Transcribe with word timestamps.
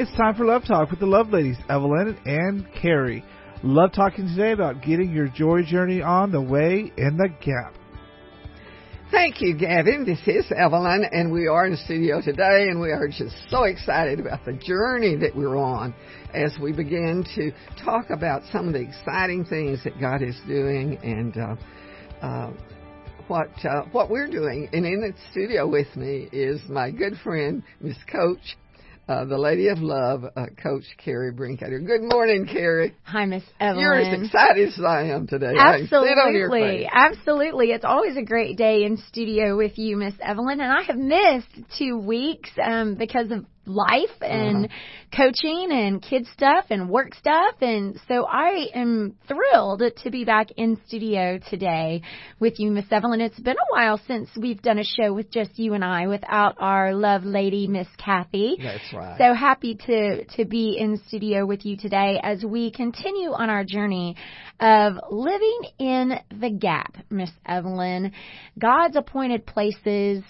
It's 0.00 0.16
time 0.16 0.34
for 0.34 0.46
Love 0.46 0.64
Talk 0.64 0.90
with 0.90 0.98
the 0.98 1.04
Love 1.04 1.28
Ladies, 1.28 1.58
Evelyn 1.68 2.16
and 2.24 2.66
Carrie. 2.72 3.22
Love 3.62 3.92
talking 3.92 4.26
today 4.28 4.52
about 4.52 4.80
getting 4.80 5.12
your 5.12 5.28
joy 5.28 5.62
journey 5.62 6.00
on 6.00 6.32
the 6.32 6.40
way 6.40 6.90
in 6.96 7.18
the 7.18 7.28
gap. 7.44 7.74
Thank 9.10 9.42
you, 9.42 9.54
Gavin. 9.54 10.06
This 10.06 10.20
is 10.26 10.50
Evelyn, 10.56 11.04
and 11.12 11.30
we 11.30 11.48
are 11.48 11.66
in 11.66 11.72
the 11.72 11.76
studio 11.76 12.22
today, 12.22 12.68
and 12.70 12.80
we 12.80 12.92
are 12.92 13.08
just 13.08 13.36
so 13.50 13.64
excited 13.64 14.20
about 14.20 14.42
the 14.46 14.54
journey 14.54 15.16
that 15.16 15.36
we're 15.36 15.58
on 15.58 15.94
as 16.32 16.56
we 16.62 16.72
begin 16.72 17.22
to 17.34 17.52
talk 17.84 18.08
about 18.08 18.40
some 18.50 18.68
of 18.68 18.72
the 18.72 18.80
exciting 18.80 19.44
things 19.44 19.84
that 19.84 20.00
God 20.00 20.22
is 20.22 20.40
doing 20.46 20.96
and 21.02 21.36
uh, 21.36 22.26
uh, 22.26 22.52
what 23.28 23.50
uh, 23.66 23.82
what 23.92 24.08
we're 24.08 24.30
doing. 24.30 24.66
And 24.72 24.86
in 24.86 25.02
the 25.02 25.12
studio 25.30 25.68
with 25.68 25.94
me 25.94 26.30
is 26.32 26.58
my 26.70 26.90
good 26.90 27.18
friend, 27.22 27.62
Miss 27.82 27.98
Coach 28.10 28.56
uh, 29.10 29.24
the 29.24 29.36
Lady 29.36 29.66
of 29.68 29.80
Love, 29.80 30.24
uh, 30.24 30.46
Coach 30.62 30.84
Carrie 30.96 31.32
Brinkater. 31.32 31.84
Good 31.84 32.02
morning, 32.02 32.46
Carrie. 32.46 32.94
Hi, 33.02 33.24
Miss 33.24 33.42
Evelyn. 33.58 33.80
You're 33.80 33.94
as 33.94 34.22
excited 34.22 34.68
as 34.68 34.84
I 34.84 35.02
am 35.08 35.26
today. 35.26 35.54
Absolutely, 35.58 36.88
absolutely. 36.90 37.72
It's 37.72 37.84
always 37.84 38.16
a 38.16 38.22
great 38.22 38.56
day 38.56 38.84
in 38.84 38.98
studio 39.08 39.56
with 39.56 39.78
you, 39.78 39.96
Miss 39.96 40.14
Evelyn, 40.20 40.60
and 40.60 40.72
I 40.72 40.82
have 40.82 40.96
missed 40.96 41.48
two 41.76 41.98
weeks 41.98 42.50
um, 42.64 42.94
because 42.94 43.32
of 43.32 43.44
life 43.66 44.10
and 44.20 44.66
uh-huh. 44.66 45.16
coaching 45.16 45.68
and 45.70 46.02
kid 46.02 46.26
stuff 46.32 46.66
and 46.70 46.88
work 46.88 47.14
stuff. 47.14 47.54
And 47.60 48.00
so 48.08 48.24
I 48.26 48.68
am 48.74 49.16
thrilled 49.28 49.82
to 50.02 50.10
be 50.10 50.24
back 50.24 50.48
in 50.56 50.80
studio 50.86 51.38
today 51.50 52.02
with 52.38 52.58
you, 52.58 52.70
Miss 52.70 52.86
Evelyn. 52.90 53.20
It's 53.20 53.38
been 53.38 53.56
a 53.56 53.72
while 53.72 54.00
since 54.06 54.28
we've 54.36 54.60
done 54.62 54.78
a 54.78 54.84
show 54.84 55.12
with 55.12 55.30
just 55.30 55.58
you 55.58 55.74
and 55.74 55.84
I 55.84 56.06
without 56.06 56.56
our 56.58 56.94
love 56.94 57.24
lady, 57.24 57.66
Miss 57.66 57.88
Kathy. 57.98 58.56
That's 58.62 58.92
right. 58.92 59.18
So 59.18 59.34
happy 59.34 59.76
to, 59.86 60.24
to 60.24 60.44
be 60.44 60.76
in 60.78 61.00
studio 61.06 61.46
with 61.46 61.64
you 61.64 61.76
today 61.76 62.20
as 62.22 62.44
we 62.44 62.70
continue 62.70 63.30
on 63.30 63.50
our 63.50 63.64
journey 63.64 64.16
of 64.58 64.94
living 65.10 65.60
in 65.78 66.18
the 66.40 66.50
gap, 66.50 66.96
Miss 67.10 67.30
Evelyn. 67.46 68.12
God's 68.58 68.96
appointed 68.96 69.46
places 69.46 70.22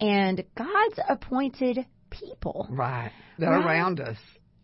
and 0.00 0.42
God's 0.56 0.98
appointed 1.08 1.84
people. 2.10 2.66
Right. 2.70 3.12
That 3.38 3.48
right? 3.48 3.64
around 3.64 4.00
us. 4.00 4.16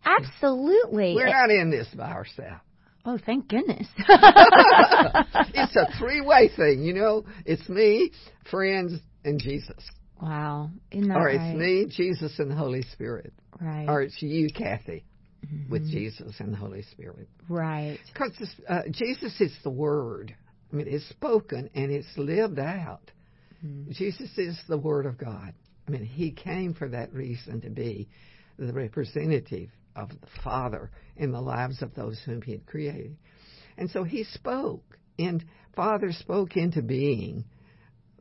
Absolutely. 0.05 1.15
We're 1.15 1.27
not 1.27 1.49
in 1.49 1.69
this 1.69 1.87
by 1.95 2.11
ourselves. 2.11 2.61
Oh, 3.05 3.17
thank 3.25 3.47
goodness. 3.47 3.87
it's 3.97 5.75
a 5.77 5.97
three 5.97 6.19
way 6.21 6.49
thing, 6.53 6.83
you 6.83 6.93
know. 6.93 7.23
It's 7.45 7.67
me, 7.69 8.11
friends, 8.51 8.99
and 9.23 9.39
Jesus. 9.39 9.81
Wow. 10.21 10.71
Isn't 10.91 11.07
that 11.07 11.17
or 11.17 11.29
it's 11.29 11.39
right? 11.39 11.55
me, 11.55 11.85
Jesus, 11.89 12.37
and 12.39 12.51
the 12.51 12.55
Holy 12.55 12.81
Spirit. 12.93 13.33
Right. 13.61 13.85
Or 13.87 14.01
it's 14.01 14.21
you, 14.21 14.49
Kathy, 14.53 15.05
mm-hmm. 15.45 15.71
with 15.71 15.89
Jesus 15.89 16.33
and 16.39 16.51
the 16.51 16.57
Holy 16.57 16.81
Spirit. 16.81 17.29
Right. 17.47 17.99
Because 18.11 18.33
uh, 18.67 18.81
Jesus 18.91 19.39
is 19.39 19.53
the 19.63 19.69
Word. 19.69 20.35
I 20.71 20.75
mean, 20.75 20.87
it's 20.89 21.07
spoken 21.07 21.69
and 21.73 21.91
it's 21.91 22.07
lived 22.17 22.59
out. 22.59 23.11
Mm-hmm. 23.65 23.91
Jesus 23.93 24.37
is 24.37 24.59
the 24.67 24.77
Word 24.77 25.05
of 25.05 25.17
God. 25.17 25.53
I 25.87 25.91
mean, 25.91 26.03
he 26.03 26.31
came 26.31 26.73
for 26.73 26.89
that 26.89 27.13
reason 27.13 27.61
to 27.61 27.69
be 27.69 28.09
the 28.59 28.73
representative 28.73 29.69
of 29.95 30.09
the 30.09 30.27
Father 30.43 30.91
in 31.15 31.31
the 31.31 31.41
lives 31.41 31.81
of 31.81 31.95
those 31.95 32.19
whom 32.25 32.41
he 32.41 32.51
had 32.51 32.65
created. 32.65 33.15
And 33.77 33.89
so 33.89 34.03
he 34.03 34.23
spoke, 34.23 34.97
and 35.17 35.45
Father 35.75 36.11
spoke 36.11 36.57
into 36.57 36.81
being 36.81 37.45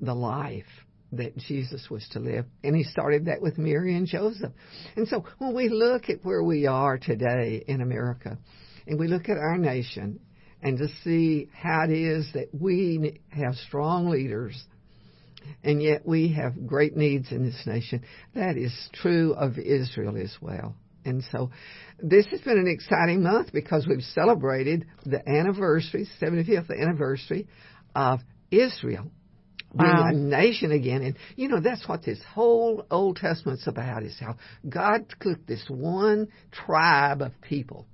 the 0.00 0.14
life 0.14 0.64
that 1.12 1.36
Jesus 1.36 1.88
was 1.90 2.06
to 2.12 2.20
live. 2.20 2.44
And 2.62 2.76
he 2.76 2.84
started 2.84 3.26
that 3.26 3.40
with 3.40 3.58
Mary 3.58 3.96
and 3.96 4.06
Joseph. 4.06 4.52
And 4.96 5.08
so 5.08 5.24
when 5.38 5.54
we 5.54 5.68
look 5.68 6.08
at 6.08 6.24
where 6.24 6.42
we 6.42 6.66
are 6.66 6.98
today 6.98 7.64
in 7.66 7.80
America, 7.80 8.38
and 8.86 8.98
we 8.98 9.08
look 9.08 9.28
at 9.28 9.38
our 9.38 9.58
nation, 9.58 10.20
and 10.62 10.78
to 10.78 10.88
see 11.02 11.48
how 11.52 11.84
it 11.84 11.92
is 11.92 12.28
that 12.34 12.48
we 12.52 13.20
have 13.30 13.54
strong 13.66 14.08
leaders 14.08 14.62
and 15.62 15.82
yet 15.82 16.06
we 16.06 16.32
have 16.32 16.66
great 16.66 16.96
needs 16.96 17.30
in 17.30 17.44
this 17.44 17.62
nation. 17.66 18.02
That 18.34 18.56
is 18.56 18.72
true 18.92 19.34
of 19.34 19.58
Israel 19.58 20.16
as 20.16 20.34
well. 20.40 20.74
And 21.04 21.22
so 21.30 21.50
this 22.02 22.26
has 22.26 22.40
been 22.40 22.58
an 22.58 22.68
exciting 22.68 23.22
month 23.22 23.52
because 23.52 23.86
we've 23.86 24.02
celebrated 24.02 24.86
the 25.04 25.26
anniversary, 25.28 26.08
75th 26.20 26.70
anniversary 26.70 27.46
of 27.94 28.20
Israel 28.50 29.10
being 29.76 29.90
wow. 29.90 30.08
a 30.08 30.12
nation 30.12 30.72
again. 30.72 31.02
And, 31.02 31.16
you 31.36 31.48
know, 31.48 31.60
that's 31.60 31.86
what 31.88 32.04
this 32.04 32.20
whole 32.34 32.86
Old 32.90 33.16
Testament's 33.16 33.66
about 33.66 34.02
is 34.02 34.16
how 34.18 34.36
God 34.68 35.06
took 35.20 35.46
this 35.46 35.64
one 35.68 36.28
tribe 36.50 37.20
of 37.20 37.40
people 37.40 37.86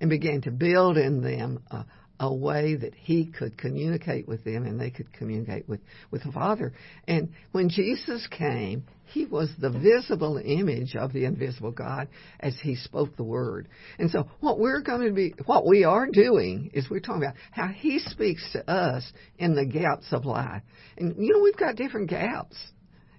and 0.00 0.08
began 0.10 0.40
to 0.42 0.50
build 0.50 0.96
in 0.96 1.22
them 1.22 1.62
a, 1.70 1.84
a 2.20 2.32
way 2.32 2.76
that 2.76 2.94
he 2.94 3.26
could 3.26 3.58
communicate 3.58 4.28
with 4.28 4.44
them 4.44 4.64
and 4.64 4.80
they 4.80 4.90
could 4.90 5.12
communicate 5.12 5.68
with, 5.68 5.80
with 6.10 6.22
the 6.22 6.32
Father. 6.32 6.72
And 7.08 7.30
when 7.52 7.68
Jesus 7.68 8.26
came, 8.30 8.84
he 9.06 9.26
was 9.26 9.50
the 9.58 9.70
visible 9.70 10.40
image 10.42 10.96
of 10.96 11.12
the 11.12 11.24
invisible 11.24 11.72
God 11.72 12.08
as 12.40 12.56
he 12.62 12.76
spoke 12.76 13.16
the 13.16 13.24
word. 13.24 13.68
And 13.98 14.10
so 14.10 14.28
what 14.40 14.58
we're 14.58 14.80
going 14.80 15.06
to 15.06 15.12
be, 15.12 15.34
what 15.46 15.66
we 15.66 15.84
are 15.84 16.06
doing 16.06 16.70
is 16.72 16.88
we're 16.88 17.00
talking 17.00 17.24
about 17.24 17.36
how 17.50 17.66
he 17.68 17.98
speaks 17.98 18.52
to 18.52 18.70
us 18.70 19.04
in 19.38 19.54
the 19.54 19.66
gaps 19.66 20.06
of 20.12 20.24
life. 20.24 20.62
And 20.96 21.16
you 21.18 21.32
know, 21.34 21.40
we've 21.42 21.56
got 21.56 21.76
different 21.76 22.08
gaps. 22.08 22.56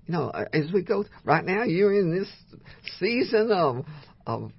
You 0.08 0.14
know, 0.14 0.30
uh, 0.30 0.46
as 0.52 0.72
we 0.74 0.82
go, 0.82 1.06
right 1.24 1.46
now 1.46 1.64
you're 1.64 1.94
in 1.94 2.18
this 2.18 2.30
season 3.00 3.52
of, 3.52 3.86
of 4.26 4.52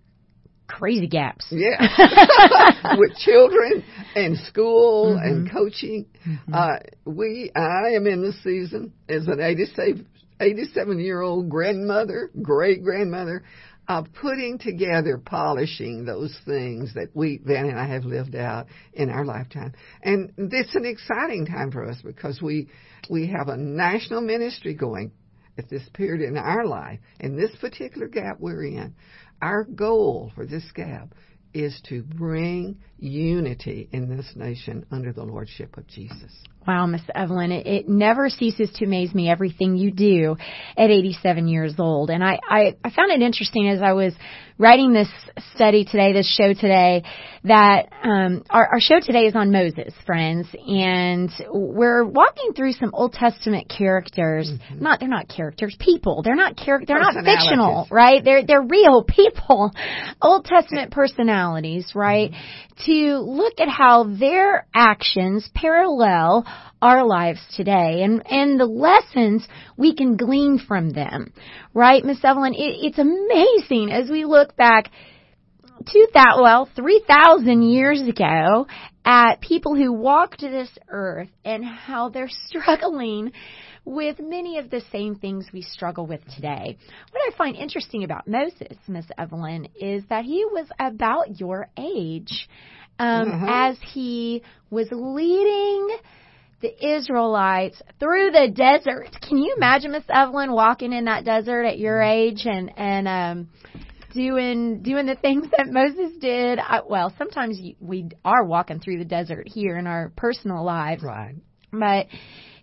crazy 0.74 1.06
gaps. 1.06 1.46
Yeah. 1.50 1.78
With 2.98 3.16
children 3.18 3.84
and 4.14 4.36
school 4.38 5.16
mm-hmm. 5.16 5.26
and 5.26 5.50
coaching. 5.50 6.06
Mm-hmm. 6.26 6.54
Uh, 6.54 6.76
we, 7.04 7.50
I 7.54 7.90
am 7.94 8.06
in 8.06 8.22
the 8.22 8.32
season 8.42 8.92
as 9.08 9.26
an 9.28 9.40
87, 9.40 10.06
87 10.40 10.98
year 10.98 11.20
old 11.20 11.48
grandmother, 11.48 12.30
great 12.42 12.82
grandmother, 12.82 13.44
of 13.86 14.06
putting 14.20 14.58
together, 14.58 15.18
polishing 15.18 16.06
those 16.06 16.36
things 16.46 16.94
that 16.94 17.10
we, 17.14 17.40
Van 17.44 17.66
and 17.66 17.78
I 17.78 17.86
have 17.86 18.04
lived 18.04 18.34
out 18.34 18.66
in 18.94 19.10
our 19.10 19.24
lifetime. 19.24 19.74
And 20.02 20.32
it's 20.38 20.74
an 20.74 20.86
exciting 20.86 21.46
time 21.46 21.70
for 21.70 21.84
us 21.88 21.98
because 22.02 22.42
we, 22.42 22.68
we 23.08 23.28
have 23.28 23.48
a 23.48 23.56
national 23.56 24.22
ministry 24.22 24.74
going 24.74 25.12
at 25.58 25.68
this 25.68 25.88
period 25.92 26.28
in 26.28 26.36
our 26.36 26.66
life, 26.66 26.98
in 27.20 27.36
this 27.36 27.54
particular 27.60 28.08
gap 28.08 28.38
we're 28.40 28.64
in, 28.64 28.94
our 29.40 29.64
goal 29.64 30.32
for 30.34 30.46
this 30.46 30.64
gap 30.74 31.14
is 31.52 31.80
to 31.88 32.02
bring 32.02 32.76
unity 32.98 33.88
in 33.92 34.14
this 34.14 34.32
nation 34.34 34.84
under 34.90 35.12
the 35.12 35.22
lordship 35.22 35.76
of 35.76 35.86
Jesus. 35.86 36.32
Wow, 36.66 36.86
Miss 36.86 37.02
Evelyn, 37.14 37.52
it, 37.52 37.66
it, 37.66 37.88
never 37.88 38.28
ceases 38.28 38.70
to 38.76 38.86
amaze 38.86 39.14
me 39.14 39.28
everything 39.28 39.76
you 39.76 39.90
do 39.90 40.36
at 40.76 40.90
87 40.90 41.48
years 41.48 41.74
old. 41.78 42.10
And 42.10 42.24
I, 42.24 42.38
I, 42.48 42.76
I 42.82 42.90
found 42.90 43.12
it 43.12 43.20
interesting 43.20 43.68
as 43.68 43.82
I 43.82 43.92
was 43.92 44.14
writing 44.58 44.92
this 44.92 45.08
study 45.54 45.84
today, 45.84 46.12
this 46.12 46.32
show 46.32 46.54
today, 46.54 47.02
that 47.42 47.88
um, 48.02 48.44
our, 48.48 48.66
our 48.74 48.80
show 48.80 49.00
today 49.00 49.26
is 49.26 49.34
on 49.34 49.50
Moses, 49.50 49.92
friends, 50.06 50.46
and 50.66 51.30
we're 51.50 52.04
walking 52.04 52.52
through 52.54 52.72
some 52.72 52.90
Old 52.92 53.12
Testament 53.12 53.68
characters. 53.68 54.50
Mm-hmm. 54.50 54.82
Not 54.82 55.00
they're 55.00 55.08
not 55.08 55.28
characters, 55.28 55.76
people. 55.78 56.22
They're 56.22 56.36
not 56.36 56.56
char- 56.56 56.82
They're 56.86 57.00
not 57.00 57.14
fictional, 57.24 57.88
right? 57.90 58.22
They're 58.24 58.46
they're 58.46 58.62
real 58.62 59.04
people, 59.08 59.72
Old 60.22 60.44
Testament 60.44 60.90
personalities, 60.92 61.92
right? 61.94 62.30
Mm-hmm. 62.30 62.84
To 62.86 63.18
look 63.18 63.60
at 63.60 63.68
how 63.68 64.04
their 64.04 64.66
actions 64.74 65.48
parallel 65.54 66.44
our 66.84 67.06
lives 67.06 67.40
today 67.56 68.02
and, 68.02 68.22
and 68.30 68.60
the 68.60 68.66
lessons 68.66 69.48
we 69.78 69.94
can 69.94 70.18
glean 70.18 70.58
from 70.58 70.90
them. 70.90 71.32
Right, 71.72 72.04
Miss 72.04 72.22
Evelyn? 72.22 72.52
It, 72.52 72.76
it's 72.82 72.98
amazing 72.98 73.90
as 73.90 74.10
we 74.10 74.26
look 74.26 74.54
back 74.54 74.90
two 75.90 76.06
thousand 76.12 76.42
well, 76.42 76.68
3,000 76.76 77.62
years 77.62 78.02
ago 78.06 78.66
at 79.04 79.40
people 79.40 79.74
who 79.74 79.92
walked 79.92 80.42
this 80.42 80.68
earth 80.88 81.30
and 81.44 81.64
how 81.64 82.10
they're 82.10 82.28
struggling 82.48 83.32
with 83.86 84.18
many 84.20 84.58
of 84.58 84.68
the 84.68 84.82
same 84.92 85.14
things 85.14 85.46
we 85.52 85.62
struggle 85.62 86.06
with 86.06 86.20
today. 86.34 86.76
What 87.10 87.32
I 87.32 87.36
find 87.36 87.56
interesting 87.56 88.04
about 88.04 88.28
Moses, 88.28 88.76
Miss 88.88 89.06
Evelyn, 89.16 89.68
is 89.80 90.04
that 90.10 90.24
he 90.24 90.44
was 90.44 90.66
about 90.78 91.40
your 91.40 91.68
age 91.78 92.48
um, 92.98 93.28
mm-hmm. 93.28 93.46
as 93.48 93.76
he 93.92 94.42
was 94.70 94.88
leading 94.90 95.98
the 96.64 96.94
Israelites 96.96 97.80
through 98.00 98.30
the 98.32 98.48
desert. 98.54 99.10
Can 99.28 99.38
you 99.38 99.54
imagine 99.56 99.92
Miss 99.92 100.04
Evelyn 100.08 100.50
walking 100.52 100.92
in 100.92 101.04
that 101.04 101.24
desert 101.24 101.64
at 101.64 101.78
your 101.78 102.02
age 102.02 102.42
and 102.46 102.70
and 102.76 103.06
um 103.08 103.48
doing 104.12 104.82
doing 104.82 105.06
the 105.06 105.16
things 105.16 105.46
that 105.56 105.66
Moses 105.70 106.16
did? 106.20 106.58
I, 106.58 106.80
well, 106.88 107.12
sometimes 107.18 107.60
we 107.80 108.08
are 108.24 108.44
walking 108.44 108.80
through 108.80 108.98
the 108.98 109.04
desert 109.04 109.46
here 109.48 109.76
in 109.76 109.86
our 109.86 110.12
personal 110.16 110.64
lives. 110.64 111.02
Right. 111.02 111.36
But 111.72 112.06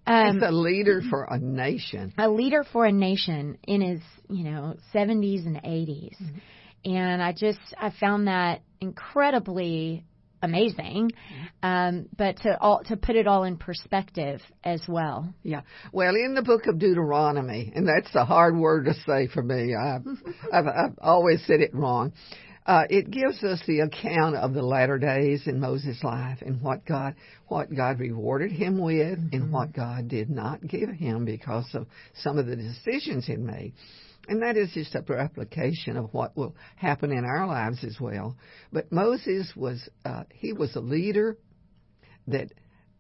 Um, 0.08 0.34
He's 0.36 0.44
a 0.44 0.52
leader 0.52 1.02
for 1.10 1.26
a 1.30 1.38
nation. 1.38 2.14
a 2.18 2.28
leader 2.30 2.64
for 2.74 2.86
a 2.86 2.92
nation 2.92 3.58
in 3.68 3.82
his, 3.82 4.02
you 4.30 4.44
know, 4.46 4.76
70s 4.96 5.46
and 5.46 5.58
80s. 5.58 6.18
And 6.84 7.22
I 7.22 7.32
just, 7.34 7.60
I 7.80 7.92
found 8.00 8.28
that 8.28 8.62
incredibly 8.80 10.04
amazing. 10.42 11.12
Um, 11.64 12.08
but 12.18 12.38
to 12.38 12.60
all, 12.60 12.82
to 12.86 12.98
put 12.98 13.16
it 13.16 13.28
all 13.28 13.44
in 13.44 13.58
perspective 13.58 14.42
as 14.64 14.82
well. 14.88 15.34
Yeah. 15.44 15.62
Well, 15.92 16.16
in 16.16 16.34
the 16.34 16.42
book 16.42 16.68
of 16.68 16.80
Deuteronomy, 16.80 17.72
and 17.76 17.88
that's 17.88 18.14
a 18.16 18.26
hard 18.26 18.58
word 18.58 18.86
to 18.86 18.94
say 19.06 19.28
for 19.28 19.44
me. 19.44 19.76
I've, 19.76 20.06
I've, 20.54 20.68
I've 20.68 21.00
always 21.00 21.46
said 21.46 21.62
it 21.62 21.74
wrong. 21.74 22.14
Uh, 22.64 22.84
it 22.90 23.10
gives 23.10 23.44
us 23.44 23.60
the 23.66 23.80
account 23.80 24.36
of 24.36 24.54
the 24.54 24.62
latter 24.62 25.00
days 25.00 25.48
in 25.48 25.60
Moses' 25.60 26.04
life 26.04 26.40
and 26.42 26.62
what 26.62 26.86
God, 26.86 27.16
what 27.48 27.76
God 27.76 28.00
rewarded 28.00 28.52
him 28.52 28.80
with 28.80 29.18
and 29.32 29.52
what 29.52 29.74
God 29.74 30.08
did 30.08 30.30
not 30.30 30.66
give 30.66 30.90
him 30.90 31.26
because 31.26 31.68
of 31.74 31.88
some 32.22 32.38
of 32.38 32.46
the 32.46 32.56
decisions 32.56 33.26
he 33.26 33.36
made. 33.36 33.74
And 34.28 34.42
that 34.44 34.56
is 34.56 34.72
just 34.74 34.96
a 34.96 35.04
replication 35.08 35.98
of 35.98 36.14
what 36.14 36.38
will 36.38 36.56
happen 36.76 37.12
in 37.12 37.26
our 37.26 37.48
lives 37.48 37.84
as 37.84 38.00
well. 38.00 38.38
But 38.72 38.92
Moses 38.92 39.52
was, 39.56 39.90
uh, 40.06 40.24
he 40.32 40.54
was 40.54 40.76
a 40.76 40.80
leader 40.80 41.38
that 42.28 42.52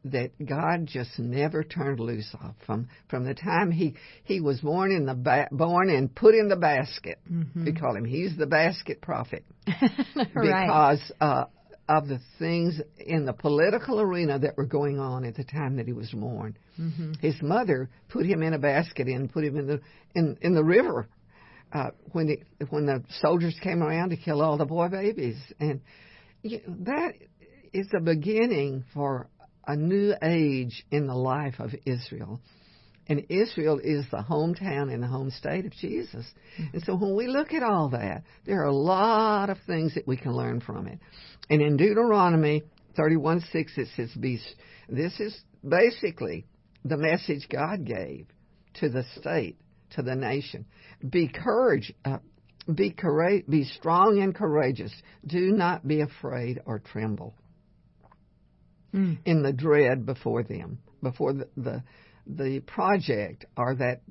that 0.03 0.31
God 0.43 0.87
just 0.87 1.19
never 1.19 1.63
turned 1.63 1.99
loose 1.99 2.33
off 2.41 2.55
from 2.65 2.87
from 3.07 3.23
the 3.23 3.35
time 3.35 3.69
he 3.69 3.95
he 4.23 4.41
was 4.41 4.59
born 4.61 4.91
in 4.91 5.05
the 5.05 5.13
ba- 5.13 5.47
born 5.51 5.89
and 5.89 6.13
put 6.13 6.33
in 6.33 6.49
the 6.49 6.55
basket. 6.55 7.19
We 7.65 7.73
call 7.73 7.95
him 7.95 8.05
he's 8.05 8.35
the 8.35 8.47
basket 8.47 9.01
prophet 9.01 9.45
right. 10.15 10.27
because 10.33 11.11
uh, 11.21 11.45
of 11.97 12.07
the 12.07 12.19
things 12.39 12.79
in 12.97 13.25
the 13.25 13.33
political 13.33 13.99
arena 13.99 14.39
that 14.39 14.55
were 14.55 14.65
going 14.65 14.97
on 14.97 15.25
at 15.25 15.35
the 15.35 15.43
time 15.43 15.75
that 15.75 15.87
he 15.87 15.91
was 15.91 16.09
born. 16.11 16.57
Mm-hmm. 16.79 17.13
His 17.19 17.35
mother 17.41 17.89
put 18.07 18.25
him 18.25 18.41
in 18.41 18.53
a 18.53 18.59
basket 18.59 19.07
and 19.07 19.31
put 19.31 19.43
him 19.43 19.57
in 19.57 19.67
the 19.67 19.81
in 20.15 20.37
in 20.41 20.53
the 20.53 20.63
river 20.63 21.09
uh, 21.73 21.89
when 22.13 22.27
the 22.27 22.65
when 22.69 22.85
the 22.85 23.03
soldiers 23.19 23.57
came 23.61 23.83
around 23.83 24.11
to 24.11 24.17
kill 24.17 24.41
all 24.41 24.57
the 24.57 24.65
boy 24.65 24.87
babies, 24.87 25.37
and 25.59 25.81
you 26.43 26.61
that 26.85 27.13
is 27.73 27.87
the 27.91 27.99
beginning 27.99 28.85
for 28.93 29.27
a 29.67 29.75
new 29.75 30.13
age 30.23 30.85
in 30.91 31.07
the 31.07 31.15
life 31.15 31.55
of 31.59 31.71
Israel. 31.85 32.39
And 33.11 33.25
Israel 33.27 33.77
is 33.83 34.05
the 34.09 34.23
hometown 34.23 34.89
and 34.89 35.03
the 35.03 35.07
home 35.07 35.31
state 35.31 35.65
of 35.65 35.73
Jesus. 35.73 36.25
And 36.71 36.81
so 36.83 36.95
when 36.95 37.13
we 37.13 37.27
look 37.27 37.51
at 37.51 37.61
all 37.61 37.89
that, 37.89 38.23
there 38.45 38.61
are 38.61 38.69
a 38.69 38.73
lot 38.73 39.49
of 39.49 39.57
things 39.67 39.95
that 39.95 40.07
we 40.07 40.15
can 40.15 40.31
learn 40.31 40.61
from 40.61 40.87
it. 40.87 40.97
And 41.49 41.61
in 41.61 41.75
Deuteronomy 41.75 42.63
31 42.95 43.41
6, 43.51 43.73
it 43.75 43.89
says, 43.97 44.11
Be, 44.17 44.39
This 44.87 45.19
is 45.19 45.37
basically 45.67 46.45
the 46.85 46.95
message 46.95 47.49
God 47.51 47.83
gave 47.83 48.27
to 48.75 48.87
the 48.87 49.03
state, 49.19 49.57
to 49.97 50.03
the 50.03 50.15
nation. 50.15 50.65
Be 51.09 51.27
courage, 51.27 51.93
uh, 52.05 52.19
be 52.73 52.91
courage, 52.91 53.45
be 53.45 53.65
strong 53.65 54.21
and 54.21 54.33
courageous. 54.33 54.93
Do 55.27 55.51
not 55.51 55.85
be 55.85 55.99
afraid 55.99 56.61
or 56.65 56.79
tremble 56.79 57.35
Mm. 58.93 59.19
in 59.23 59.41
the 59.41 59.53
dread 59.53 60.05
before 60.05 60.43
them, 60.43 60.79
before 61.01 61.31
the, 61.31 61.47
the 61.55 61.81
the 62.25 62.59
project 62.61 63.45
or 63.57 63.75
that 63.75 64.01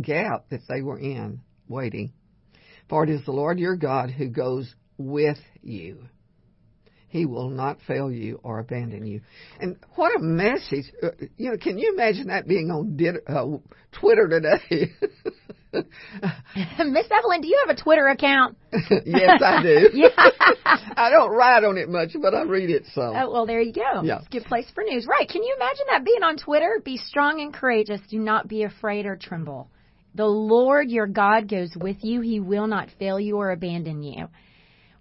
gap 0.00 0.48
that 0.50 0.60
they 0.68 0.82
were 0.82 0.98
in, 0.98 1.40
waiting. 1.68 2.12
For 2.88 3.04
it 3.04 3.10
is 3.10 3.24
the 3.24 3.32
Lord 3.32 3.58
your 3.58 3.76
God 3.76 4.10
who 4.10 4.28
goes 4.28 4.74
with 4.96 5.38
you. 5.62 6.08
He 7.08 7.24
will 7.24 7.50
not 7.50 7.78
fail 7.86 8.10
you 8.10 8.40
or 8.42 8.58
abandon 8.58 9.06
you. 9.06 9.22
And 9.60 9.76
what 9.94 10.14
a 10.16 10.22
message! 10.22 10.92
Uh, 11.02 11.10
you 11.36 11.50
know, 11.50 11.56
can 11.56 11.78
you 11.78 11.92
imagine 11.94 12.28
that 12.28 12.46
being 12.46 12.70
on 12.70 12.98
uh, 13.26 13.58
Twitter 13.98 14.28
today? 14.28 14.92
Miss 16.84 17.06
Evelyn, 17.10 17.40
do 17.40 17.48
you 17.48 17.64
have 17.66 17.76
a 17.76 17.80
Twitter 17.80 18.06
account? 18.08 18.56
yes, 18.72 19.42
I 19.44 19.62
do. 19.62 19.90
Yeah. 19.94 20.08
I 20.96 21.10
don't 21.10 21.30
write 21.30 21.64
on 21.64 21.78
it 21.78 21.88
much, 21.88 22.10
but 22.20 22.34
I 22.34 22.42
read 22.42 22.70
it 22.70 22.84
some. 22.94 23.14
Oh, 23.16 23.30
well, 23.30 23.46
there 23.46 23.60
you 23.60 23.72
go. 23.72 24.02
Yeah. 24.02 24.18
It's 24.18 24.26
a 24.26 24.30
good 24.30 24.44
place 24.44 24.66
for 24.74 24.82
news. 24.82 25.06
Right. 25.06 25.28
Can 25.28 25.42
you 25.42 25.54
imagine 25.56 25.86
that 25.90 26.04
being 26.04 26.22
on 26.22 26.36
Twitter? 26.36 26.80
Be 26.84 26.96
strong 26.96 27.40
and 27.40 27.52
courageous. 27.52 28.00
Do 28.10 28.18
not 28.18 28.48
be 28.48 28.64
afraid 28.64 29.06
or 29.06 29.16
tremble. 29.16 29.68
The 30.14 30.26
Lord 30.26 30.90
your 30.90 31.06
God 31.06 31.48
goes 31.48 31.70
with 31.76 31.98
you. 32.02 32.20
He 32.20 32.40
will 32.40 32.66
not 32.66 32.88
fail 32.98 33.20
you 33.20 33.36
or 33.36 33.50
abandon 33.50 34.02
you. 34.02 34.28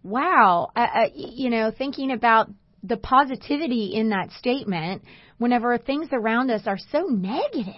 Wow. 0.04 0.72
Uh, 0.76 0.80
uh, 0.80 1.08
you 1.14 1.50
know, 1.50 1.72
thinking 1.76 2.12
about 2.12 2.50
the 2.84 2.98
positivity 2.98 3.94
in 3.96 4.10
that 4.10 4.32
statement 4.32 5.04
whenever 5.38 5.78
things 5.78 6.10
around 6.12 6.52
us 6.52 6.62
are 6.66 6.78
so 6.92 7.08
negative. 7.08 7.74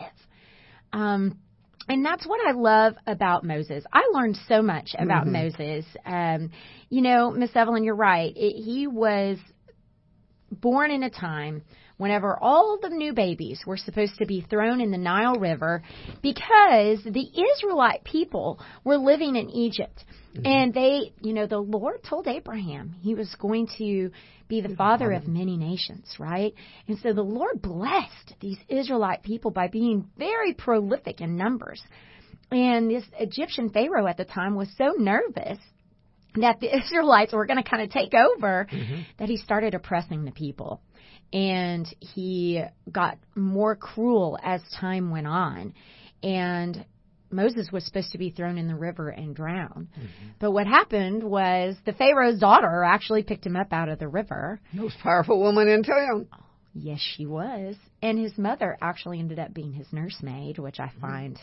Um, 0.94 1.40
and 1.89 2.06
that's 2.06 2.25
what 2.25 2.39
I 2.45 2.51
love 2.51 2.95
about 3.06 3.44
Moses. 3.44 3.84
I 3.94 4.10
learned 4.13 4.38
so 4.48 4.62
much 4.62 4.95
about 4.98 5.28
Moses. 5.28 5.86
Um, 6.06 6.51
you 6.89 7.01
know, 7.01 7.31
Miss 7.31 7.56
Evelyn, 7.56 7.84
you're 7.84 7.95
right. 7.95 8.34
It, 8.36 8.62
he 8.62 8.88
was 8.88 9.38
born 10.51 10.92
in 10.92 11.04
a 11.04 11.10
time 11.10 11.63
whenever 11.98 12.38
all 12.40 12.78
the 12.82 12.90
new 12.90 13.14
babies 13.14 13.62
were 13.66 13.78
supposed 13.78 14.18
to 14.18 14.26
be 14.26 14.42
thrown 14.42 14.82
in 14.82 14.92
the 14.92 14.98
Nile 14.98 15.36
River 15.36 15.84
because 16.22 17.04
the 17.04 17.30
Israelite 17.56 18.04
people 18.04 18.60
were 18.84 18.98
living 18.98 19.36
in 19.36 19.50
Egypt. 19.50 20.04
Mm-hmm. 20.36 20.46
And 20.46 20.74
they, 20.74 21.14
you 21.22 21.34
know, 21.34 21.48
the 21.48 21.58
Lord 21.58 22.04
told 22.04 22.28
Abraham 22.28 22.96
he 23.02 23.16
was 23.16 23.34
going 23.40 23.68
to 23.78 24.12
be 24.48 24.62
the 24.62 24.76
father 24.76 25.12
of 25.12 25.28
many 25.28 25.58
nations, 25.58 26.16
right? 26.20 26.54
And 26.88 26.98
so 27.00 27.14
the 27.14 27.22
Lord 27.22 27.62
blessed 27.62 28.36
these 28.40 28.58
Israelite 28.70 29.24
people 29.24 29.52
by 29.52 29.68
being 29.68 30.10
very 30.18 30.54
prolific 30.54 31.20
in 31.22 31.36
numbers. 31.36 31.82
And 32.52 32.90
this 32.90 33.04
Egyptian 33.20 33.70
Pharaoh 33.70 34.08
at 34.08 34.18
the 34.18 34.26
time 34.26 34.56
was 34.56 34.70
so 34.78 34.94
nervous 34.98 35.60
that 36.36 36.60
the 36.60 36.76
Israelites 36.78 37.34
were 37.34 37.46
going 37.46 37.62
to 37.62 37.70
kind 37.70 37.84
of 37.84 37.90
take 37.90 38.14
over 38.14 38.68
mm-hmm. 38.72 39.02
that 39.20 39.30
he 39.30 39.38
started 39.38 39.74
oppressing 39.74 40.24
the 40.24 40.32
people. 40.32 40.82
And 41.34 41.88
he 42.00 42.64
got 42.92 43.18
more 43.36 43.76
cruel 43.76 44.38
as 44.42 44.62
time 44.80 45.12
went 45.12 45.28
on. 45.28 45.74
And 46.24 46.86
Moses 47.30 47.70
was 47.72 47.86
supposed 47.86 48.12
to 48.14 48.18
be 48.18 48.30
thrown 48.30 48.58
in 48.58 48.68
the 48.68 48.76
river 48.76 49.10
and 49.10 49.36
drowned. 49.36 49.88
Mm-hmm. 49.92 50.28
But 50.40 50.52
what 50.52 50.68
happened 50.68 51.24
was 51.24 51.76
the 51.86 51.94
Pharaoh's 51.94 52.40
daughter 52.40 52.84
actually 52.84 53.24
picked 53.24 53.46
him 53.46 53.56
up 53.56 53.74
out 53.74 53.90
of 53.90 54.00
the 54.00 54.08
river. 54.08 54.62
Most 54.74 54.98
powerful 55.04 55.40
woman 55.40 55.68
in 55.68 55.84
town. 55.84 56.28
Oh, 56.31 56.44
yes, 56.74 57.00
she 57.00 57.26
was. 57.26 57.76
And 58.02 58.18
his 58.18 58.38
mother 58.38 58.78
actually 58.81 59.19
ended 59.19 59.40
up 59.40 59.54
being 59.54 59.74
his 59.74 59.88
nursemaid, 59.92 60.57
which 60.60 60.80
I 60.80 60.88
mm-hmm. 60.88 61.02
find 61.02 61.40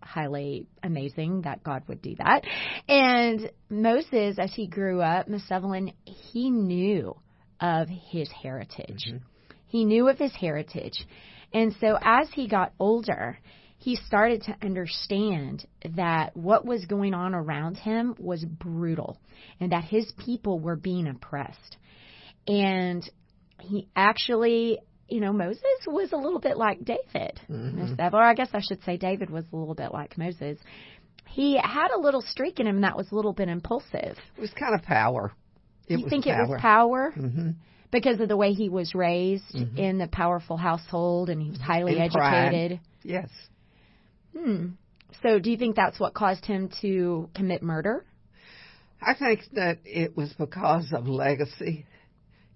highly 0.00 0.66
amazing 0.82 1.42
that 1.42 1.62
God 1.62 1.82
would 1.88 2.02
do 2.02 2.14
that. 2.16 2.42
And 2.88 3.50
Moses, 3.70 4.38
as 4.38 4.52
he 4.52 4.66
grew 4.66 5.00
up, 5.00 5.28
Miss 5.28 5.42
Evelyn, 5.50 5.92
he 6.04 6.50
knew 6.50 7.16
of 7.62 7.88
his 7.88 8.28
heritage. 8.30 9.06
Mm-hmm. 9.08 9.24
He 9.66 9.86
knew 9.86 10.08
of 10.08 10.18
his 10.18 10.34
heritage. 10.34 11.06
And 11.54 11.74
so 11.80 11.96
as 12.02 12.28
he 12.34 12.48
got 12.48 12.72
older, 12.78 13.38
he 13.78 13.96
started 13.96 14.42
to 14.42 14.56
understand 14.62 15.66
that 15.96 16.36
what 16.36 16.64
was 16.64 16.84
going 16.84 17.14
on 17.14 17.34
around 17.34 17.76
him 17.76 18.14
was 18.18 18.44
brutal 18.44 19.18
and 19.60 19.72
that 19.72 19.84
his 19.84 20.12
people 20.24 20.60
were 20.60 20.76
being 20.76 21.06
oppressed. 21.06 21.78
And 22.46 23.08
he 23.60 23.88
actually, 23.96 24.78
you 25.08 25.20
know, 25.20 25.32
Moses 25.32 25.62
was 25.86 26.12
a 26.12 26.16
little 26.16 26.40
bit 26.40 26.56
like 26.56 26.84
David. 26.84 27.40
Mm-hmm. 27.48 27.94
Evelyn, 27.98 28.14
or 28.14 28.22
I 28.22 28.34
guess 28.34 28.50
I 28.52 28.60
should 28.60 28.82
say 28.84 28.96
David 28.96 29.30
was 29.30 29.44
a 29.52 29.56
little 29.56 29.74
bit 29.74 29.92
like 29.92 30.18
Moses. 30.18 30.58
He 31.28 31.56
had 31.56 31.88
a 31.96 32.00
little 32.00 32.22
streak 32.22 32.60
in 32.60 32.66
him 32.66 32.82
that 32.82 32.96
was 32.96 33.10
a 33.10 33.14
little 33.14 33.32
bit 33.32 33.48
impulsive. 33.48 34.16
It 34.36 34.40
was 34.40 34.50
kind 34.50 34.74
of 34.74 34.82
power. 34.82 35.32
It 35.88 35.98
you 36.00 36.08
think 36.08 36.24
power. 36.26 36.42
it 36.44 36.48
was 36.48 36.60
power? 36.60 37.10
hmm 37.12 37.50
Because 37.90 38.20
of 38.20 38.28
the 38.28 38.36
way 38.36 38.52
he 38.52 38.68
was 38.68 38.94
raised 38.94 39.54
in 39.76 39.98
the 39.98 40.06
powerful 40.08 40.56
household 40.56 41.28
and 41.30 41.42
he 41.42 41.50
was 41.50 41.60
highly 41.60 41.98
And 41.98 42.10
pride. 42.12 42.46
educated. 42.54 42.80
Yes. 43.02 43.28
Hmm. 44.36 44.68
So 45.22 45.38
do 45.38 45.50
you 45.50 45.56
think 45.58 45.76
that's 45.76 46.00
what 46.00 46.14
caused 46.14 46.46
him 46.46 46.70
to 46.80 47.28
commit 47.34 47.62
murder? 47.62 48.04
I 49.00 49.14
think 49.14 49.40
that 49.54 49.78
it 49.84 50.16
was 50.16 50.32
because 50.38 50.92
of 50.92 51.06
legacy. 51.08 51.84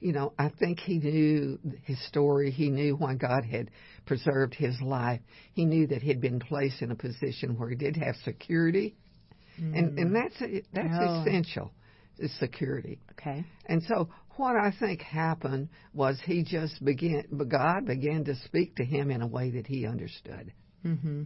You 0.01 0.13
know, 0.13 0.33
I 0.39 0.49
think 0.51 0.79
he 0.79 0.99
knew 0.99 1.59
his 1.83 1.99
story. 2.07 2.51
He 2.51 2.71
knew 2.71 2.97
why 2.97 3.15
God 3.15 3.45
had 3.45 3.71
preserved 4.07 4.55
his 4.55 4.81
life. 4.81 5.21
He 5.55 5.65
knew 5.65 5.87
that 5.89 6.03
he'd 6.03 6.21
been 6.21 6.39
placed 6.39 6.83
in 6.83 6.91
a 6.91 6.95
position 6.95 7.59
where 7.59 7.69
he 7.71 7.77
did 7.77 7.97
have 7.97 8.15
security, 8.25 8.95
and 9.59 9.99
and 9.99 10.15
that's 10.15 10.39
that's 10.73 10.89
Oh. 11.01 11.21
essential, 11.23 11.73
is 12.19 12.33
security. 12.39 12.99
Okay. 13.13 13.45
And 13.67 13.83
so 13.85 14.09
what 14.37 14.57
I 14.57 14.73
think 14.79 15.01
happened 15.01 15.69
was 15.93 16.21
he 16.25 16.43
just 16.43 16.85
began, 16.85 17.25
God 17.49 17.87
began 17.87 18.25
to 18.25 18.35
speak 18.45 18.77
to 18.77 18.85
him 18.85 19.11
in 19.11 19.23
a 19.23 19.27
way 19.27 19.51
that 19.53 19.67
he 19.67 19.87
understood. 19.87 20.53
Mm-hmm. 20.85 21.23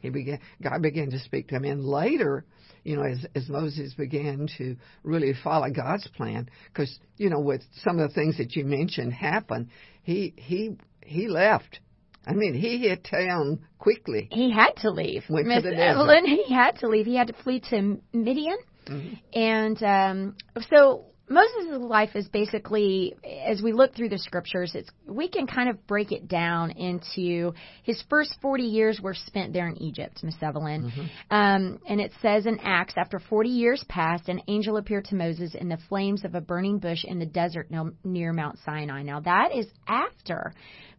He 0.00 0.10
began, 0.10 0.40
God 0.60 0.82
began 0.82 1.10
to 1.10 1.18
speak 1.20 1.48
to 1.48 1.56
him. 1.56 1.64
And 1.64 1.84
later, 1.84 2.44
you 2.82 2.96
know, 2.96 3.04
as, 3.04 3.24
as 3.36 3.48
Moses 3.48 3.94
began 3.94 4.48
to 4.58 4.76
really 5.04 5.32
follow 5.44 5.70
God's 5.70 6.08
plan, 6.16 6.50
because, 6.68 6.98
you 7.16 7.30
know, 7.30 7.38
with 7.38 7.62
some 7.84 8.00
of 8.00 8.08
the 8.08 8.14
things 8.14 8.38
that 8.38 8.56
you 8.56 8.64
mentioned 8.64 9.12
happened, 9.12 9.68
he, 10.02 10.34
he, 10.36 10.76
he 11.02 11.28
left 11.28 11.78
I 12.26 12.34
mean, 12.34 12.54
he 12.54 12.78
hit 12.78 13.04
town 13.04 13.60
quickly. 13.78 14.28
He 14.30 14.52
had 14.52 14.76
to 14.78 14.90
leave. 14.90 15.24
Went 15.28 15.46
to 15.46 15.54
Miss 15.54 15.64
the 15.64 15.70
desert. 15.70 16.00
Evelyn, 16.00 16.24
he 16.24 16.52
had 16.54 16.78
to 16.78 16.88
leave. 16.88 17.06
He 17.06 17.16
had 17.16 17.26
to 17.28 17.32
flee 17.32 17.60
to 17.70 18.00
Midian. 18.12 18.58
Mm-hmm. 18.86 19.38
And 19.38 19.82
um, 19.82 20.36
so 20.70 21.06
Moses' 21.32 21.78
life 21.80 22.14
is 22.14 22.28
basically, 22.28 23.14
as 23.46 23.62
we 23.62 23.72
look 23.72 23.94
through 23.94 24.10
the 24.10 24.18
scriptures, 24.18 24.72
it's 24.74 24.90
we 25.06 25.28
can 25.28 25.46
kind 25.46 25.70
of 25.70 25.86
break 25.86 26.12
it 26.12 26.28
down 26.28 26.72
into 26.72 27.54
his 27.82 28.02
first 28.10 28.36
40 28.42 28.64
years 28.64 29.00
were 29.00 29.14
spent 29.14 29.52
there 29.52 29.68
in 29.68 29.80
Egypt, 29.80 30.22
Miss 30.22 30.34
Evelyn. 30.42 30.90
Mm-hmm. 30.90 31.34
Um, 31.34 31.80
and 31.88 32.00
it 32.00 32.12
says 32.20 32.46
in 32.46 32.58
Acts, 32.60 32.94
after 32.96 33.18
40 33.18 33.48
years 33.48 33.84
passed, 33.88 34.28
an 34.28 34.42
angel 34.48 34.76
appeared 34.76 35.06
to 35.06 35.14
Moses 35.14 35.54
in 35.54 35.68
the 35.68 35.78
flames 35.88 36.24
of 36.24 36.34
a 36.34 36.40
burning 36.40 36.78
bush 36.78 37.04
in 37.04 37.18
the 37.18 37.26
desert 37.26 37.70
near 38.04 38.32
Mount 38.32 38.58
Sinai. 38.64 39.02
Now 39.02 39.20
that 39.20 39.54
is 39.54 39.66
after 39.86 40.52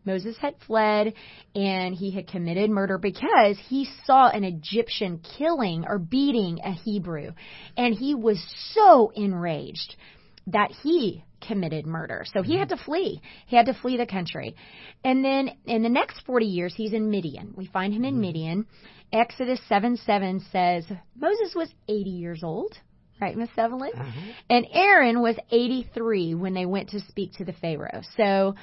Moses 0.05 0.37
had 0.37 0.55
fled 0.65 1.13
and 1.55 1.95
he 1.95 2.11
had 2.11 2.27
committed 2.27 2.69
murder 2.69 2.97
because 2.97 3.57
he 3.67 3.87
saw 4.05 4.29
an 4.29 4.43
Egyptian 4.43 5.21
killing 5.37 5.85
or 5.87 5.99
beating 5.99 6.59
a 6.63 6.71
Hebrew. 6.71 7.31
And 7.77 7.93
he 7.93 8.15
was 8.15 8.43
so 8.73 9.11
enraged 9.15 9.95
that 10.47 10.71
he 10.71 11.23
committed 11.45 11.85
murder. 11.85 12.25
So 12.33 12.41
he 12.41 12.57
had 12.57 12.69
to 12.69 12.77
flee. 12.77 13.21
He 13.47 13.55
had 13.55 13.65
to 13.67 13.73
flee 13.73 13.97
the 13.97 14.05
country. 14.05 14.55
And 15.03 15.23
then 15.23 15.51
in 15.65 15.83
the 15.83 15.89
next 15.89 16.21
40 16.25 16.45
years, 16.45 16.73
he's 16.75 16.93
in 16.93 17.09
Midian. 17.09 17.53
We 17.55 17.67
find 17.67 17.93
him 17.93 18.03
in 18.03 18.15
mm-hmm. 18.15 18.21
Midian. 18.21 18.65
Exodus 19.11 19.59
7 19.69 19.97
7 19.97 20.39
says 20.51 20.85
Moses 21.15 21.53
was 21.55 21.69
80 21.87 22.09
years 22.09 22.43
old. 22.43 22.73
Right, 23.21 23.37
Miss 23.37 23.49
Evelyn? 23.55 23.91
Uh-huh. 23.95 24.31
And 24.49 24.65
Aaron 24.73 25.21
was 25.21 25.37
83 25.51 26.35
when 26.35 26.53
they 26.53 26.65
went 26.65 26.89
to 26.89 26.99
speak 26.99 27.33
to 27.33 27.45
the 27.45 27.53
Pharaoh. 27.53 28.01
So, 28.17 28.55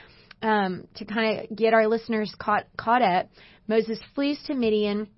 um, 0.42 0.87
to 0.97 1.04
kind 1.04 1.40
of 1.40 1.56
get 1.56 1.75
our 1.75 1.87
listeners 1.87 2.35
caught 2.38 2.66
caught 2.76 3.02
up, 3.02 3.28
Moses 3.68 3.99
flees 4.14 4.40
to 4.47 4.54
Midian. 4.54 5.09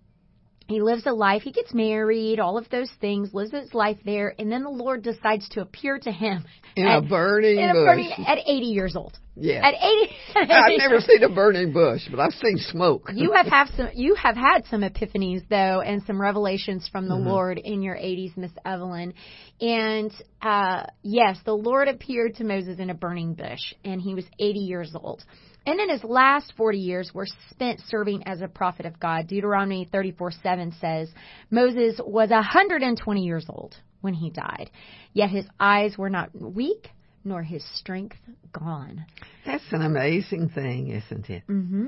He 0.73 0.81
lives 0.83 1.05
a 1.07 1.13
life. 1.13 1.43
He 1.43 1.53
gets 1.53 1.73
married, 1.75 2.41
all 2.41 2.59
of 2.59 2.69
those 2.71 2.91
things, 3.01 3.33
lives 3.33 3.53
his 3.53 3.73
life 3.75 3.99
there, 4.05 4.35
and 4.39 4.51
then 4.51 4.63
the 4.63 4.71
Lord 4.71 5.03
decides 5.03 5.49
to 5.51 5.61
appear 5.61 5.99
to 6.01 6.11
him 6.11 6.45
In 6.77 6.87
at, 6.87 6.99
a 6.99 7.03
burning 7.03 7.59
in 7.59 7.71
a 7.71 7.73
bush. 7.75 7.85
burning 7.87 8.11
at 8.27 8.39
80 8.39 8.67
years 8.67 8.97
old. 8.97 9.19
yeah. 9.37 9.67
At 9.67 9.75
80, 9.75 10.13
I've 10.53 10.79
never 10.79 11.01
seen 11.01 11.23
a 11.23 11.29
burning 11.29 11.73
bush, 11.73 12.03
but 12.11 12.19
I've 12.21 12.33
seen 12.33 12.57
smoke. 12.59 13.09
you 13.15 13.33
have 13.33 13.47
have 13.47 13.69
some 13.77 13.89
you 13.95 14.15
have 14.15 14.37
had 14.37 14.65
some 14.71 14.81
epiphanies 14.83 15.43
though 15.49 15.81
and 15.81 16.03
some 16.07 16.21
revelations 16.21 16.89
from 16.91 17.05
Mm-hmm. 17.05 17.25
the 17.25 17.31
Lord 17.31 17.59
in 17.59 17.83
your 17.83 17.97
80s 17.97 18.37
Miss 18.37 18.53
Evelyn 18.65 19.13
and 19.61 20.11
uh 20.41 20.85
yes 21.03 21.39
the 21.45 21.53
Lord 21.55 21.89
appeared 21.89 22.37
to 22.37 22.45
Moses 22.45 22.79
in 22.79 22.91
a 22.91 22.95
burning 22.95 23.35
bush 23.35 23.75
and 23.85 24.01
he 24.01 24.15
was 24.15 24.25
80 24.39 24.59
years 24.61 24.93
old 24.95 25.23
and 25.67 25.79
then 25.79 25.89
his 25.89 26.03
last 26.05 26.53
40 26.57 26.79
years 26.79 27.13
were 27.15 27.27
spent 27.51 27.81
serving 27.89 28.27
as 28.27 28.41
a 28.41 28.49
prophet 28.49 28.87
of 28.87 28.99
God 28.99 29.27
Deuteronomy 29.27 29.89
34:7 29.93 30.79
says 30.81 31.11
Moses 31.51 32.01
was 32.05 32.31
120 32.31 33.25
years 33.25 33.47
old 33.49 33.77
when 34.01 34.15
he 34.15 34.31
died 34.31 34.71
yet 35.13 35.31
his 35.31 35.47
eyes 35.61 35.97
were 35.97 36.11
not 36.11 36.31
weak 36.35 36.89
nor 37.25 37.43
his 37.43 37.65
strength 37.77 38.17
gone 38.53 39.05
That's 39.47 39.65
an 39.71 39.83
amazing 39.83 40.51
thing, 40.51 40.89
isn't 40.89 41.31
it? 41.31 41.43
Mm-hmm. 41.49 41.87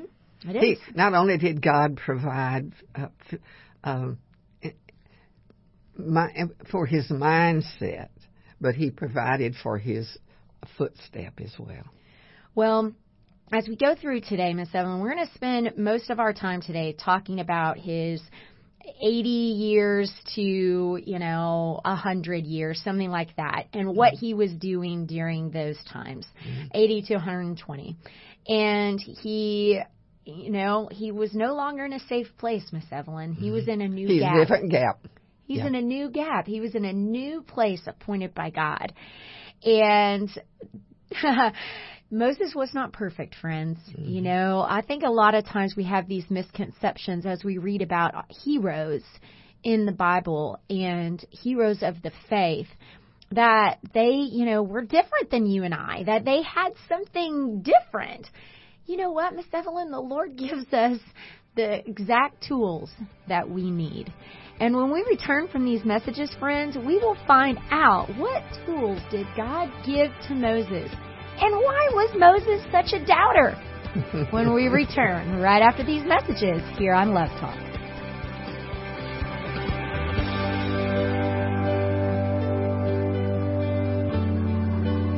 it 0.49 0.61
He, 0.61 0.77
not 0.95 1.15
only 1.15 1.39
did 1.39 1.61
God 1.61 1.97
provide 1.97 2.73
uh, 2.95 3.09
f- 3.33 3.41
um, 3.83 4.19
my, 5.97 6.29
for 6.71 6.87
his 6.87 7.09
mindset, 7.09 8.09
but 8.61 8.75
he 8.75 8.91
provided 8.91 9.55
for 9.63 9.79
his 9.79 10.19
footstep 10.77 11.35
as 11.43 11.53
well. 11.59 11.85
Well, 12.55 12.93
as 13.53 13.69
we 13.69 13.77
go 13.77 13.95
through 13.95 14.21
today, 14.23 14.53
Miss 14.55 14.69
Evelyn, 14.75 15.01
we're 15.01 15.15
going 15.15 15.27
to 15.27 15.35
spend 15.35 15.77
most 15.77 16.11
of 16.11 16.19
our 16.19 16.33
time 16.33 16.61
today 16.61 16.95
talking 16.99 17.41
about 17.41 17.79
his 17.79 18.21
80 19.03 19.29
years 19.29 20.13
to, 20.35 20.43
you 20.43 21.19
know, 21.19 21.81
100 21.85 22.45
years, 22.45 22.81
something 22.85 23.11
like 23.11 23.35
that, 23.37 23.67
and 23.73 23.95
what 23.97 24.13
he 24.13 24.35
was 24.35 24.53
doing 24.53 25.07
during 25.07 25.51
those 25.51 25.77
times, 25.91 26.27
mm-hmm. 26.47 26.67
80 26.75 27.03
to 27.03 27.15
120. 27.15 27.97
And 28.47 29.01
he, 29.01 29.81
you 30.25 30.51
know, 30.51 30.89
he 30.91 31.13
was 31.13 31.35
no 31.35 31.55
longer 31.55 31.85
in 31.85 31.93
a 31.93 32.01
safe 32.01 32.29
place, 32.39 32.65
Miss 32.73 32.85
Evelyn. 32.91 33.33
He 33.33 33.51
was 33.51 33.63
mm-hmm. 33.63 33.73
in 33.73 33.81
a 33.83 33.89
new 33.89 34.09
He's 34.09 34.21
gap. 34.23 34.37
a 34.37 34.41
different 34.41 34.71
gap. 34.71 35.07
He's 35.47 35.59
Yeah. 35.59 35.67
in 35.69 35.75
a 35.75 35.83
new 35.83 36.11
gap. 36.11 36.47
He 36.47 36.61
was 36.61 36.75
in 36.75 36.85
a 36.85 36.93
new 36.93 37.43
place 37.43 37.83
appointed 37.87 38.35
by 38.35 38.51
God. 38.51 38.93
And 39.65 40.31
Moses 42.15 42.55
was 42.55 42.73
not 42.73 42.93
perfect, 42.93 43.35
friends. 43.35 43.77
Mm-hmm. 43.91 44.09
You 44.09 44.21
know, 44.21 44.65
I 44.67 44.83
think 44.83 45.03
a 45.03 45.11
lot 45.11 45.35
of 45.35 45.45
times 45.45 45.75
we 45.77 45.83
have 45.85 46.07
these 46.07 46.25
misconceptions 46.31 47.27
as 47.27 47.43
we 47.43 47.59
read 47.59 47.83
about 47.83 48.31
heroes 48.45 49.03
in 49.65 49.85
the 49.85 49.93
Bible 49.93 50.61
and 50.71 51.23
heroes 51.31 51.83
of 51.83 52.01
the 52.03 52.13
faith 52.31 52.69
that 53.33 53.79
they, 53.93 54.11
you 54.11 54.45
know, 54.45 54.63
were 54.63 54.83
different 54.83 55.33
than 55.33 55.47
you 55.47 55.65
and 55.65 55.75
I, 55.75 56.05
that 56.05 56.25
they 56.25 56.43
had 56.43 56.75
something 56.89 57.63
different. 57.63 58.29
You 58.87 58.99
know 58.99 59.11
what, 59.11 59.35
Miss 59.35 59.47
Evelyn? 59.53 59.91
The 59.91 59.99
Lord 59.99 60.37
gives 60.37 60.73
us 60.73 61.01
the 61.57 61.85
exact 61.89 62.47
tools 62.47 62.93
that 63.29 63.51
we 63.51 63.73
need. 63.73 64.13
And 64.61 64.77
when 64.77 64.93
we 64.93 65.05
return 65.09 65.49
from 65.49 65.65
these 65.65 65.85
messages, 65.85 66.31
friends, 66.39 66.77
we 66.77 66.99
will 66.99 67.17
find 67.27 67.59
out 67.73 68.09
what 68.19 68.45
tools 68.65 69.01
did 69.11 69.27
God 69.37 69.69
give 69.85 70.13
to 70.29 70.35
Moses 70.35 70.93
and 71.41 71.55
why 71.55 71.89
was 71.93 72.11
Moses 72.17 72.65
such 72.71 72.93
a 72.93 73.05
doubter? 73.05 73.57
when 74.31 74.55
we 74.55 74.69
return 74.69 75.41
right 75.41 75.63
after 75.63 75.85
these 75.85 76.05
messages 76.05 76.63
here 76.79 76.95
on 76.95 77.15
Love 77.15 77.31
Talk. 77.41 77.74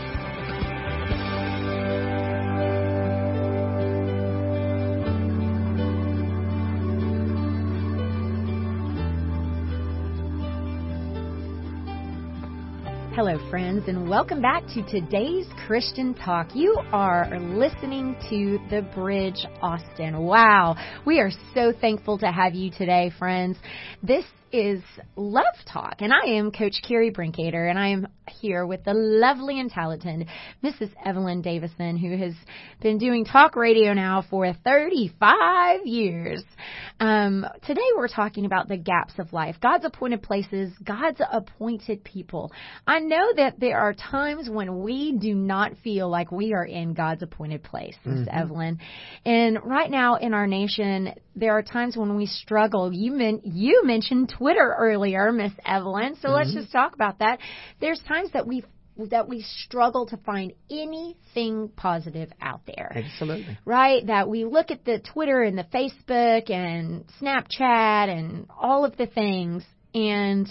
Hello, 13.16 13.40
friends, 13.50 13.88
and 13.88 14.10
welcome 14.10 14.42
back 14.42 14.68
to 14.74 14.84
today's 14.84 15.46
Christian 15.66 16.14
Talk. 16.14 16.54
You 16.54 16.78
are 16.92 17.30
listening 17.40 18.14
to 18.30 18.60
The 18.70 18.82
Bridge 18.94 19.46
Austin. 19.62 20.20
Wow, 20.20 20.76
we 21.06 21.22
are 21.22 21.32
so 21.54 21.72
thankful 21.80 22.18
to 22.18 22.30
have 22.30 22.56
you 22.56 22.72
today, 22.72 23.14
friends. 23.18 23.56
This 24.04 24.26
is 24.56 24.82
Love 25.18 25.44
Talk, 25.72 25.96
and 26.00 26.14
I 26.14 26.38
am 26.38 26.50
Coach 26.50 26.76
Carrie 26.88 27.12
Brinkater, 27.12 27.70
and 27.70 27.78
I 27.78 27.90
am 27.90 28.08
here 28.30 28.66
with 28.66 28.86
the 28.86 28.94
lovely 28.94 29.60
and 29.60 29.70
talented 29.70 30.30
Mrs. 30.64 30.92
Evelyn 31.04 31.42
Davison, 31.42 31.98
who 31.98 32.16
has 32.16 32.34
been 32.82 32.98
doing 32.98 33.26
talk 33.26 33.58
radio 33.58 33.92
now 33.92 34.24
for 34.30 34.54
35 34.64 35.86
years. 35.86 36.42
Um, 37.02 37.46
today 37.68 37.82
we're 37.98 38.08
talking 38.08 38.46
about 38.46 38.70
the 38.70 38.78
gaps 38.78 39.16
of 39.20 39.34
life, 39.34 39.58
God's 39.62 39.84
appointed 39.84 40.24
places, 40.24 40.72
God's 40.82 41.20
appointed 41.30 42.06
people. 42.06 42.54
I 42.88 43.00
know 43.00 43.34
that 43.36 43.60
there 43.60 43.80
are 43.80 43.94
times 43.94 44.50
when 44.50 44.84
we 44.84 45.18
do 45.20 45.36
not 45.36 45.74
feel 45.84 46.10
like 46.10 46.32
we 46.32 46.54
are 46.54 46.66
in 46.66 46.94
God's 46.94 47.24
appointed 47.24 47.62
place, 47.62 47.96
Miss 48.06 48.20
mm-hmm. 48.20 48.38
Evelyn. 48.38 48.80
And 49.26 49.60
right 49.66 49.92
now 49.92 50.16
in 50.16 50.34
our 50.34 50.48
nation, 50.48 51.14
there 51.36 51.52
are 51.52 51.62
times 51.62 51.98
when 51.98 52.16
we 52.16 52.26
struggle. 52.26 52.94
You, 52.94 53.12
men- 53.12 53.42
you 53.44 53.82
mentioned 53.84 54.34
Twitter 54.38 54.45
earlier, 54.54 55.32
Miss 55.32 55.54
Evelyn. 55.66 56.16
So 56.22 56.28
mm-hmm. 56.28 56.36
let's 56.36 56.54
just 56.54 56.72
talk 56.72 56.94
about 56.94 57.20
that. 57.20 57.40
There's 57.80 58.02
times 58.08 58.32
that 58.34 58.48
we 58.48 58.64
that 59.10 59.28
we 59.28 59.42
struggle 59.42 60.06
to 60.06 60.18
find 60.18 60.54
anything 60.70 61.70
positive 61.75 62.32
out 62.42 62.62
there. 62.66 62.94
Absolutely. 62.96 63.58
Right? 63.66 64.08
That 64.08 64.30
we 64.30 64.46
look 64.46 64.72
at 64.72 64.86
the 64.86 65.00
Twitter 65.00 65.42
and 65.42 65.58
the 65.58 65.66
Facebook 65.66 66.50
and 66.50 67.04
Snapchat 67.22 68.10
and 68.10 68.48
all 68.58 68.86
of 68.86 68.96
the 68.96 69.08
things 69.08 69.66
and 69.94 70.48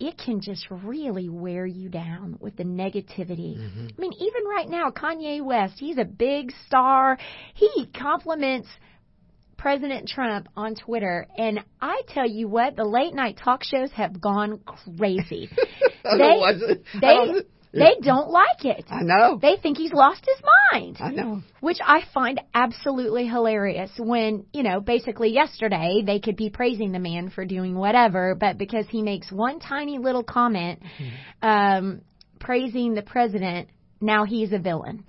it 0.00 0.16
can 0.16 0.40
just 0.40 0.66
really 0.70 1.28
wear 1.28 1.66
you 1.66 1.88
down 1.88 2.38
with 2.40 2.56
the 2.56 2.64
negativity. 2.64 3.58
Mm-hmm. 3.58 3.88
I 3.96 4.00
mean, 4.00 4.12
even 4.12 4.44
right 4.44 4.68
now, 4.68 4.90
Kanye 4.90 5.42
West, 5.44 5.74
he's 5.78 5.98
a 5.98 6.04
big 6.04 6.52
star. 6.66 7.18
He 7.54 7.88
compliments 7.98 8.68
President 9.58 10.08
Trump 10.08 10.48
on 10.56 10.74
Twitter, 10.74 11.26
and 11.36 11.60
I 11.80 12.02
tell 12.08 12.26
you 12.26 12.48
what, 12.48 12.76
the 12.76 12.84
late 12.84 13.12
night 13.12 13.38
talk 13.42 13.64
shows 13.64 13.90
have 13.92 14.20
gone 14.20 14.60
crazy. 14.64 15.50
they 16.04 16.40
they 17.00 17.42
they 17.72 17.96
don't 18.00 18.30
like 18.30 18.64
it. 18.64 18.84
I 18.88 19.02
know. 19.02 19.38
They 19.40 19.56
think 19.56 19.76
he's 19.76 19.92
lost 19.92 20.24
his 20.24 20.42
mind. 20.72 20.98
I 21.00 21.10
know. 21.10 21.42
Which 21.60 21.78
I 21.84 22.02
find 22.14 22.40
absolutely 22.54 23.26
hilarious 23.26 23.90
when, 23.98 24.46
you 24.52 24.62
know, 24.62 24.80
basically 24.80 25.30
yesterday 25.30 26.02
they 26.04 26.18
could 26.20 26.36
be 26.36 26.50
praising 26.50 26.92
the 26.92 26.98
man 26.98 27.28
for 27.30 27.44
doing 27.44 27.76
whatever, 27.76 28.34
but 28.34 28.56
because 28.56 28.86
he 28.88 29.02
makes 29.02 29.30
one 29.30 29.60
tiny 29.60 29.98
little 29.98 30.24
comment 30.24 30.80
mm-hmm. 30.82 31.46
um 31.46 32.00
praising 32.40 32.94
the 32.94 33.02
president, 33.02 33.68
now 34.00 34.24
he's 34.24 34.52
a 34.52 34.58
villain. 34.58 35.04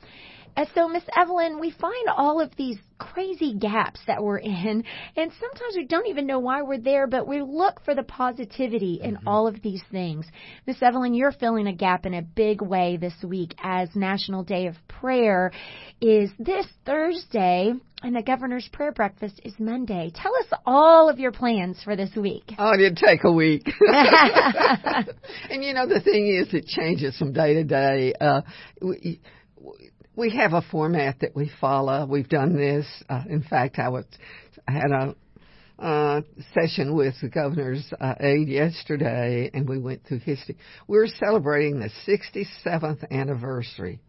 And 0.60 0.68
so, 0.76 0.90
Miss 0.90 1.06
Evelyn, 1.16 1.62
we 1.62 1.72
find 1.72 2.10
all 2.18 2.42
of 2.42 2.54
these 2.58 2.78
crazy 2.98 3.54
gaps 3.54 4.02
that 4.08 4.22
we're 4.22 4.40
in, 4.40 4.84
and 5.16 5.32
sometimes 5.40 5.78
we 5.78 5.86
don't 5.86 6.08
even 6.08 6.28
know 6.28 6.40
why 6.40 6.64
we're 6.64 6.80
there, 6.80 7.08
but 7.08 7.26
we 7.26 7.42
look 7.42 7.82
for 7.86 7.96
the 7.96 8.04
positivity 8.04 9.00
in 9.02 9.16
mm-hmm. 9.16 9.26
all 9.26 9.48
of 9.48 9.62
these 9.62 9.82
things. 9.90 10.26
Miss 10.68 10.76
Evelyn, 10.82 11.14
you're 11.14 11.32
filling 11.32 11.68
a 11.68 11.74
gap 11.74 12.06
in 12.06 12.14
a 12.14 12.22
big 12.22 12.62
way 12.62 12.98
this 12.98 13.14
week 13.24 13.56
as 13.64 13.88
National 13.96 14.44
Day 14.44 14.68
of 14.68 14.76
Prayer 14.90 15.54
is 16.02 16.30
this 16.40 16.66
Thursday, 16.86 17.72
and 18.04 18.14
the 18.14 18.22
Governor's 18.22 18.68
Prayer 18.74 18.92
Breakfast 18.92 19.40
is 19.46 19.54
Monday. 19.60 20.12
Tell 20.14 20.36
us 20.42 20.60
all 20.66 21.08
of 21.08 21.20
your 21.20 21.32
plans 21.32 21.82
for 21.86 21.96
this 21.96 22.14
week. 22.18 22.52
Oh, 22.58 22.74
it'd 22.74 22.98
take 22.98 23.24
a 23.24 23.32
week. 23.32 23.64
and 25.50 25.64
you 25.64 25.74
know, 25.74 25.88
the 25.88 26.02
thing 26.04 26.28
is, 26.28 26.54
it 26.54 26.66
changes 26.66 27.18
from 27.18 27.32
day 27.32 27.54
to 27.54 27.64
day. 27.64 28.14
Uh, 28.20 28.42
we, 28.82 29.22
we 30.20 30.36
have 30.36 30.52
a 30.52 30.62
format 30.62 31.22
that 31.22 31.34
we 31.34 31.50
follow. 31.62 32.06
We've 32.06 32.28
done 32.28 32.56
this. 32.58 32.86
Uh, 33.10 33.24
in 33.30 33.42
fact, 33.42 33.80
I 33.80 33.88
was 33.88 34.04
I 34.68 34.74
had 34.74 34.92
a 34.92 35.16
uh, 35.82 36.22
session 36.54 36.94
with 36.94 37.16
the 37.22 37.30
governor's 37.30 37.90
uh, 38.02 38.16
aide 38.20 38.50
yesterday, 38.50 39.50
and 39.54 39.68
we 39.68 39.80
went 39.80 40.06
through 40.06 40.20
history. 40.20 40.58
We're 40.88 41.08
celebrating 41.08 41.80
the 41.80 41.90
67th 42.06 43.10
anniversary 43.10 44.02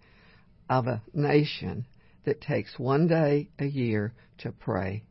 of 0.68 0.88
a 0.88 1.00
nation 1.14 1.86
that 2.24 2.40
takes 2.40 2.76
one 2.76 3.06
day 3.06 3.48
a 3.60 3.66
year 3.66 4.12
to 4.38 4.50
pray 4.50 5.04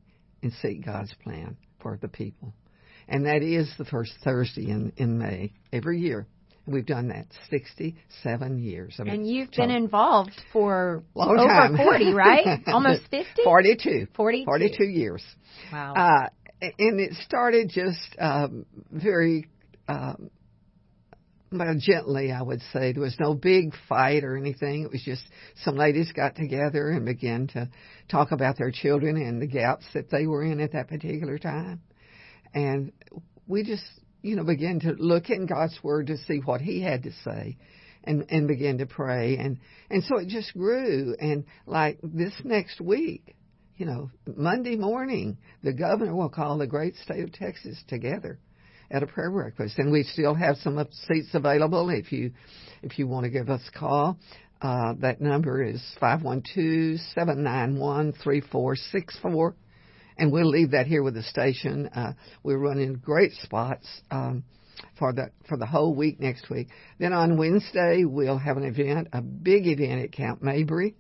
and 0.44 0.52
seek 0.62 0.86
God's 0.86 1.14
plan 1.24 1.56
for 1.82 1.98
the 2.02 2.10
people. 2.10 2.54
And 3.08 3.26
that 3.26 3.42
is 3.42 3.74
the 3.78 3.86
first 3.86 4.12
Thursday 4.26 4.70
in, 4.70 4.92
in 4.98 5.18
May 5.18 5.54
every 5.72 6.02
year. 6.02 6.28
We've 6.70 6.86
done 6.86 7.10
that 7.10 7.28
67 7.50 8.60
years. 8.60 8.96
I 9.00 9.04
mean, 9.04 9.14
and 9.14 9.28
you've 9.28 9.50
so, 9.54 9.64
been 9.64 9.72
involved 9.72 10.40
for 10.54 11.04
long 11.16 11.40
over 11.40 11.48
time. 11.48 11.78
40, 11.78 12.14
right? 12.14 12.60
Almost 12.68 13.04
50? 13.10 13.44
42. 13.44 14.08
42. 14.16 14.46
42 14.46 14.84
years. 14.86 15.24
Wow. 15.72 15.94
Uh, 15.94 16.30
and 16.62 17.00
it 17.00 17.14
started 17.26 17.70
just 17.70 18.16
um, 18.20 18.66
very 18.92 19.50
um, 19.88 20.30
well, 21.52 21.76
gently, 21.80 22.32
I 22.32 22.42
would 22.42 22.62
say. 22.74 22.94
There 22.94 23.02
was 23.02 23.18
no 23.20 23.34
big 23.34 23.74
fight 23.88 24.24
or 24.24 24.38
anything. 24.38 24.84
It 24.84 24.92
was 24.92 25.02
just 25.04 25.24
some 25.64 25.76
ladies 25.76 26.12
got 26.12 26.36
together 26.36 26.90
and 26.92 27.06
began 27.06 27.48
to 27.48 27.70
talk 28.10 28.32
about 28.32 28.58
their 28.58 28.72
children 28.72 29.18
and 29.18 29.42
the 29.42 29.48
gaps 29.48 29.86
that 29.94 30.12
they 30.12 30.28
were 30.28 30.44
in 30.44 30.60
at 30.60 30.74
that 30.74 30.88
particular 30.88 31.38
time. 31.38 31.82
And 32.54 32.92
we 33.48 33.64
just 33.64 33.84
you 34.22 34.36
know, 34.36 34.44
begin 34.44 34.80
to 34.82 34.92
look 34.98 35.30
in 35.30 35.46
God's 35.46 35.78
Word 35.84 36.08
to 36.08 36.18
see 36.18 36.42
what 36.44 36.62
He 36.62 36.82
had 36.82 37.04
to 37.04 37.12
say 37.24 37.58
and, 38.04 38.26
and 38.30 38.48
begin 38.48 38.80
to 38.80 38.86
pray. 38.86 39.38
And, 39.38 39.60
and 39.90 40.04
so 40.04 40.18
it 40.18 40.28
just 40.28 40.54
grew. 40.54 41.16
And 41.20 41.46
like 41.66 42.00
this 42.04 42.34
next 42.44 42.82
week, 42.82 43.36
you 43.78 43.86
know, 43.86 44.12
Monday 44.26 44.76
morning, 44.76 45.38
the 45.64 45.74
governor 45.74 46.16
will 46.16 46.30
call 46.30 46.58
the 46.58 46.68
great 46.68 46.96
state 46.98 47.24
of 47.24 47.32
Texas 47.32 47.82
together 47.88 48.40
at 48.92 49.04
a 49.04 49.08
prayer 49.08 49.32
breakfast. 49.32 49.78
And 49.78 49.92
we 49.92 50.04
still 50.04 50.36
have 50.36 50.58
some 50.58 50.86
seats 51.08 51.30
available 51.34 51.90
if 51.90 52.12
you, 52.12 52.32
if 52.84 53.00
you 53.00 53.08
want 53.08 53.24
to 53.24 53.30
give 53.30 53.50
us 53.50 53.62
a 53.74 53.80
call. 53.80 54.18
Uh, 54.62 54.94
that 55.00 55.22
number 55.22 55.64
is 55.64 55.82
five 56.02 56.22
one 56.22 56.44
two 56.54 56.98
seven 57.16 57.44
nine 57.44 57.80
one 57.80 58.12
three 58.22 58.42
four 58.42 58.76
six 58.76 59.18
four 59.22 59.56
and 60.20 60.32
we'll 60.32 60.50
leave 60.50 60.72
that 60.72 60.86
here 60.86 61.02
with 61.02 61.14
the 61.14 61.24
station. 61.24 61.88
Uh, 61.88 62.14
we're 62.44 62.58
running 62.58 62.96
great 62.96 63.32
spots 63.42 63.88
um, 64.12 64.44
for 64.98 65.14
the 65.14 65.32
for 65.48 65.58
the 65.58 65.66
whole 65.66 65.96
week 65.96 66.20
next 66.20 66.50
week. 66.50 66.68
Then 67.00 67.14
on 67.14 67.38
Wednesday 67.38 68.04
we'll 68.06 68.38
have 68.38 68.58
an 68.58 68.66
event, 68.66 69.08
a 69.14 69.22
big 69.22 69.66
event 69.66 70.04
at 70.04 70.12
Camp 70.12 70.44
Mabry. 70.44 70.96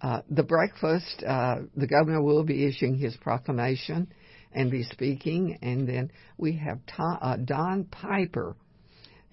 Uh, 0.00 0.22
the 0.28 0.42
breakfast, 0.42 1.22
uh, 1.26 1.58
the 1.76 1.86
governor 1.86 2.20
will 2.20 2.42
be 2.42 2.66
issuing 2.66 2.98
his 2.98 3.16
proclamation 3.18 4.12
and 4.52 4.70
be 4.70 4.82
speaking, 4.82 5.58
and 5.62 5.88
then 5.88 6.10
we 6.36 6.56
have 6.56 6.80
Tom, 6.86 7.18
uh, 7.22 7.36
Don 7.36 7.84
Piper, 7.84 8.56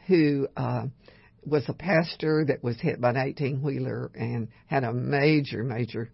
who 0.06 0.48
uh, 0.56 0.84
was 1.44 1.64
a 1.68 1.74
pastor 1.74 2.46
that 2.48 2.64
was 2.64 2.80
hit 2.80 3.02
by 3.02 3.10
an 3.10 3.18
18 3.18 3.64
wheeler 3.64 4.12
and 4.14 4.50
had 4.68 4.84
a 4.84 4.94
major, 4.94 5.64
major 5.64 6.12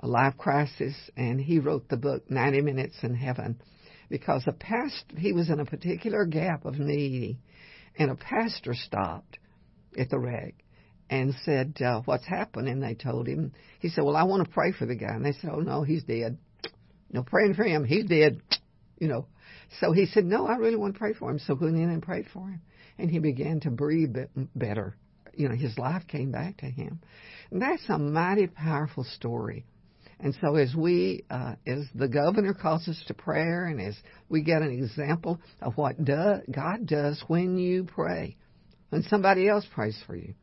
a 0.00 0.06
life 0.06 0.36
crisis, 0.38 0.94
and 1.16 1.40
he 1.40 1.58
wrote 1.58 1.88
the 1.88 1.96
book 1.96 2.30
90 2.30 2.60
Minutes 2.60 2.96
in 3.02 3.14
Heaven 3.14 3.60
because 4.08 4.44
a 4.46 4.52
past 4.52 5.04
he 5.16 5.32
was 5.32 5.50
in 5.50 5.60
a 5.60 5.64
particular 5.64 6.24
gap 6.24 6.64
of 6.64 6.78
need, 6.78 7.38
and 7.98 8.10
a 8.10 8.14
pastor 8.14 8.74
stopped 8.74 9.38
at 9.98 10.10
the 10.10 10.18
wreck 10.18 10.54
and 11.10 11.34
said, 11.44 11.80
uh, 11.82 12.00
"What's 12.04 12.26
happened?" 12.26 12.68
And 12.68 12.82
they 12.82 12.94
told 12.94 13.26
him. 13.26 13.52
He 13.80 13.88
said, 13.88 14.04
"Well, 14.04 14.16
I 14.16 14.22
want 14.24 14.44
to 14.46 14.52
pray 14.52 14.72
for 14.72 14.86
the 14.86 14.94
guy." 14.94 15.14
And 15.14 15.24
they 15.24 15.32
said, 15.32 15.50
"Oh 15.52 15.60
no, 15.60 15.82
he's 15.82 16.04
dead. 16.04 16.38
No 17.10 17.22
praying 17.22 17.54
for 17.54 17.64
him. 17.64 17.84
He's 17.84 18.06
dead." 18.06 18.40
You 18.98 19.08
know. 19.08 19.26
So 19.80 19.92
he 19.92 20.06
said, 20.06 20.24
"No, 20.24 20.46
I 20.46 20.56
really 20.56 20.76
want 20.76 20.94
to 20.94 20.98
pray 20.98 21.12
for 21.12 21.30
him." 21.30 21.38
So 21.38 21.54
went 21.54 21.76
in 21.76 21.90
and 21.90 22.02
prayed 22.02 22.26
for 22.32 22.48
him, 22.48 22.60
and 22.98 23.10
he 23.10 23.18
began 23.18 23.60
to 23.60 23.70
breathe 23.70 24.16
better. 24.54 24.96
You 25.34 25.48
know, 25.48 25.54
his 25.54 25.78
life 25.78 26.06
came 26.06 26.32
back 26.32 26.58
to 26.58 26.66
him. 26.66 27.00
And 27.50 27.62
that's 27.62 27.88
a 27.88 27.98
mighty 27.98 28.48
powerful 28.48 29.04
story. 29.04 29.64
And 30.20 30.36
so 30.40 30.56
as 30.56 30.74
we, 30.74 31.24
uh, 31.30 31.54
as 31.66 31.84
the 31.94 32.08
governor 32.08 32.52
calls 32.52 32.88
us 32.88 33.00
to 33.06 33.14
prayer, 33.14 33.66
and 33.66 33.80
as 33.80 33.96
we 34.28 34.42
get 34.42 34.62
an 34.62 34.72
example 34.72 35.40
of 35.62 35.76
what 35.76 36.04
do, 36.04 36.40
God 36.50 36.86
does 36.86 37.22
when 37.28 37.56
you 37.56 37.84
pray, 37.84 38.36
when 38.90 39.02
somebody 39.04 39.48
else 39.48 39.64
prays 39.72 39.96
for 40.06 40.16
you. 40.16 40.34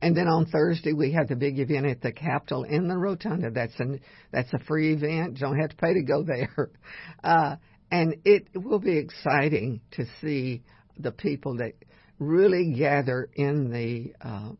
And 0.00 0.16
then 0.16 0.28
on 0.28 0.46
Thursday 0.46 0.92
we 0.92 1.12
have 1.12 1.28
the 1.28 1.36
big 1.36 1.58
event 1.58 1.86
at 1.86 2.02
the 2.02 2.12
Capitol 2.12 2.64
in 2.64 2.86
the 2.86 2.96
Rotunda. 2.96 3.50
That's 3.50 3.78
an 3.78 4.00
that's 4.30 4.52
a 4.52 4.58
free 4.60 4.92
event. 4.92 5.34
You 5.34 5.46
don't 5.46 5.58
have 5.58 5.70
to 5.70 5.76
pay 5.76 5.94
to 5.94 6.02
go 6.02 6.22
there. 6.22 6.70
Uh, 7.24 7.56
and 7.90 8.16
it 8.24 8.48
will 8.54 8.78
be 8.78 8.98
exciting 8.98 9.80
to 9.92 10.04
see 10.20 10.62
the 10.98 11.10
people 11.10 11.56
that 11.56 11.72
really 12.18 12.74
gather 12.76 13.28
in 13.34 13.70
the 13.70 14.12
uh, 14.20 14.50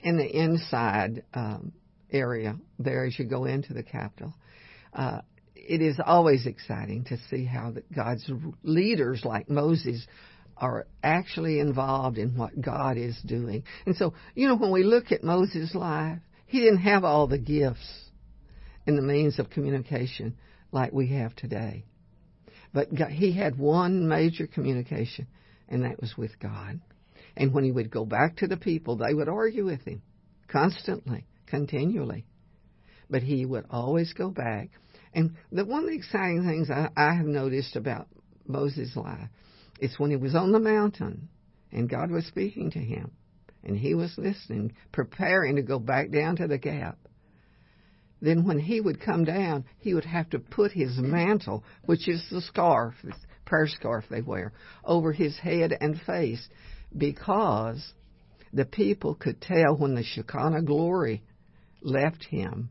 in 0.00 0.16
the 0.16 0.26
inside 0.26 1.22
um, 1.32 1.72
area 2.12 2.56
there 2.78 3.04
as 3.04 3.18
you 3.18 3.24
go 3.24 3.44
into 3.44 3.72
the 3.72 3.82
Capitol. 3.82 4.34
Uh, 4.92 5.20
it 5.54 5.80
is 5.80 5.98
always 6.04 6.46
exciting 6.46 7.04
to 7.04 7.16
see 7.30 7.44
how 7.44 7.72
God's 7.94 8.28
leaders 8.62 9.22
like 9.24 9.48
Moses 9.48 10.06
are 10.56 10.86
actually 11.02 11.60
involved 11.60 12.18
in 12.18 12.36
what 12.36 12.60
God 12.60 12.96
is 12.96 13.18
doing. 13.24 13.64
And 13.86 13.96
so, 13.96 14.14
you 14.34 14.48
know, 14.48 14.56
when 14.56 14.70
we 14.70 14.82
look 14.82 15.10
at 15.10 15.24
Moses' 15.24 15.74
life, 15.74 16.18
he 16.46 16.60
didn't 16.60 16.78
have 16.78 17.04
all 17.04 17.26
the 17.26 17.38
gifts 17.38 18.10
and 18.86 18.98
the 18.98 19.02
means 19.02 19.38
of 19.38 19.50
communication 19.50 20.36
like 20.70 20.92
we 20.92 21.08
have 21.08 21.34
today. 21.34 21.84
But 22.74 22.94
God, 22.94 23.10
he 23.10 23.32
had 23.32 23.58
one 23.58 24.08
major 24.08 24.46
communication, 24.46 25.26
and 25.68 25.84
that 25.84 26.00
was 26.00 26.14
with 26.16 26.38
God. 26.38 26.80
And 27.36 27.52
when 27.52 27.64
he 27.64 27.72
would 27.72 27.90
go 27.90 28.04
back 28.04 28.36
to 28.36 28.46
the 28.46 28.56
people, 28.56 28.96
they 28.96 29.14
would 29.14 29.28
argue 29.28 29.66
with 29.66 29.82
him 29.84 30.02
constantly, 30.48 31.26
continually. 31.52 32.24
But 33.10 33.22
he 33.22 33.44
would 33.44 33.66
always 33.70 34.14
go 34.14 34.30
back. 34.30 34.70
And 35.12 35.36
the 35.52 35.66
one 35.66 35.84
of 35.84 35.90
the 35.90 35.96
exciting 35.96 36.44
things 36.46 36.70
I, 36.70 36.88
I 36.96 37.14
have 37.14 37.26
noticed 37.26 37.76
about 37.76 38.08
Moses' 38.46 38.96
life 38.96 39.28
is 39.78 39.98
when 39.98 40.10
he 40.10 40.16
was 40.16 40.34
on 40.34 40.52
the 40.52 40.58
mountain 40.58 41.28
and 41.70 41.90
God 41.90 42.10
was 42.10 42.24
speaking 42.24 42.70
to 42.70 42.78
him 42.78 43.10
and 43.62 43.76
he 43.76 43.94
was 43.94 44.14
listening, 44.16 44.72
preparing 44.92 45.56
to 45.56 45.62
go 45.62 45.78
back 45.78 46.10
down 46.10 46.36
to 46.36 46.48
the 46.48 46.56
gap. 46.56 46.98
Then 48.22 48.46
when 48.46 48.58
he 48.58 48.80
would 48.80 49.00
come 49.00 49.24
down, 49.24 49.66
he 49.78 49.92
would 49.92 50.06
have 50.06 50.30
to 50.30 50.38
put 50.38 50.72
his 50.72 50.96
mantle, 50.96 51.64
which 51.84 52.08
is 52.08 52.24
the 52.30 52.40
scarf, 52.40 52.94
the 53.04 53.12
prayer 53.44 53.66
scarf 53.66 54.06
they 54.08 54.22
wear, 54.22 54.54
over 54.84 55.12
his 55.12 55.36
head 55.36 55.76
and 55.78 56.00
face 56.00 56.48
because 56.96 57.92
the 58.54 58.64
people 58.64 59.14
could 59.14 59.40
tell 59.42 59.76
when 59.76 59.94
the 59.94 60.02
Shekinah 60.02 60.62
glory 60.62 61.22
left 61.84 62.24
him. 62.24 62.70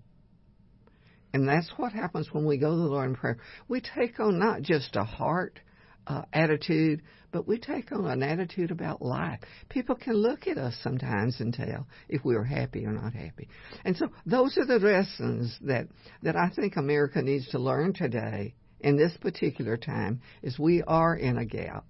And 1.34 1.48
that's 1.48 1.72
what 1.78 1.94
happens 1.94 2.30
when 2.32 2.46
we 2.46 2.58
go 2.58 2.72
to 2.72 2.78
the 2.78 2.84
Lord 2.84 3.10
in 3.10 3.16
prayer. 3.16 3.38
We 3.68 3.82
take 3.82 4.20
on 4.20 4.38
not 4.38 4.62
just 4.62 4.96
a 4.96 5.04
heart 5.04 5.60
uh, 6.08 6.24
attitude, 6.34 7.04
but 7.32 7.48
we 7.48 7.58
take 7.58 7.92
on 7.92 8.06
an 8.06 8.24
attitude 8.24 8.72
about 8.72 9.02
life. 9.02 9.40
People 9.70 9.96
can 9.96 10.16
look 10.16 10.48
at 10.48 10.58
us 10.58 10.76
sometimes 10.84 11.40
and 11.40 11.54
tell 11.54 11.88
if 12.10 12.26
we 12.26 12.36
are 12.36 12.44
happy 12.44 12.86
or 12.86 12.92
not 12.92 13.14
happy. 13.14 13.48
And 13.86 13.96
so 13.96 14.10
those 14.26 14.58
are 14.58 14.66
the 14.66 14.86
lessons 14.86 15.58
that, 15.62 15.88
that 16.24 16.36
I 16.36 16.50
think 16.50 16.76
America 16.76 17.22
needs 17.22 17.48
to 17.50 17.60
learn 17.60 17.94
today 17.94 18.56
in 18.82 18.98
this 18.98 19.16
particular 19.22 19.78
time 19.78 20.22
is 20.42 20.60
we 20.60 20.84
are 20.84 21.16
in 21.16 21.38
a 21.38 21.46
gap. 21.46 21.86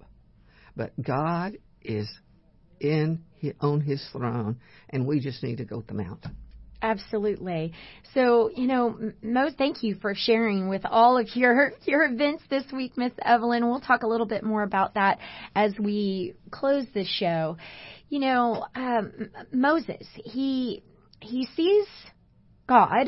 But 0.75 0.91
God 1.01 1.57
is 1.81 2.09
in 2.79 3.23
on 3.59 3.81
his 3.81 4.05
throne 4.11 4.59
and 4.89 5.07
we 5.07 5.19
just 5.19 5.41
need 5.43 5.57
to 5.57 5.65
go 5.65 5.81
to 5.81 5.87
the 5.87 5.93
mountain. 5.93 6.35
Absolutely. 6.81 7.73
So, 8.13 8.49
you 8.55 8.67
know, 8.67 9.11
Mo, 9.21 9.49
thank 9.55 9.83
you 9.83 9.95
for 10.01 10.13
sharing 10.15 10.67
with 10.67 10.81
all 10.85 11.17
of 11.17 11.35
your 11.35 11.73
your 11.85 12.03
events 12.03 12.43
this 12.49 12.63
week, 12.73 12.97
Miss 12.97 13.13
Evelyn. 13.23 13.67
We'll 13.67 13.81
talk 13.81 14.03
a 14.03 14.07
little 14.07 14.25
bit 14.25 14.43
more 14.43 14.63
about 14.63 14.95
that 14.95 15.19
as 15.55 15.73
we 15.79 16.33
close 16.49 16.85
this 16.93 17.07
show. 17.07 17.57
You 18.09 18.19
know, 18.19 18.65
um, 18.75 19.29
Moses, 19.53 20.05
he 20.15 20.83
he 21.21 21.47
sees 21.55 21.85
God 22.67 23.07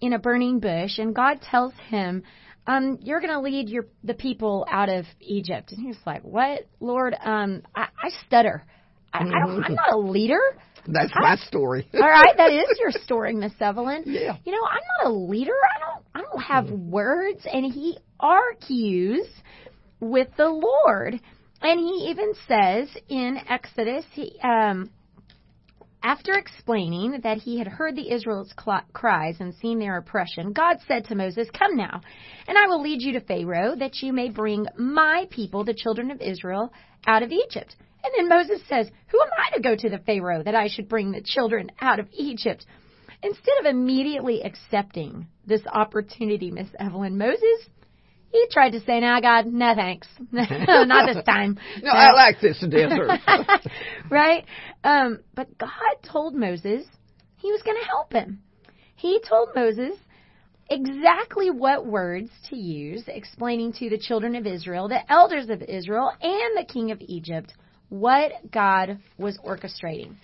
in 0.00 0.12
a 0.12 0.18
burning 0.18 0.60
bush, 0.60 0.98
and 0.98 1.14
God 1.14 1.40
tells 1.40 1.72
him, 1.88 2.22
um, 2.66 2.98
"You're 3.00 3.20
going 3.20 3.32
to 3.32 3.40
lead 3.40 3.70
your 3.70 3.86
the 4.04 4.14
people 4.14 4.66
out 4.70 4.90
of 4.90 5.06
Egypt." 5.20 5.72
And 5.72 5.80
he's 5.80 5.98
like, 6.04 6.22
"What, 6.22 6.68
Lord? 6.80 7.16
Um, 7.18 7.62
I, 7.74 7.88
I 8.02 8.10
stutter. 8.26 8.64
I, 9.12 9.20
I 9.20 9.22
don't, 9.22 9.64
I'm 9.64 9.74
not 9.74 9.92
a 9.94 9.98
leader." 9.98 10.40
That's 10.88 11.12
my 11.14 11.36
story. 11.36 11.88
All 11.94 12.00
right, 12.00 12.36
that 12.36 12.52
is 12.52 12.78
your 12.78 12.90
story, 13.04 13.34
Miss 13.34 13.52
Evelyn. 13.60 14.04
Yeah. 14.06 14.36
You 14.44 14.52
know, 14.52 14.64
I'm 14.64 14.80
not 15.02 15.12
a 15.12 15.14
leader. 15.14 15.52
I 15.52 15.80
don't 15.80 16.04
I 16.14 16.20
don't 16.22 16.42
have 16.42 16.64
mm. 16.66 16.90
words 16.90 17.46
and 17.50 17.72
he 17.72 17.98
argues 18.20 19.26
with 20.00 20.28
the 20.36 20.48
Lord. 20.48 21.20
And 21.62 21.80
he 21.80 22.10
even 22.10 22.34
says 22.46 22.88
in 23.08 23.38
Exodus, 23.48 24.04
he 24.12 24.38
um 24.42 24.90
after 26.02 26.34
explaining 26.34 27.20
that 27.24 27.38
he 27.38 27.58
had 27.58 27.66
heard 27.66 27.96
the 27.96 28.12
Israelites' 28.12 28.54
cries 28.92 29.36
and 29.40 29.52
seen 29.56 29.80
their 29.80 29.96
oppression, 29.96 30.52
God 30.52 30.76
said 30.86 31.04
to 31.06 31.16
Moses, 31.16 31.48
Come 31.58 31.74
now, 31.76 32.00
and 32.46 32.56
I 32.56 32.68
will 32.68 32.80
lead 32.80 33.02
you 33.02 33.12
to 33.14 33.20
Pharaoh, 33.20 33.74
that 33.74 34.02
you 34.02 34.12
may 34.12 34.28
bring 34.28 34.66
my 34.78 35.26
people, 35.30 35.64
the 35.64 35.74
children 35.74 36.12
of 36.12 36.20
Israel, 36.20 36.72
out 37.08 37.24
of 37.24 37.32
Egypt. 37.32 37.74
And 38.06 38.14
then 38.16 38.28
Moses 38.28 38.60
says, 38.68 38.88
Who 39.08 39.20
am 39.20 39.28
I 39.36 39.56
to 39.56 39.62
go 39.62 39.74
to 39.74 39.90
the 39.90 39.98
Pharaoh 39.98 40.42
that 40.44 40.54
I 40.54 40.68
should 40.68 40.88
bring 40.88 41.10
the 41.10 41.20
children 41.20 41.72
out 41.80 41.98
of 41.98 42.08
Egypt? 42.12 42.64
Instead 43.20 43.58
of 43.60 43.66
immediately 43.66 44.42
accepting 44.42 45.26
this 45.44 45.62
opportunity, 45.66 46.52
Miss 46.52 46.68
Evelyn, 46.78 47.18
Moses, 47.18 47.68
he 48.30 48.46
tried 48.52 48.70
to 48.70 48.80
say, 48.80 49.00
"Now, 49.00 49.20
God, 49.20 49.46
no 49.46 49.74
thanks, 49.74 50.06
not 50.30 51.06
this 51.06 51.24
time." 51.24 51.58
no, 51.82 51.90
I 51.90 52.12
like 52.12 52.40
this 52.40 52.60
desert. 52.60 53.10
right? 54.10 54.44
Um, 54.84 55.20
but 55.34 55.58
God 55.58 55.70
told 56.04 56.34
Moses 56.34 56.86
He 57.38 57.50
was 57.50 57.62
going 57.62 57.78
to 57.80 57.86
help 57.86 58.12
him. 58.12 58.42
He 58.94 59.20
told 59.28 59.48
Moses 59.54 59.96
exactly 60.70 61.50
what 61.50 61.86
words 61.86 62.30
to 62.50 62.56
use, 62.56 63.02
explaining 63.08 63.72
to 63.74 63.90
the 63.90 63.98
children 63.98 64.36
of 64.36 64.46
Israel, 64.46 64.88
the 64.88 65.10
elders 65.10 65.48
of 65.48 65.62
Israel, 65.62 66.12
and 66.20 66.56
the 66.56 66.72
king 66.72 66.92
of 66.92 67.00
Egypt 67.00 67.52
what 67.88 68.32
God 68.50 68.98
was 69.18 69.38
orchestrating. 69.44 70.16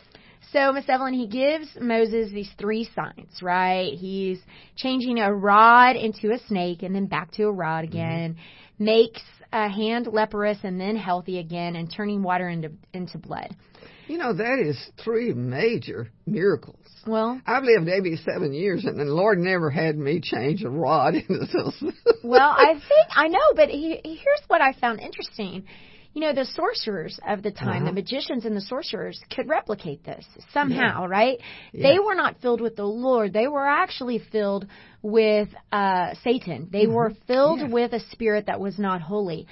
So, 0.53 0.71
Miss 0.73 0.85
Evelyn, 0.87 1.15
he 1.15 1.27
gives 1.27 1.69
Moses 1.81 2.31
these 2.31 2.51
three 2.59 2.89
signs, 2.95 3.41
right? 3.41 3.95
He's 3.95 4.39
changing 4.77 5.19
a 5.19 5.33
rod 5.33 5.97
into 5.97 6.33
a 6.33 6.39
snake 6.47 6.83
and 6.83 6.95
then 6.95 7.07
back 7.07 7.31
to 7.33 7.45
a 7.45 7.53
rod 7.53 7.85
mm-hmm. 7.85 7.93
again, 7.93 8.35
mm-hmm. 8.35 8.85
makes 8.85 9.23
a 9.51 9.69
hand 9.69 10.09
leprous 10.13 10.59
and 10.63 10.79
then 10.79 10.97
healthy 10.97 11.39
again, 11.39 11.77
and 11.77 11.91
turning 11.91 12.23
water 12.23 12.49
into 12.49 12.73
into 12.93 13.19
blood. 13.19 13.55
You 14.09 14.19
know, 14.19 14.35
that 14.35 14.59
is 14.59 14.79
three 15.03 15.33
major 15.33 16.09
miracles. 16.27 16.77
Well, 17.07 17.41
I've 17.47 17.65
lived 17.65 17.89
87 17.89 18.53
years, 18.53 18.85
and 18.85 18.99
the 18.99 19.05
Lord 19.05 19.39
never 19.39 19.71
had 19.71 19.97
me 19.97 20.21
change 20.21 20.63
a 20.65 20.69
rod 20.69 21.15
into 21.29 21.39
this. 21.39 21.83
well, 22.23 22.51
I 22.51 22.75
think 22.75 23.09
I 23.15 23.29
know, 23.29 23.53
but 23.57 23.71
he, 23.71 24.01
here's 24.05 24.43
what 24.49 24.61
I 24.61 24.73
found 24.75 25.01
interesting 25.01 25.65
you 26.15 26.21
know, 26.21 26.35
the 26.35 26.45
sorcerers 26.45 27.19
of 27.27 27.43
the 27.43 27.51
time, 27.51 27.83
uh-huh. 27.83 27.87
the 27.87 27.93
magicians 27.93 28.45
and 28.45 28.55
the 28.55 28.61
sorcerers 28.61 29.19
could 29.35 29.49
replicate 29.49 30.05
this 30.05 30.25
somehow, 30.53 31.03
yeah. 31.03 31.09
right? 31.09 31.39
They 31.73 31.99
were 31.99 32.15
not 32.15 32.41
filled 32.41 32.61
with 32.61 32.77
the 32.77 32.85
Lord. 32.85 33.33
They 33.33 33.49
were 33.49 33.67
actually 33.67 34.19
filled 34.31 34.67
with 35.01 35.49
uh, 35.71 36.15
Satan. 36.23 36.69
They 36.71 36.85
mm-hmm. 36.85 36.95
were 36.95 37.13
filled 37.27 37.61
yeah. 37.61 37.69
with 37.69 37.93
a 37.95 38.01
spirit 38.11 38.47
that 38.47 38.61
was 38.61 38.79
not 38.79 39.01
holy. 39.01 39.47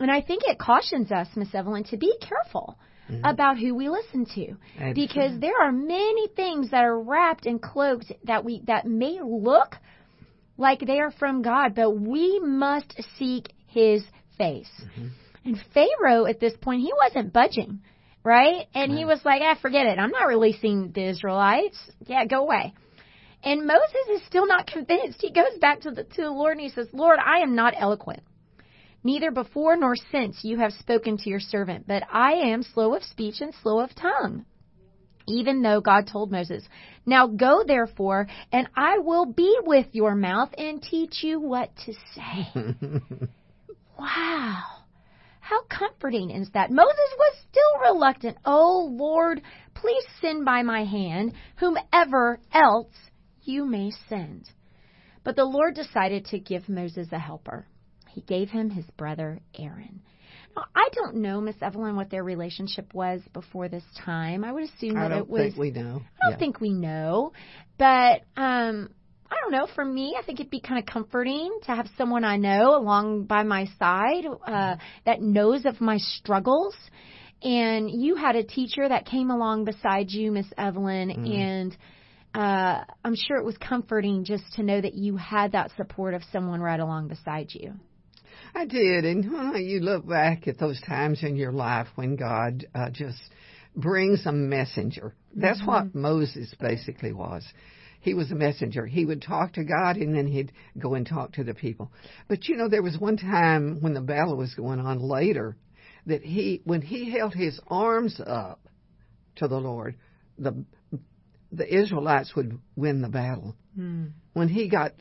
And 0.00 0.10
I 0.10 0.20
think 0.20 0.42
it 0.46 0.58
cautions 0.58 1.12
us, 1.12 1.28
Miss 1.36 1.54
Evelyn, 1.54 1.84
to 1.84 1.96
be 1.96 2.14
careful. 2.20 2.76
Mm-hmm. 3.10 3.24
about 3.24 3.58
who 3.58 3.74
we 3.74 3.88
listen 3.88 4.24
to 4.24 4.54
Absolutely. 4.74 5.06
because 5.06 5.40
there 5.40 5.60
are 5.60 5.72
many 5.72 6.28
things 6.28 6.70
that 6.70 6.84
are 6.84 6.96
wrapped 6.96 7.44
and 7.44 7.60
cloaked 7.60 8.12
that 8.22 8.44
we 8.44 8.62
that 8.68 8.86
may 8.86 9.18
look 9.20 9.74
like 10.56 10.78
they 10.78 11.00
are 11.00 11.10
from 11.10 11.42
God 11.42 11.74
but 11.74 11.90
we 11.90 12.38
must 12.38 12.94
seek 13.18 13.48
his 13.66 14.04
face 14.38 14.70
mm-hmm. 14.80 15.08
And 15.44 15.58
Pharaoh 15.72 16.26
at 16.26 16.40
this 16.40 16.54
point, 16.60 16.82
he 16.82 16.92
wasn't 17.02 17.32
budging, 17.32 17.80
right? 18.22 18.66
And 18.74 18.92
he 18.92 19.04
was 19.04 19.20
like, 19.24 19.42
ah, 19.42 19.58
forget 19.60 19.86
it. 19.86 19.98
I'm 19.98 20.10
not 20.10 20.28
releasing 20.28 20.92
the 20.92 21.08
Israelites. 21.08 21.78
Yeah, 22.06 22.26
go 22.26 22.42
away. 22.42 22.74
And 23.42 23.66
Moses 23.66 24.20
is 24.20 24.26
still 24.26 24.46
not 24.46 24.66
convinced. 24.66 25.20
He 25.20 25.32
goes 25.32 25.58
back 25.60 25.80
to 25.82 25.90
the, 25.90 26.04
to 26.04 26.22
the 26.22 26.30
Lord 26.30 26.58
and 26.58 26.60
he 26.60 26.68
says, 26.68 26.88
Lord, 26.92 27.18
I 27.24 27.38
am 27.38 27.54
not 27.54 27.74
eloquent. 27.76 28.22
Neither 29.02 29.30
before 29.30 29.76
nor 29.76 29.94
since 30.12 30.40
you 30.44 30.58
have 30.58 30.74
spoken 30.74 31.16
to 31.18 31.30
your 31.30 31.40
servant, 31.40 31.86
but 31.86 32.02
I 32.12 32.32
am 32.32 32.62
slow 32.62 32.94
of 32.94 33.02
speech 33.02 33.40
and 33.40 33.54
slow 33.62 33.80
of 33.80 33.94
tongue. 33.94 34.44
Even 35.26 35.62
though 35.62 35.80
God 35.80 36.06
told 36.06 36.30
Moses, 36.30 36.64
Now 37.06 37.26
go 37.26 37.64
therefore, 37.66 38.26
and 38.52 38.68
I 38.76 38.98
will 38.98 39.24
be 39.24 39.56
with 39.62 39.86
your 39.92 40.14
mouth 40.14 40.50
and 40.58 40.82
teach 40.82 41.22
you 41.22 41.40
what 41.40 41.70
to 41.86 41.94
say. 42.14 42.48
wow. 43.98 44.79
How 45.50 45.62
comforting 45.64 46.30
is 46.30 46.48
that? 46.54 46.70
Moses 46.70 47.14
was 47.18 47.36
still 47.50 47.92
reluctant. 47.92 48.36
Oh 48.44 48.88
Lord, 48.92 49.42
please 49.74 50.04
send 50.20 50.44
by 50.44 50.62
my 50.62 50.84
hand 50.84 51.32
whomever 51.56 52.38
else 52.52 52.94
you 53.42 53.66
may 53.66 53.90
send. 54.08 54.48
But 55.24 55.34
the 55.34 55.44
Lord 55.44 55.74
decided 55.74 56.26
to 56.26 56.38
give 56.38 56.68
Moses 56.68 57.08
a 57.10 57.18
helper. 57.18 57.66
He 58.10 58.20
gave 58.20 58.48
him 58.48 58.70
his 58.70 58.84
brother 58.96 59.40
Aaron. 59.58 60.02
Now, 60.54 60.66
I 60.72 60.88
don't 60.92 61.16
know, 61.16 61.40
Miss 61.40 61.56
Evelyn, 61.60 61.96
what 61.96 62.10
their 62.10 62.22
relationship 62.22 62.94
was 62.94 63.20
before 63.32 63.68
this 63.68 63.84
time. 64.04 64.44
I 64.44 64.52
would 64.52 64.62
assume 64.62 64.94
that 64.94 65.10
it 65.10 65.28
was. 65.28 65.40
think 65.54 65.56
we 65.58 65.70
know. 65.72 66.02
I 66.22 66.26
don't 66.26 66.30
Yeah. 66.30 66.36
think 66.36 66.60
we 66.60 66.70
know, 66.70 67.32
but 67.76 68.22
um, 68.36 68.90
I 69.30 69.36
don't 69.42 69.52
know. 69.52 69.68
For 69.74 69.84
me, 69.84 70.16
I 70.18 70.22
think 70.24 70.40
it'd 70.40 70.50
be 70.50 70.60
kind 70.60 70.78
of 70.80 70.86
comforting 70.92 71.60
to 71.64 71.74
have 71.74 71.88
someone 71.96 72.24
I 72.24 72.36
know 72.36 72.76
along 72.76 73.24
by 73.24 73.44
my 73.44 73.66
side 73.78 74.24
uh, 74.46 74.76
that 75.06 75.22
knows 75.22 75.64
of 75.66 75.80
my 75.80 75.98
struggles. 75.98 76.74
And 77.42 77.90
you 77.90 78.16
had 78.16 78.36
a 78.36 78.42
teacher 78.42 78.86
that 78.88 79.06
came 79.06 79.30
along 79.30 79.64
beside 79.64 80.10
you, 80.10 80.30
Miss 80.30 80.46
Evelyn, 80.58 81.10
and 81.10 81.76
uh, 82.34 82.84
I'm 83.04 83.14
sure 83.16 83.38
it 83.38 83.44
was 83.44 83.56
comforting 83.56 84.24
just 84.24 84.44
to 84.56 84.62
know 84.62 84.80
that 84.80 84.94
you 84.94 85.16
had 85.16 85.52
that 85.52 85.70
support 85.76 86.14
of 86.14 86.22
someone 86.32 86.60
right 86.60 86.78
along 86.78 87.08
beside 87.08 87.48
you. 87.52 87.74
I 88.54 88.66
did, 88.66 89.04
and 89.04 89.32
when 89.32 89.64
you 89.64 89.80
look 89.80 90.06
back 90.06 90.48
at 90.48 90.58
those 90.58 90.80
times 90.82 91.22
in 91.22 91.36
your 91.36 91.52
life 91.52 91.86
when 91.94 92.16
God 92.16 92.66
uh, 92.74 92.90
just 92.90 93.20
brings 93.74 94.26
a 94.26 94.32
messenger, 94.32 95.14
that's 95.34 95.62
what 95.64 95.94
Moses 95.94 96.54
basically 96.60 97.12
was. 97.12 97.44
He 98.00 98.14
was 98.14 98.30
a 98.30 98.34
messenger. 98.34 98.86
He 98.86 99.04
would 99.04 99.22
talk 99.22 99.52
to 99.54 99.64
God 99.64 99.96
and 99.96 100.14
then 100.14 100.26
he'd 100.26 100.52
go 100.78 100.94
and 100.94 101.06
talk 101.06 101.32
to 101.32 101.44
the 101.44 101.54
people. 101.54 101.92
But 102.28 102.48
you 102.48 102.56
know, 102.56 102.68
there 102.68 102.82
was 102.82 102.98
one 102.98 103.16
time 103.16 103.80
when 103.80 103.94
the 103.94 104.00
battle 104.00 104.36
was 104.36 104.54
going 104.54 104.80
on 104.80 105.00
later 105.00 105.56
that 106.06 106.22
he, 106.22 106.62
when 106.64 106.80
he 106.80 107.10
held 107.10 107.34
his 107.34 107.60
arms 107.68 108.20
up 108.24 108.60
to 109.36 109.48
the 109.48 109.58
Lord, 109.58 109.96
the 110.38 110.64
the 111.52 111.74
Israelites 111.74 112.34
would 112.36 112.58
win 112.76 113.02
the 113.02 113.08
battle. 113.08 113.56
Hmm. 113.74 114.06
When 114.34 114.48
he 114.48 114.68
got 114.68 114.92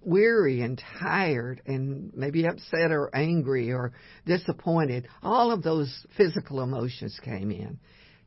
weary 0.00 0.62
and 0.62 0.82
tired 1.00 1.62
and 1.66 2.12
maybe 2.14 2.44
upset 2.44 2.90
or 2.90 3.14
angry 3.14 3.72
or 3.72 3.92
disappointed, 4.26 5.06
all 5.22 5.52
of 5.52 5.62
those 5.62 6.06
physical 6.16 6.60
emotions 6.60 7.18
came 7.22 7.50
in. 7.50 7.78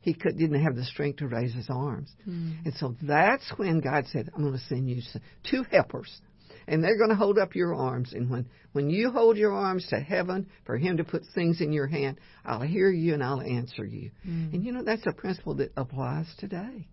He 0.06 0.14
could, 0.14 0.38
didn't 0.38 0.62
have 0.62 0.76
the 0.76 0.84
strength 0.84 1.18
to 1.18 1.26
raise 1.26 1.52
his 1.52 1.66
arms. 1.68 2.08
Hmm. 2.24 2.52
And 2.64 2.72
so 2.74 2.94
that's 3.02 3.52
when 3.56 3.80
God 3.80 4.04
said, 4.12 4.30
I'm 4.32 4.42
going 4.42 4.52
to 4.52 4.64
send 4.66 4.88
you 4.88 5.02
two 5.50 5.64
helpers. 5.72 6.20
And 6.68 6.82
they're 6.82 6.96
going 6.96 7.10
to 7.10 7.16
hold 7.16 7.38
up 7.38 7.56
your 7.56 7.74
arms. 7.74 8.12
And 8.12 8.30
when, 8.30 8.46
when 8.70 8.88
you 8.88 9.10
hold 9.10 9.36
your 9.36 9.52
arms 9.52 9.84
to 9.88 9.96
heaven 9.96 10.46
for 10.64 10.78
Him 10.78 10.98
to 10.98 11.04
put 11.04 11.22
things 11.34 11.60
in 11.60 11.72
your 11.72 11.88
hand, 11.88 12.20
I'll 12.44 12.60
hear 12.60 12.88
you 12.88 13.14
and 13.14 13.24
I'll 13.24 13.40
answer 13.40 13.84
you. 13.84 14.12
Hmm. 14.22 14.50
And 14.52 14.64
you 14.64 14.70
know, 14.70 14.84
that's 14.84 15.08
a 15.08 15.12
principle 15.12 15.56
that 15.56 15.72
applies 15.76 16.32
today. 16.38 16.86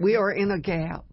We 0.00 0.16
are 0.16 0.32
in 0.32 0.50
a 0.50 0.58
gap 0.58 1.04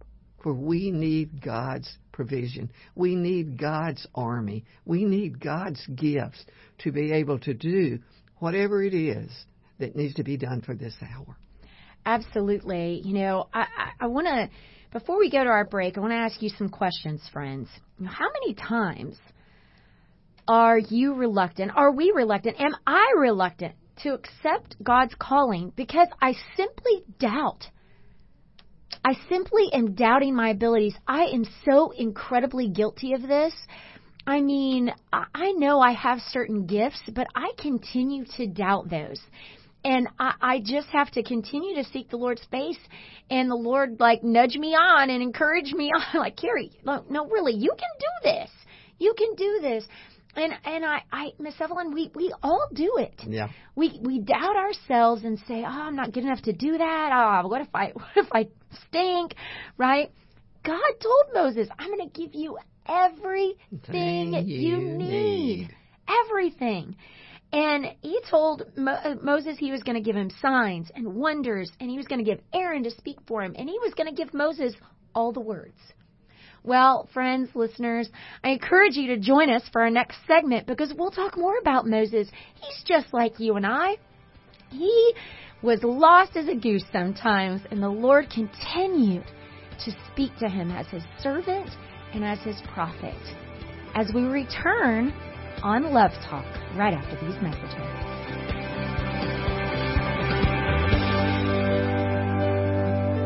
where 0.43 0.55
we 0.55 0.91
need 0.91 1.43
God's 1.43 1.93
provision. 2.13 2.71
We 2.95 3.15
need 3.15 3.59
God's 3.59 4.07
army. 4.15 4.63
We 4.85 5.03
need 5.03 5.41
God's 5.41 5.85
gifts 5.87 6.45
to 6.83 6.93
be 6.93 7.11
able 7.11 7.39
to 7.39 7.53
do 7.53 7.99
whatever 8.37 8.81
it 8.81 8.93
is 8.93 9.29
that 9.81 9.95
needs 9.95 10.15
to 10.15 10.23
be 10.23 10.37
done 10.37 10.61
for 10.61 10.73
this 10.73 10.95
hour. 11.01 11.37
Absolutely. 12.05 13.01
You 13.03 13.13
know, 13.13 13.47
I, 13.53 13.61
I, 13.61 13.91
I 14.01 14.07
want 14.07 14.27
to, 14.27 14.49
before 14.91 15.19
we 15.19 15.29
go 15.29 15.43
to 15.43 15.49
our 15.49 15.65
break, 15.65 15.97
I 15.97 16.01
want 16.01 16.11
to 16.11 16.17
ask 16.17 16.41
you 16.41 16.49
some 16.57 16.69
questions, 16.69 17.21
friends. 17.31 17.67
How 18.03 18.27
many 18.41 18.55
times 18.55 19.17
are 20.47 20.79
you 20.79 21.13
reluctant? 21.13 21.71
Are 21.75 21.91
we 21.91 22.11
reluctant? 22.15 22.59
Am 22.59 22.75
I 22.87 23.13
reluctant 23.17 23.75
to 24.03 24.13
accept 24.13 24.75
God's 24.83 25.13
calling 25.19 25.71
because 25.75 26.07
I 26.21 26.33
simply 26.55 27.03
doubt? 27.19 27.67
I 29.05 29.13
simply 29.29 29.69
am 29.73 29.95
doubting 29.95 30.35
my 30.35 30.49
abilities. 30.49 30.95
I 31.07 31.25
am 31.25 31.45
so 31.65 31.91
incredibly 31.91 32.69
guilty 32.69 33.13
of 33.13 33.21
this. 33.21 33.53
I 34.27 34.41
mean, 34.41 34.91
I 35.11 35.25
I 35.33 35.51
know 35.53 35.79
I 35.79 35.93
have 35.93 36.19
certain 36.19 36.65
gifts, 36.67 37.01
but 37.13 37.27
I 37.35 37.51
continue 37.57 38.25
to 38.37 38.47
doubt 38.47 38.89
those. 38.89 39.19
And 39.83 40.07
I, 40.19 40.33
I 40.41 40.59
just 40.63 40.87
have 40.89 41.09
to 41.11 41.23
continue 41.23 41.75
to 41.75 41.89
seek 41.89 42.09
the 42.09 42.17
Lord's 42.17 42.43
face 42.51 42.77
and 43.29 43.49
the 43.49 43.55
Lord 43.55 43.99
like 43.99 44.23
nudge 44.23 44.55
me 44.55 44.75
on 44.75 45.09
and 45.09 45.23
encourage 45.23 45.73
me 45.73 45.91
on 46.13 46.19
like, 46.19 46.37
Carrie, 46.37 46.71
no, 46.85 47.03
no, 47.09 47.27
really, 47.27 47.53
you 47.53 47.71
can 47.71 47.89
do 47.99 48.31
this. 48.31 48.49
You 48.99 49.13
can 49.17 49.35
do 49.35 49.59
this. 49.61 49.85
And 50.35 50.53
and 50.63 50.85
I, 50.85 51.01
I 51.11 51.31
Miss 51.39 51.55
Evelyn, 51.59 51.93
we, 51.93 52.09
we 52.15 52.33
all 52.41 52.67
do 52.73 52.97
it. 52.97 53.21
Yeah. 53.27 53.49
We 53.75 53.99
we 54.01 54.19
doubt 54.19 54.55
ourselves 54.55 55.23
and 55.25 55.37
say, 55.39 55.63
Oh, 55.63 55.67
I'm 55.67 55.95
not 55.95 56.13
good 56.13 56.23
enough 56.23 56.41
to 56.43 56.53
do 56.53 56.77
that. 56.77 57.41
Oh, 57.43 57.47
what 57.49 57.61
if 57.61 57.67
I 57.73 57.87
what 57.93 58.15
if 58.15 58.27
I 58.31 58.47
stink? 58.87 59.35
Right? 59.77 60.11
God 60.63 60.79
told 61.01 61.25
Moses, 61.33 61.67
I'm 61.77 61.89
gonna 61.89 62.09
give 62.09 62.33
you 62.33 62.57
everything 62.87 64.33
you, 64.45 64.57
you 64.57 64.77
need. 64.77 65.67
need. 65.67 65.75
Everything. 66.25 66.95
And 67.53 67.87
he 68.01 68.19
told 68.29 68.63
Mo- 68.77 68.91
uh, 68.91 69.15
Moses 69.21 69.57
he 69.57 69.71
was 69.71 69.83
going 69.83 69.97
to 69.97 70.01
give 70.01 70.15
him 70.15 70.29
signs 70.41 70.89
and 70.95 71.15
wonders, 71.15 71.69
and 71.79 71.89
he 71.89 71.97
was 71.97 72.07
going 72.07 72.23
to 72.23 72.29
give 72.29 72.39
Aaron 72.53 72.83
to 72.83 72.91
speak 72.91 73.17
for 73.27 73.43
him, 73.43 73.55
and 73.57 73.67
he 73.67 73.77
was 73.79 73.93
going 73.93 74.07
to 74.07 74.15
give 74.15 74.33
Moses 74.33 74.73
all 75.13 75.33
the 75.33 75.41
words. 75.41 75.77
Well, 76.63 77.09
friends, 77.13 77.49
listeners, 77.55 78.07
I 78.43 78.49
encourage 78.49 78.95
you 78.95 79.07
to 79.07 79.17
join 79.17 79.49
us 79.49 79.63
for 79.71 79.81
our 79.81 79.89
next 79.89 80.17
segment 80.27 80.67
because 80.67 80.93
we'll 80.95 81.11
talk 81.11 81.35
more 81.35 81.57
about 81.57 81.87
Moses. 81.87 82.29
He's 82.55 82.83
just 82.85 83.13
like 83.13 83.39
you 83.39 83.55
and 83.55 83.65
I. 83.65 83.97
He 84.69 85.13
was 85.61 85.83
lost 85.83 86.37
as 86.37 86.47
a 86.47 86.55
goose 86.55 86.85
sometimes, 86.91 87.61
and 87.71 87.81
the 87.81 87.89
Lord 87.89 88.29
continued 88.29 89.25
to 89.83 89.91
speak 90.11 90.31
to 90.39 90.47
him 90.47 90.71
as 90.71 90.87
his 90.87 91.03
servant 91.19 91.69
and 92.13 92.23
as 92.23 92.39
his 92.39 92.61
prophet. 92.73 93.17
As 93.95 94.11
we 94.13 94.21
return 94.21 95.13
on 95.63 95.93
Love 95.93 96.11
Talk 96.27 96.45
right 96.75 96.93
after 96.93 97.15
these 97.25 97.39
messages. 97.41 97.73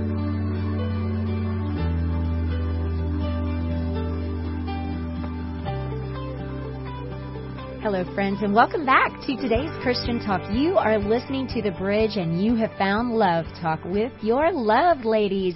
Hello, 7.90 8.04
friends, 8.14 8.42
and 8.42 8.54
welcome 8.54 8.84
back 8.84 9.12
to 9.26 9.34
today's 9.36 9.70
Christian 9.80 10.20
Talk. 10.20 10.42
You 10.52 10.76
are 10.76 10.98
listening 10.98 11.48
to 11.54 11.62
The 11.62 11.70
Bridge, 11.70 12.16
and 12.16 12.44
you 12.44 12.54
have 12.54 12.70
found 12.76 13.12
Love 13.12 13.46
Talk 13.62 13.82
with 13.82 14.12
your 14.20 14.52
love 14.52 15.06
ladies. 15.06 15.54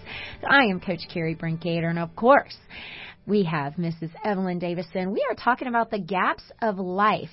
I 0.48 0.64
am 0.64 0.80
Coach 0.80 1.00
Carrie 1.12 1.34
Brinkater, 1.34 1.90
and 1.90 1.98
of 1.98 2.16
course, 2.16 2.56
we 3.26 3.42
have 3.42 3.74
Mrs. 3.74 4.12
Evelyn 4.24 4.58
Davison. 4.58 5.12
We 5.12 5.22
are 5.28 5.36
talking 5.36 5.68
about 5.68 5.90
the 5.90 5.98
gaps 5.98 6.44
of 6.62 6.78
life 6.78 7.28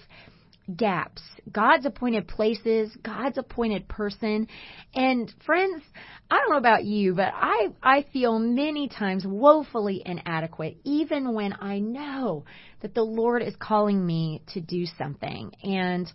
gaps, 0.75 1.21
God's 1.51 1.85
appointed 1.85 2.27
places, 2.27 2.95
God's 3.03 3.37
appointed 3.37 3.87
person. 3.87 4.47
And 4.93 5.33
friends, 5.45 5.83
I 6.29 6.37
don't 6.37 6.51
know 6.51 6.57
about 6.57 6.85
you, 6.85 7.15
but 7.15 7.33
I, 7.35 7.69
I 7.81 8.05
feel 8.13 8.39
many 8.39 8.87
times 8.87 9.25
woefully 9.25 10.01
inadequate, 10.05 10.77
even 10.83 11.33
when 11.33 11.53
I 11.59 11.79
know 11.79 12.45
that 12.81 12.93
the 12.93 13.03
Lord 13.03 13.41
is 13.41 13.55
calling 13.57 14.05
me 14.05 14.43
to 14.53 14.61
do 14.61 14.85
something. 14.97 15.51
And 15.63 16.11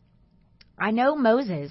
I 0.78 0.90
know 0.90 1.16
Moses 1.16 1.70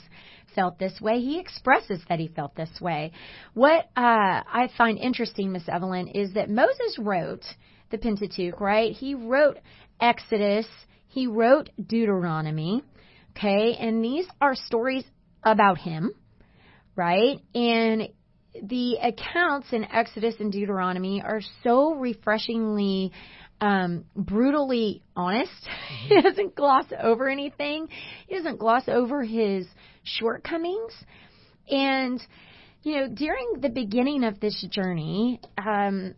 felt 0.55 0.77
this 0.77 0.99
way. 1.01 1.19
He 1.19 1.39
expresses 1.39 2.01
that 2.09 2.19
he 2.19 2.27
felt 2.27 2.55
this 2.55 2.81
way. 2.81 3.11
What 3.53 3.85
uh, 3.95 4.43
I 4.45 4.69
find 4.77 4.97
interesting, 4.97 5.51
Miss 5.51 5.67
Evelyn, 5.67 6.07
is 6.09 6.33
that 6.33 6.49
Moses 6.49 6.97
wrote 6.99 7.43
the 7.91 7.97
Pentateuch, 7.97 8.59
right? 8.59 8.91
He 8.91 9.15
wrote 9.15 9.57
Exodus, 9.99 10.67
he 11.13 11.27
wrote 11.27 11.69
Deuteronomy, 11.77 12.81
okay, 13.37 13.75
and 13.79 14.03
these 14.03 14.25
are 14.41 14.55
stories 14.55 15.03
about 15.43 15.77
him, 15.77 16.11
right? 16.95 17.39
And 17.53 18.09
the 18.63 18.97
accounts 18.97 19.67
in 19.73 19.83
Exodus 19.85 20.33
and 20.39 20.51
Deuteronomy 20.51 21.21
are 21.21 21.41
so 21.63 21.93
refreshingly 21.93 23.11
um, 23.61 24.05
brutally 24.15 25.03
honest. 25.15 25.51
he 26.07 26.19
doesn't 26.19 26.55
gloss 26.55 26.85
over 26.99 27.29
anything. 27.29 27.89
He 28.27 28.35
doesn't 28.35 28.57
gloss 28.57 28.85
over 28.87 29.23
his 29.23 29.67
shortcomings. 30.01 30.93
And, 31.69 32.19
you 32.81 32.95
know, 32.95 33.07
during 33.07 33.61
the 33.61 33.69
beginning 33.69 34.23
of 34.23 34.39
this 34.39 34.65
journey, 34.71 35.41
um, 35.63 36.15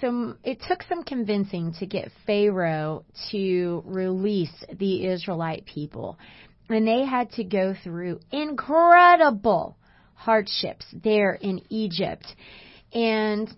so 0.00 0.34
it 0.44 0.62
took 0.68 0.82
some 0.88 1.02
convincing 1.02 1.74
to 1.80 1.86
get 1.86 2.10
Pharaoh 2.26 3.04
to 3.30 3.82
release 3.84 4.64
the 4.78 5.06
Israelite 5.06 5.66
people. 5.66 6.18
And 6.68 6.86
they 6.86 7.04
had 7.04 7.30
to 7.32 7.44
go 7.44 7.74
through 7.82 8.20
incredible 8.30 9.76
hardships 10.14 10.86
there 11.02 11.34
in 11.34 11.60
Egypt. 11.68 12.26
And 12.92 13.52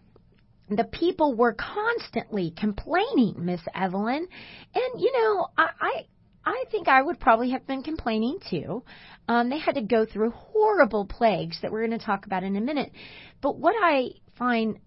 the 0.68 0.84
people 0.84 1.34
were 1.34 1.54
constantly 1.54 2.52
complaining, 2.56 3.34
Miss 3.38 3.60
Evelyn. 3.74 4.26
And 4.74 5.00
you 5.00 5.12
know, 5.12 5.46
I, 5.56 5.68
I 5.80 6.06
I 6.46 6.64
think 6.70 6.88
I 6.88 7.02
would 7.02 7.20
probably 7.20 7.50
have 7.50 7.66
been 7.66 7.82
complaining 7.82 8.38
too. 8.50 8.82
Um, 9.28 9.48
they 9.48 9.58
had 9.58 9.76
to 9.76 9.82
go 9.82 10.04
through 10.04 10.30
horrible 10.30 11.06
plagues 11.06 11.58
that 11.62 11.72
we're 11.72 11.86
going 11.86 11.98
to 11.98 12.04
talk 12.04 12.26
about 12.26 12.42
in 12.42 12.56
a 12.56 12.60
minute. 12.60 12.92
But 13.40 13.56
what 13.56 13.74
I 13.78 14.10
find 14.38 14.78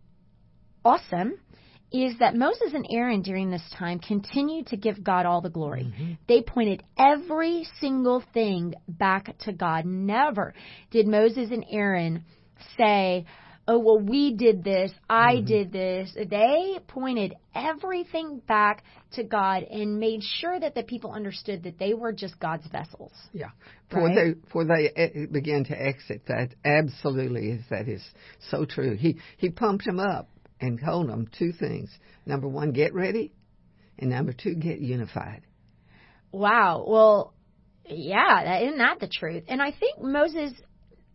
awesome 0.87 1.37
is 1.91 2.17
that 2.19 2.35
Moses 2.35 2.73
and 2.73 2.85
Aaron 2.89 3.21
during 3.21 3.49
this 3.49 3.63
time 3.77 3.99
continued 3.99 4.67
to 4.67 4.77
give 4.77 5.03
God 5.03 5.25
all 5.25 5.41
the 5.41 5.49
glory. 5.49 5.83
Mm-hmm. 5.83 6.13
They 6.27 6.41
pointed 6.41 6.83
every 6.97 7.65
single 7.79 8.23
thing 8.33 8.73
back 8.87 9.37
to 9.39 9.53
God. 9.53 9.85
Never 9.85 10.53
did 10.91 11.07
Moses 11.07 11.49
and 11.51 11.65
Aaron 11.71 12.25
say, 12.77 13.25
Oh, 13.69 13.79
well, 13.79 13.99
we 13.99 14.33
did 14.33 14.63
this, 14.63 14.93
I 15.09 15.35
mm-hmm. 15.35 15.45
did 15.45 15.71
this. 15.73 16.15
They 16.15 16.79
pointed 16.87 17.35
everything 17.53 18.41
back 18.47 18.85
to 19.13 19.23
God 19.23 19.63
and 19.63 19.99
made 19.99 20.23
sure 20.23 20.57
that 20.57 20.73
the 20.73 20.83
people 20.83 21.11
understood 21.11 21.63
that 21.63 21.77
they 21.77 21.93
were 21.93 22.13
just 22.13 22.39
God's 22.39 22.65
vessels. 22.67 23.11
Yeah. 23.33 23.49
For 23.91 24.05
right? 24.05 24.15
they 24.15 24.49
for 24.51 24.63
they 24.63 24.89
eh, 24.95 25.25
began 25.29 25.65
to 25.65 25.73
exit 25.73 26.21
that 26.27 26.55
absolutely 26.63 27.59
that 27.69 27.89
is 27.89 28.03
so 28.49 28.63
true. 28.63 28.95
He 28.95 29.17
he 29.35 29.49
pumped 29.49 29.83
them 29.83 29.99
up 29.99 30.29
and 30.59 30.79
told 30.83 31.09
them 31.09 31.29
two 31.37 31.51
things. 31.51 31.89
Number 32.25 32.47
one, 32.47 32.71
get 32.71 32.93
ready, 32.93 33.33
and 33.97 34.09
number 34.09 34.33
two, 34.33 34.55
get 34.55 34.79
unified. 34.79 35.41
Wow. 36.31 36.85
Well, 36.87 37.33
yeah, 37.85 38.43
that, 38.43 38.63
isn't 38.63 38.77
that 38.79 38.99
the 38.99 39.07
truth? 39.07 39.43
And 39.47 39.61
I 39.61 39.71
think 39.71 40.01
Moses 40.01 40.53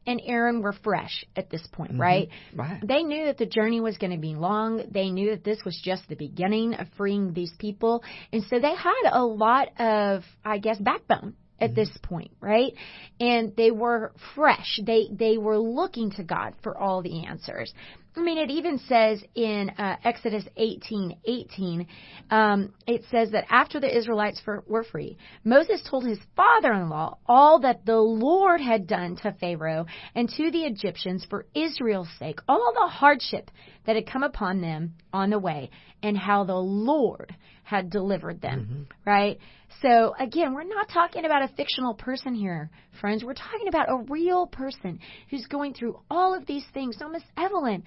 and 0.07 0.21
Aaron 0.25 0.63
were 0.63 0.73
fresh 0.73 1.25
at 1.37 1.51
this 1.51 1.67
point, 1.73 1.93
mm-hmm. 1.93 2.01
right? 2.01 2.29
Right. 2.55 2.81
They 2.87 3.03
knew 3.03 3.27
that 3.27 3.39
the 3.39 3.47
journey 3.47 3.81
was 3.81 3.99
going 3.99 4.13
to 4.13 4.19
be 4.19 4.35
long. 4.35 4.85
They 4.91 5.11
knew 5.11 5.31
that 5.31 5.45
this 5.45 5.59
was 5.65 5.79
just 5.83 6.09
the 6.09 6.17
beginning 6.17 6.75
of 6.75 6.89
freeing 6.97 7.33
these 7.33 7.53
people. 7.59 8.03
And 8.33 8.43
so 8.49 8.59
they 8.59 8.75
had 8.75 9.11
a 9.13 9.25
lot 9.25 9.69
of, 9.79 10.23
I 10.45 10.59
guess, 10.59 10.79
backbone 10.79 11.35
at 11.61 11.71
mm-hmm. 11.71 11.75
this 11.77 11.91
point, 12.03 12.33
right? 12.41 12.73
And 13.21 13.55
they 13.57 13.71
were 13.71 14.13
fresh. 14.35 14.81
They 14.85 15.09
they 15.11 15.39
were 15.39 15.59
looking 15.59 16.11
to 16.13 16.25
God 16.25 16.55
for 16.63 16.77
all 16.77 17.03
the 17.03 17.27
answers. 17.27 17.73
I 18.15 18.21
mean, 18.21 18.39
it 18.39 18.51
even 18.51 18.79
says 18.79 19.23
in 19.35 19.71
uh, 19.79 19.97
Exodus 20.05 20.45
18, 20.57 21.17
18, 21.25 21.87
um, 22.31 22.75
it 22.87 23.05
says 23.11 23.31
that 23.31 23.47
after 23.49 23.81
the 23.81 23.97
Israelites 23.97 24.41
for, 24.45 24.63
were 24.67 24.85
free, 24.85 25.17
Moses 25.45 25.83
told 25.89 26.05
his 26.05 26.19
father-in-law 26.37 27.19
all 27.27 27.61
that 27.61 27.87
the 27.87 27.97
Lord 27.97 28.61
had 28.61 28.87
done 28.87 29.17
to 29.23 29.35
Pharaoh 29.41 29.87
and 30.15 30.29
to 30.29 30.51
the 30.51 30.65
Egyptians 30.65 31.27
for 31.29 31.47
Israel's 31.55 32.11
sake, 32.19 32.41
all 32.49 32.73
the 32.75 32.89
hardship 32.89 33.51
that 33.87 33.97
had 33.97 34.07
come 34.07 34.23
upon 34.23 34.61
them 34.61 34.95
on 35.13 35.31
the 35.31 35.39
way, 35.39 35.71
and 36.03 36.17
how 36.17 36.45
the 36.45 36.55
Lord 36.55 37.35
had 37.65 37.91
delivered 37.91 38.41
them, 38.41 38.61
mm-hmm. 38.61 39.11
right? 39.11 39.39
So 39.81 40.15
again, 40.19 40.55
we're 40.55 40.65
not 40.65 40.89
talking 40.89 41.25
about 41.25 41.43
a 41.43 41.49
fictional 41.57 41.95
person 41.95 42.35
here, 42.35 42.71
friends. 43.01 43.25
We're 43.25 43.35
talking 43.35 43.69
about 43.69 43.91
a 43.91 44.05
real 44.09 44.47
person 44.47 45.01
who's 45.31 45.47
going 45.47 45.75
through 45.75 45.99
all 46.11 46.35
of 46.35 46.47
these 46.47 46.65
things. 46.75 46.97
So 46.99 47.09
Miss 47.09 47.23
Evelyn, 47.37 47.83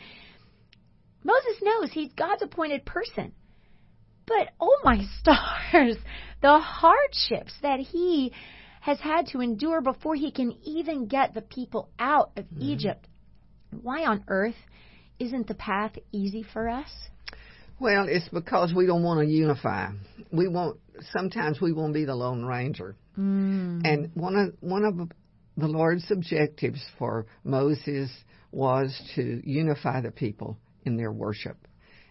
Moses 1.25 1.59
knows 1.61 1.91
he's 1.91 2.13
God's 2.13 2.43
appointed 2.43 2.85
person. 2.85 3.33
But 4.27 4.49
oh 4.59 4.79
my 4.83 5.03
stars, 5.19 5.97
the 6.41 6.59
hardships 6.59 7.53
that 7.63 7.79
he 7.79 8.31
has 8.81 8.99
had 8.99 9.25
to 9.27 9.41
endure 9.41 9.81
before 9.81 10.15
he 10.15 10.31
can 10.31 10.55
even 10.63 11.07
get 11.07 11.33
the 11.33 11.41
people 11.41 11.89
out 11.97 12.31
of 12.37 12.45
mm-hmm. 12.45 12.61
Egypt. 12.61 13.07
Why 13.81 14.05
on 14.05 14.23
earth 14.27 14.55
isn't 15.17 15.47
the 15.47 15.55
path 15.55 15.93
easy 16.11 16.43
for 16.53 16.69
us? 16.69 16.91
Well, 17.79 18.05
it's 18.07 18.29
because 18.29 18.73
we 18.73 18.85
don't 18.85 19.03
want 19.03 19.27
to 19.27 19.33
unify. 19.33 19.89
We 20.31 20.47
want 20.47 20.77
sometimes 21.11 21.59
we 21.59 21.73
want 21.73 21.93
to 21.93 21.99
be 21.99 22.05
the 22.05 22.15
lone 22.15 22.45
ranger. 22.45 22.95
Mm. 23.17 23.81
And 23.83 24.11
one 24.13 24.35
of 24.35 24.53
one 24.61 24.85
of 24.85 25.09
the 25.57 25.67
Lord's 25.67 26.05
objectives 26.11 26.81
for 26.99 27.25
Moses 27.43 28.11
was 28.51 28.97
to 29.15 29.41
unify 29.43 30.01
the 30.01 30.11
people 30.11 30.57
in 30.85 30.97
their 30.97 31.11
worship 31.11 31.57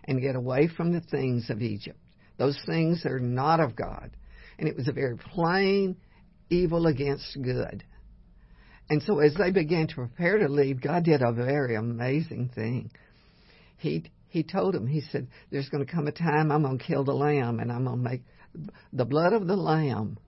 and 0.05 0.21
get 0.21 0.37
away 0.37 0.69
from 0.69 0.93
the 0.93 1.01
things 1.01 1.51
of 1.51 1.63
Egypt. 1.63 1.99
Those 2.37 2.59
things 2.67 3.07
are 3.07 3.19
not 3.19 3.61
of 3.61 3.77
God. 3.77 4.11
And 4.59 4.69
it 4.69 4.77
was 4.77 4.89
a 4.89 4.93
very 4.93 5.17
plain 5.17 5.97
evil 6.51 6.87
against 6.87 7.37
good. 7.41 7.85
And 8.91 9.03
so 9.03 9.21
as 9.21 9.35
they 9.35 9.51
began 9.51 9.87
to 9.89 9.95
prepare 9.95 10.39
to 10.39 10.49
leave, 10.49 10.83
God 10.83 11.05
did 11.05 11.23
a 11.23 11.33
very 11.33 11.75
amazing 11.75 12.51
thing. 12.55 12.91
He 13.79 14.05
he 14.29 14.43
told 14.43 14.75
them, 14.75 14.89
he 14.89 15.01
said, 15.01 15.29
There's 15.51 15.69
going 15.69 15.87
to 15.87 15.91
come 15.91 16.09
a 16.09 16.13
time 16.13 16.51
I'm 16.51 16.63
going 16.63 16.79
to 16.79 16.85
kill 16.85 17.05
the 17.05 17.15
lamb 17.15 17.61
and 17.61 17.71
I'm 17.71 17.85
going 17.85 18.03
to 18.03 18.11
make 18.11 18.23
the 18.93 19.05
blood 19.05 19.33
of 19.33 19.47
the 19.47 19.57
lamb. 19.57 20.19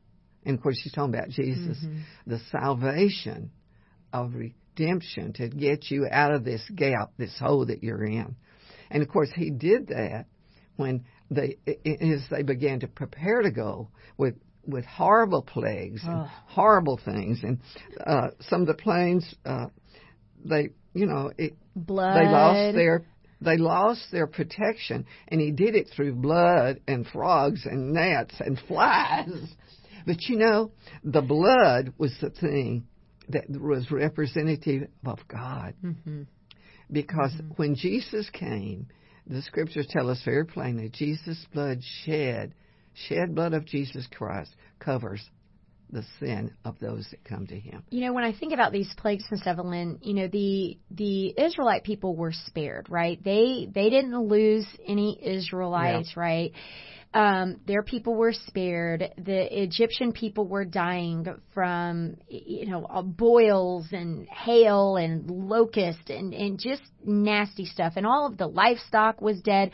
And 0.45 0.57
of 0.57 0.63
course, 0.63 0.79
she's 0.81 0.93
talking 0.93 1.13
about 1.13 1.29
Jesus, 1.29 1.79
mm-hmm. 1.79 2.03
the 2.25 2.39
salvation 2.53 3.51
of 4.13 4.33
redemption 4.79 5.33
to 5.35 5.49
get 5.49 5.91
you 5.91 6.07
out 6.11 6.33
of 6.33 6.45
this 6.45 6.63
gap, 6.75 7.13
this 7.19 7.37
hole 7.39 7.67
that 7.67 7.83
you're 7.83 8.05
in. 8.05 8.37
And 8.91 9.03
of 9.03 9.09
course, 9.09 9.31
he 9.35 9.51
did 9.51 9.89
that 9.89 10.27
when 10.77 11.05
they, 11.31 11.57
as 11.67 12.23
they 12.31 12.43
began 12.43 12.81
to 12.81 12.87
prepare 12.87 13.43
to 13.43 13.51
go 13.51 13.89
with 14.17 14.35
with 14.69 14.85
horrible 14.85 15.43
plagues 15.43 16.03
and 16.03 16.23
oh. 16.23 16.31
horrible 16.47 16.99
things, 17.05 17.39
and 17.43 17.61
uh, 18.05 18.29
some 18.41 18.63
of 18.63 18.67
the 18.67 18.75
planes, 18.75 19.35
uh, 19.45 19.67
they, 20.45 20.71
you 20.93 21.07
know, 21.07 21.31
it, 21.39 21.55
blood. 21.77 22.17
They 22.17 22.29
lost 22.29 22.75
their 22.75 23.05
they 23.41 23.57
lost 23.59 24.07
their 24.11 24.27
protection, 24.27 25.07
and 25.29 25.41
he 25.41 25.53
did 25.53 25.75
it 25.75 25.89
through 25.95 26.17
blood 26.17 26.81
and 26.89 27.07
frogs 27.07 27.65
and 27.65 27.93
gnats 27.93 28.35
and 28.41 28.59
flies. 28.69 29.55
But 30.07 30.23
you 30.23 30.37
know, 30.37 30.73
the 31.03 31.23
blood 31.23 31.93
was 31.99 32.17
the 32.21 32.31
thing 32.31 32.87
that 33.29 33.45
was 33.51 33.91
representative 33.91 34.89
of 35.05 35.19
God. 35.29 35.75
Mm-hmm. 35.85 36.23
Because 36.91 37.33
mm-hmm. 37.33 37.51
when 37.57 37.75
Jesus 37.75 38.31
came, 38.31 38.87
the 39.27 39.43
scriptures 39.43 39.89
tell 39.91 40.09
us 40.09 40.23
very 40.25 40.45
plainly 40.45 40.89
Jesus' 40.89 41.45
blood 41.53 41.81
shed, 42.05 42.55
shed 43.09 43.35
blood 43.35 43.55
of 43.55 43.67
Jesus 43.67 44.07
Christ 44.11 44.55
covers 44.79 45.29
the 45.91 46.05
sin 46.19 46.53
of 46.65 46.79
those 46.79 47.07
that 47.11 47.25
come 47.25 47.47
to 47.47 47.59
him. 47.59 47.83
You 47.91 48.07
know, 48.07 48.13
when 48.13 48.25
I 48.25 48.33
think 48.33 48.53
about 48.53 48.73
these 48.73 48.93
plagues, 48.97 49.25
Miss 49.31 49.47
Evelyn, 49.47 49.99
you 50.03 50.15
know, 50.15 50.29
the 50.29 50.79
the 50.91 51.35
Israelite 51.39 51.85
people 51.85 52.17
were 52.17 52.33
spared, 52.33 52.87
right? 52.89 53.23
They 53.23 53.69
they 53.73 53.91
didn't 53.91 54.19
lose 54.19 54.67
any 54.87 55.19
Israelites, 55.23 56.13
yeah. 56.17 56.23
right? 56.23 56.53
Um, 57.15 57.61
their 57.67 57.83
people 57.83 58.15
were 58.15 58.35
spared. 58.35 59.03
The 59.17 59.63
Egyptian 59.63 60.13
people 60.13 60.47
were 60.47 60.67
dying 60.67 61.27
from, 61.55 62.17
you 62.29 62.67
know, 62.67 62.85
uh, 62.85 63.01
boils 63.01 63.87
and 63.93 64.29
hail 64.29 64.97
and 64.97 65.31
locust 65.31 66.11
and, 66.11 66.35
and 66.35 66.59
just 66.59 66.83
nasty 67.03 67.65
stuff. 67.65 67.95
And 67.97 68.07
all 68.07 68.27
of 68.27 68.37
the 68.37 68.47
livestock 68.47 69.23
was 69.23 69.41
dead, 69.41 69.71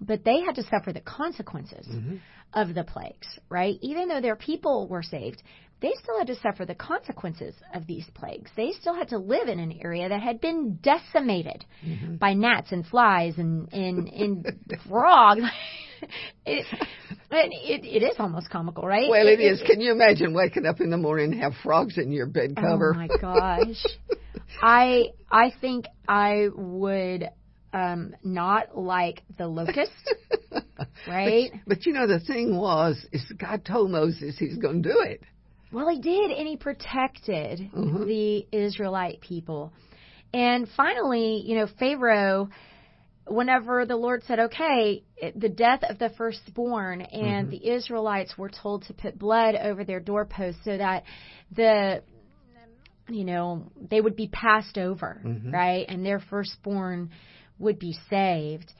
but 0.00 0.24
they 0.24 0.40
had 0.40 0.54
to 0.54 0.62
suffer 0.62 0.94
the 0.94 1.02
consequences 1.02 1.86
mm-hmm. 1.86 2.16
Of 2.54 2.74
the 2.74 2.84
plagues, 2.84 3.26
right? 3.48 3.76
Even 3.80 4.08
though 4.08 4.20
their 4.20 4.36
people 4.36 4.88
were 4.88 5.02
saved, 5.02 5.42
they 5.80 5.92
still 6.02 6.18
had 6.18 6.26
to 6.26 6.34
suffer 6.36 6.64
the 6.64 6.74
consequences 6.74 7.54
of 7.72 7.86
these 7.86 8.04
plagues. 8.14 8.50
They 8.56 8.72
still 8.72 8.94
had 8.94 9.08
to 9.10 9.18
live 9.18 9.48
in 9.48 9.60
an 9.60 9.78
area 9.80 10.08
that 10.08 10.20
had 10.20 10.40
been 10.40 10.78
decimated 10.82 11.64
mm-hmm. 11.86 12.16
by 12.16 12.34
gnats 12.34 12.72
and 12.72 12.84
flies 12.84 13.34
and 13.38 13.72
and, 13.72 14.08
and 14.08 14.46
frogs. 14.88 15.42
it, 16.46 16.66
it 17.30 17.84
it 17.84 18.02
is 18.02 18.16
almost 18.18 18.50
comical, 18.50 18.84
right? 18.84 19.08
Well, 19.08 19.26
it, 19.26 19.40
it 19.40 19.42
is. 19.42 19.62
Can 19.64 19.80
you 19.80 19.92
imagine 19.92 20.34
waking 20.34 20.66
up 20.66 20.80
in 20.80 20.90
the 20.90 20.96
morning 20.96 21.32
and 21.32 21.42
have 21.42 21.52
frogs 21.62 21.96
in 21.96 22.10
your 22.10 22.26
bed 22.26 22.56
cover? 22.56 22.94
Oh 22.94 22.98
my 22.98 23.08
gosh. 23.20 23.84
I 24.60 25.10
I 25.30 25.52
think 25.60 25.86
I 26.08 26.48
would 26.52 27.28
um 27.72 28.16
not 28.24 28.76
like 28.76 29.22
the 29.36 29.46
locust. 29.46 29.92
right? 31.08 31.50
But, 31.52 31.76
but 31.76 31.86
you 31.86 31.92
know 31.92 32.06
the 32.06 32.20
thing 32.20 32.56
was 32.56 33.04
is 33.12 33.24
God 33.38 33.64
told 33.64 33.90
Moses 33.90 34.36
he's 34.38 34.56
going 34.56 34.82
to 34.82 34.88
do 34.88 35.00
it. 35.00 35.22
Well, 35.70 35.88
he 35.88 36.00
did, 36.00 36.30
and 36.30 36.48
he 36.48 36.56
protected 36.56 37.60
mm-hmm. 37.60 38.06
the 38.06 38.46
Israelite 38.52 39.20
people. 39.20 39.72
And 40.32 40.66
finally, 40.76 41.42
you 41.44 41.56
know, 41.56 41.68
Pharaoh, 41.78 42.48
whenever 43.26 43.84
the 43.84 43.96
Lord 43.96 44.22
said, 44.26 44.38
okay, 44.38 45.04
the 45.36 45.48
death 45.48 45.80
of 45.88 45.98
the 45.98 46.10
firstborn, 46.10 47.02
and 47.02 47.48
mm-hmm. 47.48 47.50
the 47.50 47.70
Israelites 47.70 48.36
were 48.38 48.50
told 48.50 48.84
to 48.84 48.94
put 48.94 49.18
blood 49.18 49.56
over 49.56 49.84
their 49.84 50.00
doorposts 50.00 50.60
so 50.64 50.76
that 50.76 51.04
the, 51.54 52.02
you 53.08 53.24
know, 53.24 53.70
they 53.90 54.00
would 54.00 54.16
be 54.16 54.28
passed 54.28 54.78
over, 54.78 55.20
mm-hmm. 55.24 55.50
right? 55.50 55.84
And 55.88 56.04
their 56.04 56.20
firstborn 56.20 57.10
would 57.58 57.78
be 57.78 57.98
saved 58.08 58.72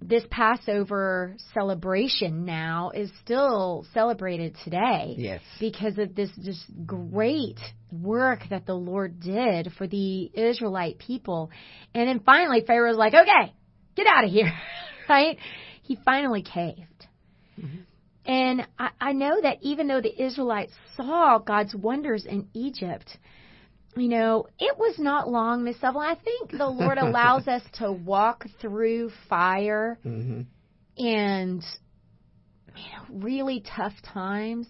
this 0.00 0.24
Passover 0.30 1.36
celebration 1.54 2.44
now 2.44 2.90
is 2.94 3.10
still 3.24 3.86
celebrated 3.94 4.56
today. 4.64 5.14
Yes. 5.16 5.42
Because 5.58 5.98
of 5.98 6.14
this 6.14 6.30
just 6.42 6.64
great 6.84 7.58
work 7.90 8.40
that 8.50 8.66
the 8.66 8.74
Lord 8.74 9.20
did 9.20 9.72
for 9.78 9.86
the 9.86 10.30
Israelite 10.34 10.98
people. 10.98 11.50
And 11.94 12.08
then 12.08 12.20
finally 12.20 12.62
Pharaoh's 12.66 12.96
like, 12.96 13.14
okay, 13.14 13.54
get 13.96 14.06
out 14.06 14.24
of 14.24 14.30
here. 14.30 14.52
right? 15.08 15.38
He 15.82 15.98
finally 16.04 16.42
caved. 16.42 17.06
Mm-hmm. 17.58 17.80
And 18.26 18.66
I, 18.78 18.90
I 19.00 19.12
know 19.12 19.40
that 19.40 19.58
even 19.62 19.86
though 19.86 20.00
the 20.00 20.22
Israelites 20.22 20.72
saw 20.96 21.38
God's 21.38 21.74
wonders 21.74 22.26
in 22.26 22.48
Egypt, 22.54 23.16
you 23.96 24.08
know, 24.08 24.46
it 24.58 24.78
was 24.78 24.98
not 24.98 25.28
long, 25.28 25.64
Miss 25.64 25.76
Evelyn. 25.82 26.08
I 26.08 26.14
think 26.14 26.50
the 26.50 26.66
Lord 26.66 26.98
allows 26.98 27.48
us 27.48 27.62
to 27.78 27.90
walk 27.90 28.44
through 28.60 29.10
fire 29.28 29.98
mm-hmm. 30.04 30.42
and 31.02 31.64
you 32.74 32.82
know, 32.92 33.24
really 33.24 33.64
tough 33.76 33.94
times. 34.12 34.66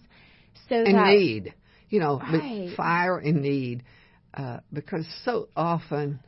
So 0.69 0.77
and 0.77 0.95
that, 0.95 1.15
need, 1.15 1.55
you 1.89 2.01
know, 2.01 2.19
right. 2.21 2.75
fire 2.77 3.19
and 3.19 3.43
need, 3.43 3.85
uh, 4.35 4.59
because 4.73 5.07
so 5.25 5.49
often 5.57 6.21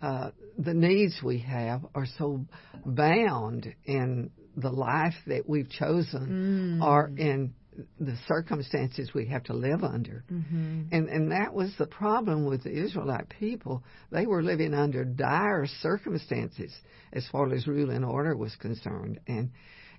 uh, 0.00 0.30
the 0.58 0.74
needs 0.74 1.20
we 1.22 1.38
have 1.38 1.84
are 1.94 2.06
so 2.18 2.44
bound 2.84 3.74
in 3.84 4.30
the 4.56 4.70
life 4.70 5.14
that 5.26 5.48
we've 5.48 5.68
chosen 5.70 6.80
mm. 6.80 6.84
or 6.84 7.10
in 7.16 7.54
the 8.00 8.16
circumstances 8.26 9.12
we 9.14 9.26
have 9.26 9.44
to 9.44 9.54
live 9.54 9.84
under. 9.84 10.24
Mm-hmm. 10.32 10.82
And 10.92 11.08
and 11.08 11.32
that 11.32 11.52
was 11.54 11.72
the 11.78 11.86
problem 11.86 12.44
with 12.46 12.64
the 12.64 12.70
Israelite 12.70 13.28
people. 13.28 13.82
They 14.10 14.26
were 14.26 14.42
living 14.42 14.74
under 14.74 15.04
dire 15.04 15.66
circumstances 15.80 16.72
as 17.12 17.26
far 17.28 17.52
as 17.52 17.66
rule 17.66 17.90
and 17.90 18.04
order 18.04 18.36
was 18.36 18.54
concerned. 18.56 19.20
And 19.26 19.50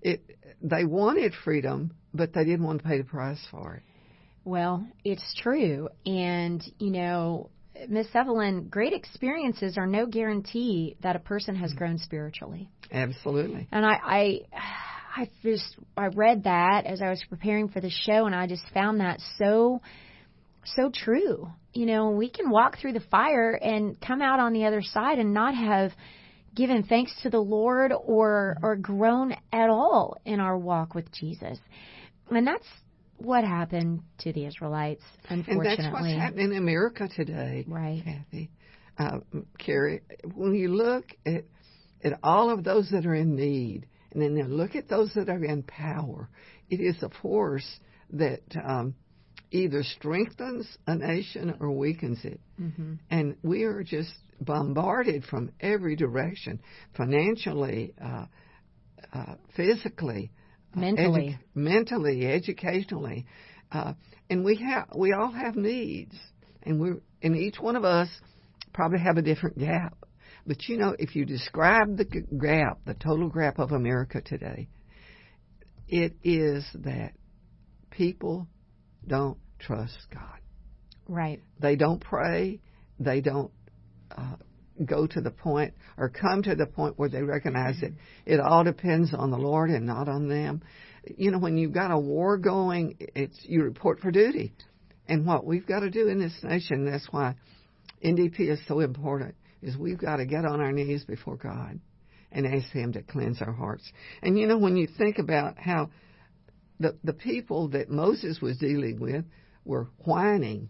it 0.01 0.21
they 0.61 0.85
wanted 0.85 1.33
freedom, 1.43 1.91
but 2.13 2.33
they 2.33 2.43
didn't 2.43 2.65
want 2.65 2.81
to 2.81 2.87
pay 2.87 2.97
the 2.97 3.03
price 3.03 3.45
for 3.51 3.75
it. 3.75 3.83
Well, 4.45 4.87
it's 5.03 5.35
true. 5.41 5.89
And, 6.05 6.63
you 6.79 6.91
know, 6.91 7.49
Miss 7.87 8.07
Evelyn, 8.13 8.67
great 8.69 8.93
experiences 8.93 9.77
are 9.77 9.85
no 9.85 10.05
guarantee 10.05 10.97
that 11.01 11.15
a 11.15 11.19
person 11.19 11.55
has 11.55 11.71
mm-hmm. 11.71 11.77
grown 11.77 11.97
spiritually. 11.99 12.69
Absolutely. 12.91 13.67
And 13.71 13.85
I, 13.85 13.99
I 14.03 14.39
I 15.15 15.29
just 15.41 15.77
I 15.97 16.07
read 16.07 16.43
that 16.43 16.85
as 16.85 17.01
I 17.01 17.09
was 17.09 17.23
preparing 17.29 17.69
for 17.69 17.81
the 17.81 17.89
show, 17.89 18.25
and 18.25 18.35
I 18.35 18.47
just 18.47 18.63
found 18.73 18.99
that 18.99 19.19
so 19.37 19.81
so 20.75 20.91
true. 20.93 21.49
You 21.73 21.85
know, 21.85 22.11
we 22.11 22.29
can 22.29 22.49
walk 22.49 22.77
through 22.79 22.93
the 22.93 23.03
fire 23.11 23.51
and 23.51 23.99
come 23.99 24.21
out 24.21 24.39
on 24.39 24.53
the 24.53 24.65
other 24.65 24.81
side 24.81 25.19
and 25.19 25.33
not 25.33 25.55
have 25.55 25.91
given 26.55 26.83
thanks 26.83 27.13
to 27.23 27.29
the 27.29 27.39
Lord 27.39 27.91
or 27.91 28.57
or 28.61 28.75
grown 28.75 29.33
at 29.51 29.69
all 29.69 30.17
in 30.25 30.39
our 30.39 30.57
walk 30.57 30.95
with 30.95 31.11
Jesus. 31.11 31.57
And 32.29 32.45
that's 32.45 32.67
what 33.17 33.43
happened 33.43 34.01
to 34.19 34.31
the 34.31 34.45
Israelites, 34.45 35.03
unfortunately. 35.29 35.69
And 35.69 35.79
that's 35.79 35.93
what's 35.93 36.13
happening 36.13 36.51
in 36.51 36.57
America 36.57 37.09
today, 37.13 37.65
right, 37.67 38.01
Kathy, 38.03 38.49
uh, 38.97 39.19
Carrie. 39.57 40.01
When 40.35 40.53
you 40.53 40.69
look 40.69 41.05
at 41.25 41.45
at 42.03 42.19
all 42.23 42.49
of 42.49 42.63
those 42.63 42.89
that 42.91 43.05
are 43.05 43.15
in 43.15 43.35
need, 43.35 43.87
and 44.11 44.21
then 44.21 44.55
look 44.55 44.75
at 44.75 44.89
those 44.89 45.11
that 45.15 45.29
are 45.29 45.43
in 45.43 45.63
power. 45.63 46.29
It 46.69 46.79
is 46.79 47.01
a 47.03 47.09
force 47.21 47.79
that 48.11 48.41
um, 48.63 48.95
either 49.51 49.83
strengthens 49.83 50.67
a 50.87 50.95
nation 50.95 51.55
or 51.59 51.71
weakens 51.71 52.19
it. 52.23 52.39
Mm-hmm. 52.59 52.93
And 53.09 53.35
we 53.43 53.63
are 53.63 53.83
just 53.83 54.11
bombarded 54.41 55.25
from 55.25 55.51
every 55.59 55.95
direction 55.95 56.59
financially, 56.95 57.93
uh, 58.03 58.25
uh, 59.13 59.35
physically, 59.55 60.31
uh, 60.75 60.79
mentally, 60.79 61.37
edu- 61.39 61.55
mentally, 61.55 62.27
educationally. 62.27 63.25
Uh, 63.71 63.93
and 64.29 64.43
we 64.43 64.55
have 64.55 64.87
we 64.95 65.13
all 65.13 65.31
have 65.31 65.55
needs, 65.55 66.15
and 66.63 66.79
we 66.79 66.91
and 67.21 67.35
each 67.35 67.59
one 67.59 67.75
of 67.75 67.83
us 67.83 68.09
probably 68.73 68.99
have 68.99 69.17
a 69.17 69.21
different 69.21 69.57
gap. 69.57 69.95
But 70.45 70.67
you 70.67 70.77
know, 70.77 70.95
if 70.97 71.15
you 71.15 71.25
describe 71.25 71.97
the 71.97 72.05
gap, 72.05 72.79
the 72.85 72.93
total 72.93 73.29
gap 73.29 73.59
of 73.59 73.71
America 73.71 74.21
today, 74.21 74.69
it 75.87 76.13
is 76.23 76.65
that 76.75 77.13
people 77.89 78.47
don't 79.07 79.37
trust 79.59 79.97
God. 80.13 80.39
Right. 81.07 81.41
They 81.59 81.75
don't 81.75 81.99
pray. 81.99 82.59
They 82.99 83.21
don't 83.21 83.51
uh, 84.15 84.35
go 84.85 85.07
to 85.07 85.21
the 85.21 85.31
point 85.31 85.73
or 85.97 86.09
come 86.09 86.43
to 86.43 86.55
the 86.55 86.67
point 86.67 86.97
where 86.97 87.09
they 87.09 87.23
recognize 87.23 87.79
that 87.81 87.93
it 88.25 88.39
all 88.39 88.63
depends 88.63 89.13
on 89.13 89.31
the 89.31 89.37
Lord 89.37 89.69
and 89.69 89.85
not 89.85 90.07
on 90.07 90.29
them. 90.29 90.61
You 91.17 91.31
know, 91.31 91.39
when 91.39 91.57
you've 91.57 91.73
got 91.73 91.91
a 91.91 91.97
war 91.97 92.37
going, 92.37 92.95
it's 92.99 93.37
you 93.43 93.63
report 93.63 93.99
for 93.99 94.11
duty. 94.11 94.53
And 95.07 95.25
what 95.25 95.45
we've 95.45 95.65
got 95.65 95.79
to 95.79 95.89
do 95.89 96.07
in 96.07 96.19
this 96.19 96.37
nation, 96.43 96.85
that's 96.85 97.07
why 97.11 97.35
NDP 98.03 98.41
is 98.41 98.59
so 98.67 98.79
important 98.79 99.35
is 99.61 99.77
we've 99.77 99.97
got 99.97 100.17
to 100.17 100.25
get 100.25 100.45
on 100.45 100.59
our 100.61 100.71
knees 100.71 101.03
before 101.03 101.35
God 101.35 101.79
and 102.31 102.45
ask 102.45 102.71
Him 102.71 102.93
to 102.93 103.01
cleanse 103.01 103.41
our 103.41 103.53
hearts. 103.53 103.91
And 104.21 104.37
you 104.37 104.47
know, 104.47 104.57
when 104.57 104.77
you 104.77 104.87
think 104.97 105.17
about 105.19 105.57
how 105.57 105.89
the 106.79 106.97
the 107.03 107.13
people 107.13 107.69
that 107.69 107.89
Moses 107.89 108.39
was 108.41 108.57
dealing 108.57 108.99
with 108.99 109.25
were 109.65 109.87
whining. 110.05 110.69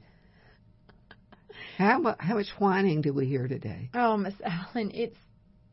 How 1.77 2.15
how 2.19 2.35
much 2.35 2.49
whining 2.57 3.01
do 3.01 3.13
we 3.13 3.25
hear 3.25 3.47
today? 3.47 3.89
Oh, 3.93 4.17
Miss 4.17 4.33
Allen, 4.43 4.91
it's 4.93 5.17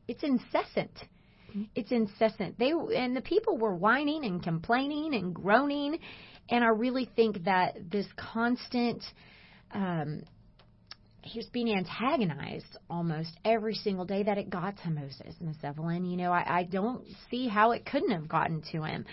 it's 0.08 0.22
incessant. 0.22 0.92
It's 1.74 1.90
incessant. 1.90 2.58
They 2.58 2.72
and 2.94 3.16
the 3.16 3.22
people 3.22 3.56
were 3.56 3.74
whining 3.74 4.24
and 4.24 4.42
complaining 4.42 5.14
and 5.14 5.34
groaning, 5.34 5.98
and 6.50 6.62
I 6.62 6.68
really 6.68 7.10
think 7.16 7.44
that 7.44 7.90
this 7.90 8.06
constant 8.16 9.02
um, 9.72 10.22
he 11.26 11.38
was 11.38 11.46
being 11.46 11.74
antagonized 11.74 12.78
almost 12.88 13.30
every 13.44 13.74
single 13.74 14.04
day 14.04 14.22
that 14.22 14.38
it 14.38 14.48
got 14.48 14.76
to 14.84 14.90
Moses, 14.90 15.34
Miss 15.40 15.56
Evelyn. 15.62 16.04
You 16.04 16.16
know, 16.16 16.32
I, 16.32 16.58
I 16.58 16.62
don't 16.64 17.04
see 17.30 17.48
how 17.48 17.72
it 17.72 17.84
couldn't 17.84 18.10
have 18.10 18.28
gotten 18.28 18.62
to 18.72 18.82
him. 18.82 19.04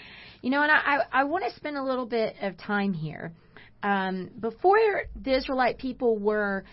You 0.41 0.51
know, 0.51 0.61
and 0.61 0.71
I, 0.71 0.75
I, 0.75 1.21
I 1.21 1.23
want 1.23 1.43
to 1.45 1.55
spend 1.55 1.77
a 1.77 1.83
little 1.83 2.05
bit 2.05 2.35
of 2.41 2.57
time 2.57 2.93
here. 2.93 3.33
Um, 3.81 4.29
before 4.39 4.77
the 5.21 5.35
Israelite 5.35 5.77
people 5.77 6.17
were 6.17 6.63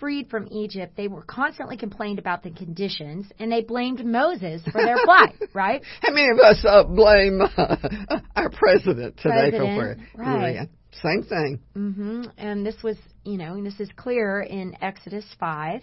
freed 0.00 0.30
from 0.30 0.48
Egypt, 0.50 0.94
they 0.96 1.08
were 1.08 1.22
constantly 1.22 1.76
complained 1.76 2.18
about 2.18 2.42
the 2.42 2.50
conditions, 2.50 3.26
and 3.38 3.50
they 3.50 3.62
blamed 3.62 4.04
Moses 4.04 4.62
for 4.70 4.82
their 4.82 4.98
plight, 5.04 5.34
right? 5.54 5.82
How 6.02 6.12
many 6.12 6.28
of 6.30 6.38
us 6.38 6.64
uh, 6.68 6.84
blame 6.84 7.40
uh, 7.40 7.76
our 8.36 8.50
president 8.50 9.16
today 9.16 9.50
President, 9.50 9.60
for 9.60 9.76
where 9.76 9.96
right. 10.16 10.68
Same 10.92 11.22
thing. 11.22 11.60
hmm 11.74 12.22
And 12.36 12.64
this 12.64 12.82
was, 12.82 12.96
you 13.24 13.36
know, 13.36 13.54
and 13.54 13.64
this 13.64 13.78
is 13.78 13.88
clear 13.96 14.40
in 14.40 14.74
Exodus 14.80 15.24
5. 15.38 15.82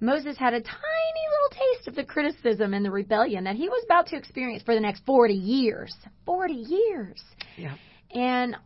Moses 0.00 0.36
had 0.36 0.52
a 0.52 0.60
tiny 0.60 1.24
little 1.30 1.74
taste 1.74 1.88
of 1.88 1.94
the 1.94 2.04
criticism 2.04 2.74
and 2.74 2.84
the 2.84 2.90
rebellion 2.90 3.44
that 3.44 3.56
he 3.56 3.68
was 3.68 3.82
about 3.84 4.06
to 4.08 4.16
experience 4.16 4.62
for 4.62 4.74
the 4.74 4.80
next 4.80 5.04
40 5.06 5.34
years. 5.34 5.94
40 6.26 6.52
years. 6.52 7.22
Yeah. 7.56 7.74
And, 8.12 8.56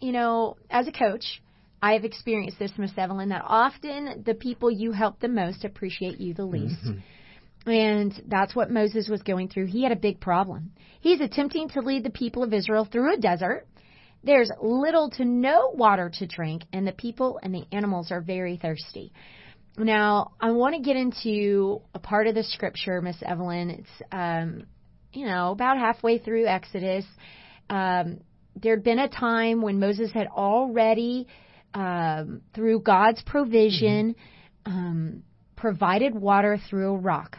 you 0.00 0.12
know, 0.12 0.56
as 0.70 0.86
a 0.86 0.92
coach, 0.92 1.42
I 1.82 1.92
have 1.92 2.04
experienced 2.04 2.58
this, 2.58 2.72
Miss 2.78 2.92
Evelyn, 2.96 3.30
that 3.30 3.42
often 3.44 4.22
the 4.24 4.34
people 4.34 4.70
you 4.70 4.92
help 4.92 5.20
the 5.20 5.28
most 5.28 5.64
appreciate 5.64 6.20
you 6.20 6.34
the 6.34 6.44
least. 6.44 6.76
And 7.66 8.22
that's 8.28 8.54
what 8.54 8.70
Moses 8.70 9.08
was 9.08 9.22
going 9.22 9.48
through. 9.48 9.66
He 9.66 9.82
had 9.82 9.92
a 9.92 9.96
big 9.96 10.20
problem. 10.20 10.72
He's 11.00 11.20
attempting 11.20 11.68
to 11.70 11.80
lead 11.80 12.04
the 12.04 12.10
people 12.10 12.42
of 12.42 12.54
Israel 12.54 12.84
through 12.90 13.14
a 13.14 13.16
desert. 13.16 13.66
There's 14.26 14.50
little 14.60 15.08
to 15.10 15.24
no 15.24 15.70
water 15.72 16.10
to 16.18 16.26
drink, 16.26 16.64
and 16.72 16.84
the 16.84 16.92
people 16.92 17.38
and 17.44 17.54
the 17.54 17.64
animals 17.70 18.10
are 18.10 18.20
very 18.20 18.56
thirsty. 18.56 19.12
Now, 19.78 20.32
I 20.40 20.50
want 20.50 20.74
to 20.74 20.80
get 20.80 20.96
into 20.96 21.80
a 21.94 22.00
part 22.00 22.26
of 22.26 22.34
the 22.34 22.42
scripture, 22.42 23.00
Miss 23.00 23.16
Evelyn. 23.24 23.70
It's, 23.70 24.02
um, 24.10 24.66
you 25.12 25.26
know, 25.26 25.52
about 25.52 25.78
halfway 25.78 26.18
through 26.18 26.46
Exodus. 26.46 27.04
Um, 27.70 28.20
there'd 28.60 28.82
been 28.82 28.98
a 28.98 29.08
time 29.08 29.62
when 29.62 29.78
Moses 29.78 30.10
had 30.12 30.26
already, 30.26 31.28
um, 31.72 32.40
through 32.52 32.80
God's 32.80 33.22
provision, 33.22 34.16
um, 34.64 35.22
provided 35.54 36.16
water 36.16 36.58
through 36.68 36.94
a 36.94 36.98
rock. 36.98 37.38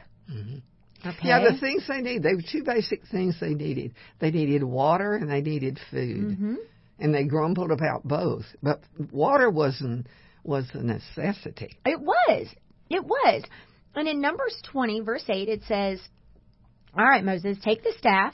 Okay. 1.05 1.27
Yeah, 1.27 1.39
the 1.51 1.59
things 1.59 1.85
they 1.87 2.01
need. 2.01 2.23
They 2.23 2.33
were 2.33 2.41
two 2.49 2.63
basic 2.63 3.01
things 3.11 3.37
they 3.41 3.53
needed. 3.53 3.93
They 4.19 4.31
needed 4.31 4.63
water 4.63 5.15
and 5.15 5.29
they 5.29 5.41
needed 5.41 5.79
food. 5.91 6.37
hmm 6.37 6.55
And 6.99 7.13
they 7.13 7.25
grumbled 7.25 7.71
about 7.71 8.03
both. 8.07 8.45
But 8.61 8.81
water 9.11 9.49
wasn't 9.49 10.07
was 10.43 10.65
a 10.73 10.81
necessity. 10.81 11.77
It 11.85 11.99
was. 11.99 12.47
It 12.89 13.03
was. 13.03 13.43
And 13.95 14.07
in 14.07 14.21
Numbers 14.21 14.55
20, 14.71 15.01
verse 15.01 15.25
8, 15.27 15.49
it 15.49 15.63
says, 15.67 15.99
All 16.97 17.05
right, 17.05 17.23
Moses, 17.23 17.57
take 17.63 17.83
the 17.83 17.93
staff, 17.97 18.33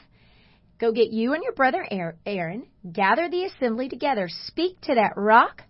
go 0.80 0.92
get 0.92 1.12
you 1.12 1.34
and 1.34 1.44
your 1.44 1.54
brother 1.54 1.86
Aaron, 2.26 2.68
gather 2.92 3.30
the 3.30 3.46
assembly 3.46 3.90
together, 3.90 4.28
speak 4.46 4.80
to 4.82 4.96
that 4.96 5.14
rock 5.16 5.64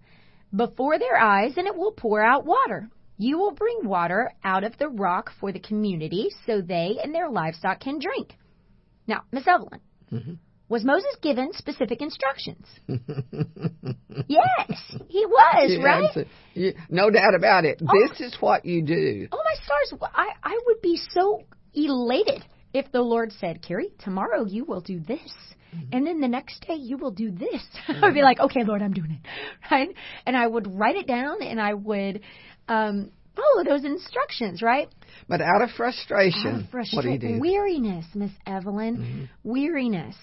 before 0.56 1.00
their 1.00 1.18
eyes, 1.18 1.54
and 1.58 1.68
it 1.68 1.76
will 1.76 1.92
pour 1.92 2.22
out 2.24 2.46
water. 2.46 2.90
You 3.18 3.38
will 3.38 3.54
bring 3.54 3.82
water 3.84 4.32
out 4.44 4.64
of 4.64 4.78
the 4.78 4.90
rock 4.90 5.32
for 5.40 5.52
the 5.52 5.60
community 5.60 6.30
so 6.46 6.62
they 6.62 6.98
and 7.02 7.14
their 7.14 7.30
livestock 7.30 7.80
can 7.80 8.00
drink. 8.00 8.36
Now, 9.08 9.22
Miss 9.32 9.48
Evelyn, 9.48 9.80
Mhm. 10.12 10.38
Was 10.74 10.84
Moses 10.84 11.16
given 11.22 11.54
specific 11.54 12.02
instructions? 12.02 12.66
yes, 12.88 12.98
he 15.08 15.24
was, 15.24 15.70
Yeah, 15.70 15.84
right? 15.86 16.18
a- 16.18 16.26
yeah, 16.56 16.72
no 16.90 17.12
doubt 17.12 17.36
about 17.36 17.64
it. 17.64 17.80
Oh. 17.88 18.08
This 18.10 18.20
is 18.22 18.36
what 18.42 18.66
you 18.66 18.82
do. 18.82 19.28
Oh 19.32 19.38
my 19.44 19.54
stars! 19.64 19.94
I 20.16 20.30
I 20.44 20.60
would 20.66 20.82
be 20.82 20.98
so 21.12 21.44
elated 21.76 22.44
if 22.74 22.92
the 22.92 23.02
Lord 23.02 23.32
said, 23.34 23.62
"Carrie, 23.62 23.92
tomorrow 24.00 24.46
you 24.46 24.66
will 24.66 24.82
do 24.82 25.00
this." 25.00 25.32
And 25.92 26.06
then 26.06 26.22
the 26.22 26.28
next 26.28 26.66
day 26.68 26.76
you 26.76 26.98
will 26.98 27.10
do 27.12 27.32
this. 27.32 27.64
I'd 27.88 28.14
be 28.14 28.22
like, 28.22 28.40
okay, 28.40 28.64
Lord, 28.64 28.84
I'm 28.84 28.94
doing 28.94 29.10
it, 29.10 29.22
right? 29.72 29.90
And 30.26 30.38
I 30.38 30.46
would 30.46 30.68
write 30.68 30.96
it 30.96 31.08
down 31.08 31.42
and 31.42 31.60
I 31.60 31.74
would 31.74 32.22
um, 32.68 33.10
follow 33.36 33.64
those 33.68 33.84
instructions, 33.84 34.62
right? 34.62 34.88
But 35.28 35.42
out 35.42 35.64
of 35.64 35.72
frustration, 35.72 36.68
Out 36.72 36.80
of 36.80 36.88
what 36.94 37.02
do 37.02 37.10
you 37.10 37.18
do? 37.18 37.40
Weariness, 37.40 38.06
Miss 38.14 38.30
Evelyn. 38.46 39.28
Weariness. 39.44 40.16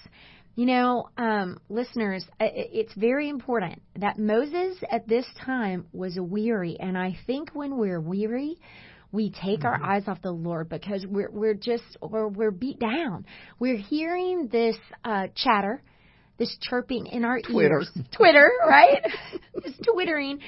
You 0.57 0.67
know, 0.67 1.09
um, 1.17 1.59
listeners, 1.69 2.25
it's 2.41 2.93
very 2.95 3.29
important 3.29 3.83
that 3.97 4.19
Moses 4.19 4.77
at 4.91 5.07
this 5.07 5.25
time 5.45 5.87
was 5.93 6.19
weary, 6.21 6.77
and 6.79 6.99
I 6.99 7.17
think 7.27 7.51
when 7.53 7.79
we're 7.79 8.01
weary, 8.01 8.59
we 9.13 9.31
take 9.31 9.65
our 9.65 9.81
eyes 9.83 10.05
off 10.07 10.21
the 10.23 10.33
Lord 10.33 10.69
because 10.69 11.07
we're 11.09 11.31
we're 11.31 11.55
just 11.55 11.97
or 12.01 12.29
we're 12.29 12.51
beat 12.51 12.79
down. 12.79 13.27
We're 13.59 13.77
hearing 13.77 14.49
this 14.51 14.77
uh, 15.05 15.29
chatter, 15.35 15.83
this 16.39 16.57
chirping 16.61 17.07
in 17.07 17.25
our 17.25 17.41
Twitter. 17.41 17.81
ears, 17.81 17.91
Twitter, 18.17 18.51
right? 18.69 19.03
this 19.63 19.75
twittering 19.85 20.41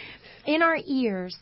in 0.47 0.63
our 0.63 0.79
ears, 0.85 1.37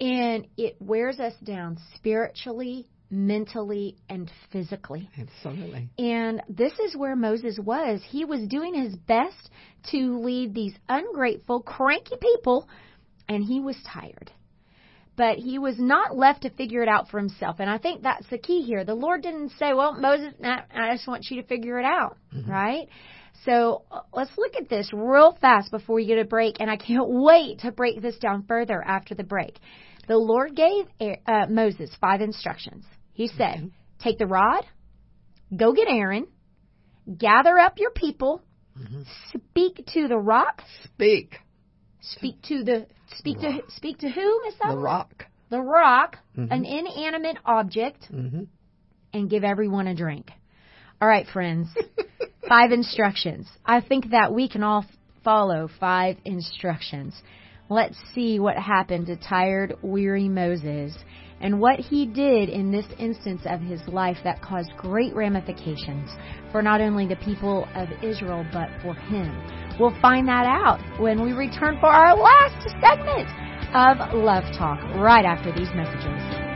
and 0.00 0.46
it 0.56 0.76
wears 0.80 1.20
us 1.20 1.34
down 1.44 1.78
spiritually, 1.96 2.88
mentally, 3.10 3.96
and 4.08 4.30
physically. 4.52 5.08
Absolutely. 5.18 5.88
And 5.98 6.42
this 6.48 6.72
is 6.78 6.96
where 6.96 7.16
Moses 7.16 7.58
was. 7.58 8.02
He 8.06 8.24
was 8.24 8.46
doing 8.48 8.74
his 8.74 8.94
best 8.94 9.50
to 9.90 10.18
lead 10.18 10.54
these 10.54 10.74
ungrateful, 10.88 11.60
cranky 11.60 12.16
people, 12.20 12.68
and 13.28 13.42
he 13.42 13.60
was 13.60 13.76
tired. 13.86 14.30
But 15.16 15.38
he 15.38 15.58
was 15.58 15.78
not 15.78 16.16
left 16.16 16.42
to 16.42 16.50
figure 16.50 16.82
it 16.82 16.88
out 16.88 17.08
for 17.08 17.18
himself. 17.18 17.56
And 17.58 17.68
I 17.68 17.78
think 17.78 18.02
that's 18.02 18.28
the 18.30 18.38
key 18.38 18.62
here. 18.62 18.84
The 18.84 18.94
Lord 18.94 19.22
didn't 19.22 19.50
say, 19.58 19.72
Well, 19.74 19.94
Moses, 19.94 20.32
nah, 20.38 20.60
I 20.72 20.94
just 20.94 21.08
want 21.08 21.26
you 21.28 21.42
to 21.42 21.48
figure 21.48 21.78
it 21.80 21.84
out, 21.84 22.16
right? 22.46 22.88
So 23.44 23.82
uh, 23.90 24.00
let's 24.12 24.30
look 24.36 24.54
at 24.56 24.68
this 24.68 24.90
real 24.92 25.36
fast 25.40 25.70
before 25.70 25.96
we 25.96 26.06
get 26.06 26.18
a 26.18 26.24
break. 26.24 26.56
And 26.60 26.70
I 26.70 26.76
can't 26.76 27.08
wait 27.08 27.60
to 27.60 27.72
break 27.72 28.00
this 28.00 28.16
down 28.18 28.44
further 28.46 28.82
after 28.82 29.14
the 29.14 29.24
break. 29.24 29.58
The 30.06 30.16
Lord 30.16 30.54
gave 30.56 30.86
uh, 31.26 31.46
Moses 31.50 31.90
five 32.00 32.20
instructions. 32.20 32.84
He 33.18 33.26
said, 33.26 33.72
Take 33.98 34.18
the 34.18 34.28
rod, 34.28 34.62
go 35.54 35.72
get 35.72 35.88
Aaron, 35.88 36.28
gather 37.18 37.58
up 37.58 37.80
your 37.80 37.90
people, 37.90 38.42
speak 39.34 39.84
to 39.94 40.06
the 40.06 40.16
rock, 40.16 40.62
Speak. 40.84 41.34
speak 42.00 42.40
to 42.42 42.62
the 42.62 42.86
speak 43.16 43.40
to 43.40 43.58
speak 43.70 43.98
to 43.98 44.08
who, 44.08 44.40
Miss 44.44 44.54
The 44.58 44.66
Evelyn? 44.66 44.84
rock. 44.84 45.26
The 45.50 45.60
rock, 45.60 46.18
Mhm. 46.38 46.48
an 46.52 46.64
inanimate 46.64 47.38
object, 47.44 48.04
hmm 48.06 48.44
and 49.12 49.28
give 49.28 49.42
everyone 49.42 49.88
a 49.88 49.96
drink. 49.96 50.30
All 51.02 51.08
right, 51.08 51.26
friends. 51.26 51.66
five 52.48 52.70
instructions. 52.70 53.48
I 53.66 53.80
think 53.80 54.10
that 54.10 54.32
we 54.32 54.48
can 54.48 54.62
all 54.62 54.84
follow 55.24 55.66
five 55.80 56.18
instructions. 56.24 57.20
Let's 57.68 57.98
see 58.14 58.38
what 58.38 58.56
happened 58.56 59.06
to 59.06 59.16
tired, 59.16 59.74
weary 59.82 60.28
Moses 60.28 60.96
and 61.40 61.60
what 61.60 61.78
he 61.78 62.06
did 62.06 62.48
in 62.48 62.70
this 62.70 62.86
instance 62.98 63.42
of 63.46 63.60
his 63.60 63.80
life 63.88 64.18
that 64.24 64.42
caused 64.42 64.70
great 64.76 65.14
ramifications 65.14 66.10
for 66.50 66.62
not 66.62 66.80
only 66.80 67.06
the 67.06 67.16
people 67.16 67.68
of 67.74 67.88
Israel 68.02 68.44
but 68.52 68.68
for 68.82 68.94
him. 68.94 69.30
We'll 69.78 69.98
find 70.00 70.26
that 70.28 70.46
out 70.46 70.80
when 71.00 71.22
we 71.22 71.32
return 71.32 71.78
for 71.80 71.86
our 71.86 72.16
last 72.16 72.68
segment 72.80 73.28
of 73.74 74.14
Love 74.14 74.44
Talk 74.56 74.80
right 74.96 75.24
after 75.24 75.52
these 75.52 75.68
messages. 75.74 76.48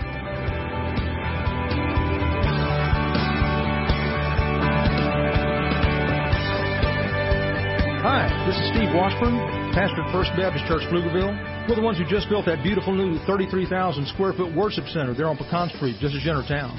Hi, 8.02 8.26
this 8.50 8.56
is 8.56 8.66
Steve 8.74 8.90
Washburn, 8.96 9.38
pastor 9.72 10.02
at 10.02 10.10
First 10.10 10.30
Baptist 10.36 10.66
Church, 10.66 10.82
Pflugerville. 10.90 11.51
We're 11.68 11.76
the 11.76 11.82
ones 11.82 11.96
who 11.96 12.04
just 12.04 12.28
built 12.28 12.46
that 12.46 12.64
beautiful 12.64 12.92
new 12.92 13.22
33,000 13.24 13.70
square 14.08 14.32
foot 14.32 14.52
worship 14.52 14.84
center 14.88 15.14
there 15.14 15.28
on 15.28 15.36
Pecan 15.36 15.70
Street, 15.70 15.94
just 16.00 16.12
as 16.12 16.24
you 16.24 16.32
enter 16.32 16.42
town. 16.42 16.74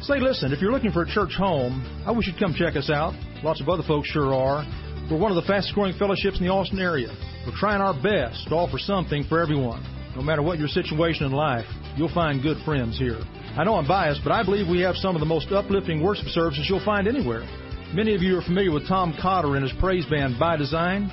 Say, 0.00 0.20
listen, 0.20 0.52
if 0.54 0.60
you're 0.62 0.72
looking 0.72 0.90
for 0.90 1.02
a 1.02 1.06
church 1.06 1.36
home, 1.36 1.84
I 2.06 2.12
wish 2.12 2.26
you'd 2.26 2.40
come 2.40 2.54
check 2.56 2.74
us 2.74 2.88
out. 2.88 3.12
Lots 3.44 3.60
of 3.60 3.68
other 3.68 3.82
folks 3.82 4.08
sure 4.08 4.32
are. 4.32 4.64
We're 5.10 5.18
one 5.18 5.30
of 5.30 5.36
the 5.36 5.46
fastest 5.46 5.74
growing 5.74 5.92
fellowships 5.98 6.40
in 6.40 6.46
the 6.46 6.50
Austin 6.50 6.80
area. 6.80 7.12
We're 7.44 7.58
trying 7.60 7.82
our 7.82 7.92
best 7.92 8.48
to 8.48 8.54
offer 8.54 8.78
something 8.78 9.24
for 9.28 9.38
everyone, 9.38 9.84
no 10.16 10.22
matter 10.22 10.40
what 10.40 10.58
your 10.58 10.68
situation 10.68 11.26
in 11.26 11.32
life. 11.32 11.66
you'll 11.98 12.08
find 12.14 12.42
good 12.42 12.56
friends 12.64 12.98
here. 12.98 13.20
I 13.54 13.64
know 13.64 13.74
I'm 13.74 13.86
biased, 13.86 14.22
but 14.24 14.32
I 14.32 14.42
believe 14.42 14.66
we 14.66 14.80
have 14.80 14.96
some 14.96 15.14
of 15.14 15.20
the 15.20 15.28
most 15.28 15.52
uplifting 15.52 16.02
worship 16.02 16.28
services 16.28 16.64
you'll 16.70 16.84
find 16.86 17.06
anywhere. 17.06 17.44
Many 17.92 18.14
of 18.14 18.22
you 18.22 18.38
are 18.38 18.42
familiar 18.42 18.72
with 18.72 18.88
Tom 18.88 19.14
Cotter 19.20 19.56
and 19.56 19.62
his 19.62 19.78
praise 19.78 20.06
band 20.06 20.38
By 20.40 20.56
Design. 20.56 21.12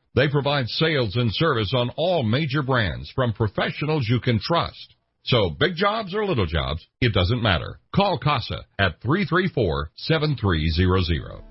They 0.13 0.27
provide 0.27 0.67
sales 0.67 1.15
and 1.15 1.33
service 1.33 1.71
on 1.73 1.89
all 1.95 2.23
major 2.23 2.63
brands 2.63 3.09
from 3.15 3.31
professionals 3.33 4.09
you 4.09 4.19
can 4.19 4.39
trust. 4.39 4.95
So 5.23 5.51
big 5.51 5.75
jobs 5.75 6.13
or 6.13 6.25
little 6.25 6.47
jobs, 6.47 6.85
it 6.99 7.13
doesn't 7.13 7.41
matter. 7.41 7.79
Call 7.95 8.17
CASA 8.17 8.65
at 8.79 8.99
334-7300. 9.01 11.50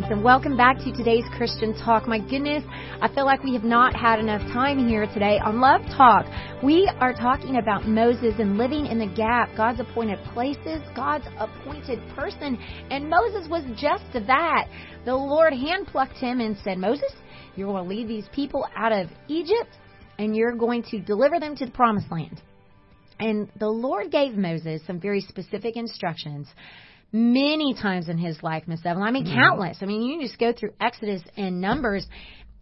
And 0.00 0.22
welcome 0.22 0.56
back 0.56 0.78
to 0.84 0.92
today's 0.92 1.24
Christian 1.36 1.74
Talk. 1.74 2.06
My 2.06 2.20
goodness, 2.20 2.62
I 3.02 3.12
feel 3.12 3.24
like 3.24 3.42
we 3.42 3.52
have 3.54 3.64
not 3.64 3.96
had 3.96 4.20
enough 4.20 4.42
time 4.52 4.86
here 4.86 5.06
today 5.06 5.40
on 5.44 5.60
Love 5.60 5.80
Talk. 5.96 6.24
We 6.62 6.88
are 7.00 7.12
talking 7.12 7.56
about 7.56 7.88
Moses 7.88 8.34
and 8.38 8.56
living 8.56 8.86
in 8.86 9.00
the 9.00 9.08
gap, 9.08 9.50
God's 9.56 9.80
appointed 9.80 10.20
places, 10.32 10.80
God's 10.94 11.24
appointed 11.36 11.98
person, 12.14 12.56
and 12.92 13.10
Moses 13.10 13.48
was 13.50 13.64
just 13.76 14.04
that. 14.12 14.68
The 15.04 15.16
Lord 15.16 15.52
handplucked 15.52 16.18
him 16.18 16.38
and 16.38 16.56
said, 16.62 16.78
Moses, 16.78 17.12
you're 17.56 17.66
going 17.66 17.82
to 17.82 17.88
lead 17.88 18.06
these 18.06 18.28
people 18.32 18.68
out 18.76 18.92
of 18.92 19.08
Egypt 19.26 19.70
and 20.16 20.36
you're 20.36 20.54
going 20.54 20.84
to 20.92 21.00
deliver 21.00 21.40
them 21.40 21.56
to 21.56 21.66
the 21.66 21.72
promised 21.72 22.10
land. 22.12 22.40
And 23.18 23.50
the 23.58 23.68
Lord 23.68 24.12
gave 24.12 24.34
Moses 24.34 24.80
some 24.86 25.00
very 25.00 25.22
specific 25.22 25.76
instructions 25.76 26.46
many 27.12 27.74
times 27.74 28.08
in 28.08 28.18
his 28.18 28.42
life, 28.42 28.64
Miss 28.66 28.80
Evelyn. 28.84 29.06
I 29.06 29.10
mean, 29.10 29.24
Mm-hmm. 29.24 29.34
countless. 29.38 29.78
I 29.80 29.86
mean, 29.86 30.02
you 30.02 30.20
just 30.20 30.38
go 30.38 30.52
through 30.52 30.72
Exodus 30.80 31.22
and 31.36 31.60
Numbers 31.60 32.06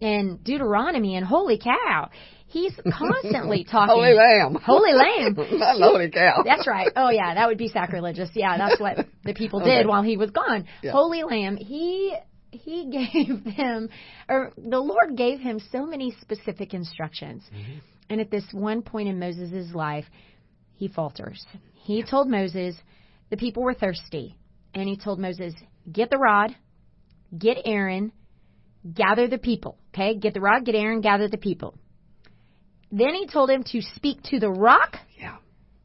and 0.01 0.43
Deuteronomy, 0.45 1.17
and 1.17 1.25
holy 1.27 1.59
cow, 1.59 2.11
he's 2.47 2.73
constantly 2.99 3.65
talking. 3.65 3.95
Holy 3.95 4.13
lamb. 4.13 4.55
Holy 4.63 4.93
lamb. 4.93 5.35
Not 5.59 5.81
holy 5.81 6.11
cow. 6.11 6.43
That's 6.45 6.67
right. 6.67 6.89
Oh 6.95 7.11
yeah, 7.11 7.35
that 7.35 7.49
would 7.49 7.59
be 7.59 7.69
sacrilegious. 7.69 8.29
Yeah, 8.35 8.59
that's 8.59 8.81
what 8.81 9.07
the 9.25 9.35
people 9.35 9.61
Okay. 9.63 9.79
did 9.79 9.87
while 9.87 10.03
he 10.03 10.17
was 10.17 10.31
gone. 10.31 10.67
Yeah. 10.83 10.93
Holy 10.93 11.23
lamb. 11.23 11.57
He 11.57 12.15
he 12.51 12.85
gave 13.13 13.57
them, 13.57 13.89
or 14.29 14.53
the 14.57 14.79
Lord 14.79 15.17
gave 15.17 15.41
him 15.41 15.61
so 15.73 15.85
many 15.87 16.15
specific 16.21 16.75
instructions. 16.75 17.43
Mm-hmm. 17.53 17.79
And 18.09 18.21
at 18.21 18.31
this 18.31 18.45
one 18.53 18.83
point 18.83 19.09
in 19.09 19.19
Moses' 19.19 19.75
life, 19.75 20.05
he 20.77 20.87
falters. 20.89 21.45
He 21.75 22.03
told 22.05 22.29
Moses 22.29 22.77
the 23.31 23.37
people 23.37 23.62
were 23.62 23.74
thirsty. 23.74 24.37
And 24.74 24.89
he 24.89 24.97
told 24.97 25.18
Moses, 25.18 25.55
get 25.91 26.11
the 26.11 26.18
rod, 26.18 26.55
get 27.37 27.59
Aaron, 27.64 28.12
gather 28.95 29.27
the 29.29 29.39
people. 29.39 29.79
Okay? 29.95 30.16
Get 30.16 30.35
the 30.35 30.41
rod, 30.41 30.64
get 30.64 30.74
Aaron, 30.74 31.01
gather 31.01 31.29
the 31.29 31.39
people. 31.39 31.74
Then 32.93 33.14
he 33.14 33.27
told 33.27 33.51
him 33.51 33.64
to 33.72 33.81
speak 33.95 34.22
to 34.24 34.39
the 34.39 34.51
rock 34.51 34.97
Yeah. 35.18 35.37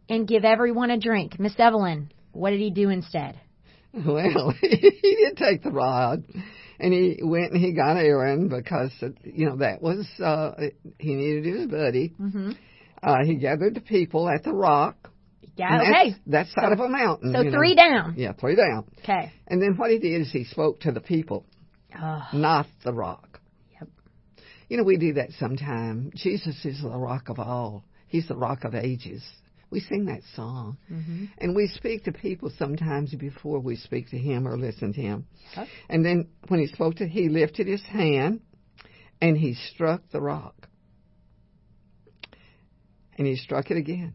and 0.10 0.28
give 0.28 0.46
everyone 0.46 0.92
a 0.92 1.00
drink. 1.00 1.40
Miss 1.40 1.54
Evelyn, 1.58 2.12
what 2.32 2.52
did 2.52 2.60
he 2.60 2.70
do 2.72 2.90
instead? 2.90 3.40
Well, 3.94 4.54
he 4.62 5.18
did 5.20 5.36
take 5.36 5.64
the 5.64 5.70
rod, 5.72 6.24
and 6.80 6.94
he 6.94 7.20
went 7.22 7.52
and 7.52 7.62
he 7.62 7.74
got 7.74 7.98
Aaron 7.98 8.48
because 8.48 8.90
you 9.26 9.48
know 9.50 9.58
that 9.58 9.82
was 9.82 10.08
uh 10.24 10.52
he 10.98 11.14
needed 11.14 11.44
his 11.44 11.68
buddy. 11.68 12.14
Mm-hmm. 12.18 12.52
Uh, 13.04 13.18
he 13.26 13.36
gathered 13.36 13.74
the 13.76 13.82
people 13.82 14.30
at 14.30 14.46
the 14.46 14.54
rock. 14.54 15.11
Yeah, 15.58 15.74
and 15.74 15.82
okay. 15.82 16.10
That's, 16.26 16.50
that's 16.54 16.54
side 16.54 16.72
of 16.72 16.80
a 16.80 16.88
mountain. 16.88 17.34
So 17.34 17.42
you 17.42 17.52
know. 17.52 17.58
three 17.58 17.76
down. 17.76 18.16
Yeah, 18.18 18.34
three 18.34 18.56
down. 18.56 18.86
Okay. 19.00 19.32
And 19.48 19.62
then 19.62 19.76
what 19.76 19.92
he 19.92 20.00
did 20.00 20.22
is 20.22 20.32
he 20.32 20.46
spoke 20.46 20.82
to 20.82 20.92
the 20.92 21.02
people, 21.02 21.46
Oh, 22.00 22.24
not 22.34 22.68
the 22.84 22.94
rock. 22.94 23.40
Yep. 23.74 23.90
You 24.70 24.78
know, 24.78 24.84
we 24.84 24.98
do 24.98 25.14
that 25.14 25.32
sometime. 25.40 26.12
Jesus 26.16 26.64
is 26.66 26.82
the 26.82 26.90
rock 26.90 27.30
of 27.30 27.40
all. 27.40 27.84
He's 28.08 28.28
the 28.28 28.36
rock 28.36 28.64
of 28.64 28.76
ages. 28.76 29.24
We 29.70 29.80
sing 29.80 30.06
that 30.06 30.22
song. 30.36 30.78
mm-hmm. 30.92 31.26
And 31.38 31.56
we 31.56 31.68
speak 31.68 32.04
to 32.04 32.12
people 32.12 32.52
sometimes 32.58 33.16
before 33.16 33.60
we 33.60 33.78
speak 33.78 34.10
to 34.10 34.18
him 34.18 34.48
or 34.48 34.58
listen 34.58 34.94
to 34.94 35.02
him. 35.02 35.26
Yep. 35.56 35.68
And 35.90 36.06
then 36.06 36.28
when 36.50 36.60
he 36.60 36.68
spoke 36.68 36.96
to, 36.96 37.08
he 37.08 37.30
lifted 37.30 37.68
his 37.68 37.82
hand 37.84 38.42
and 39.22 39.38
he 39.38 39.54
struck 39.54 40.02
the 40.12 40.22
rock. 40.22 40.68
And 43.18 43.26
he 43.28 43.36
struck 43.38 43.72
it 43.72 43.78
again. 43.78 44.14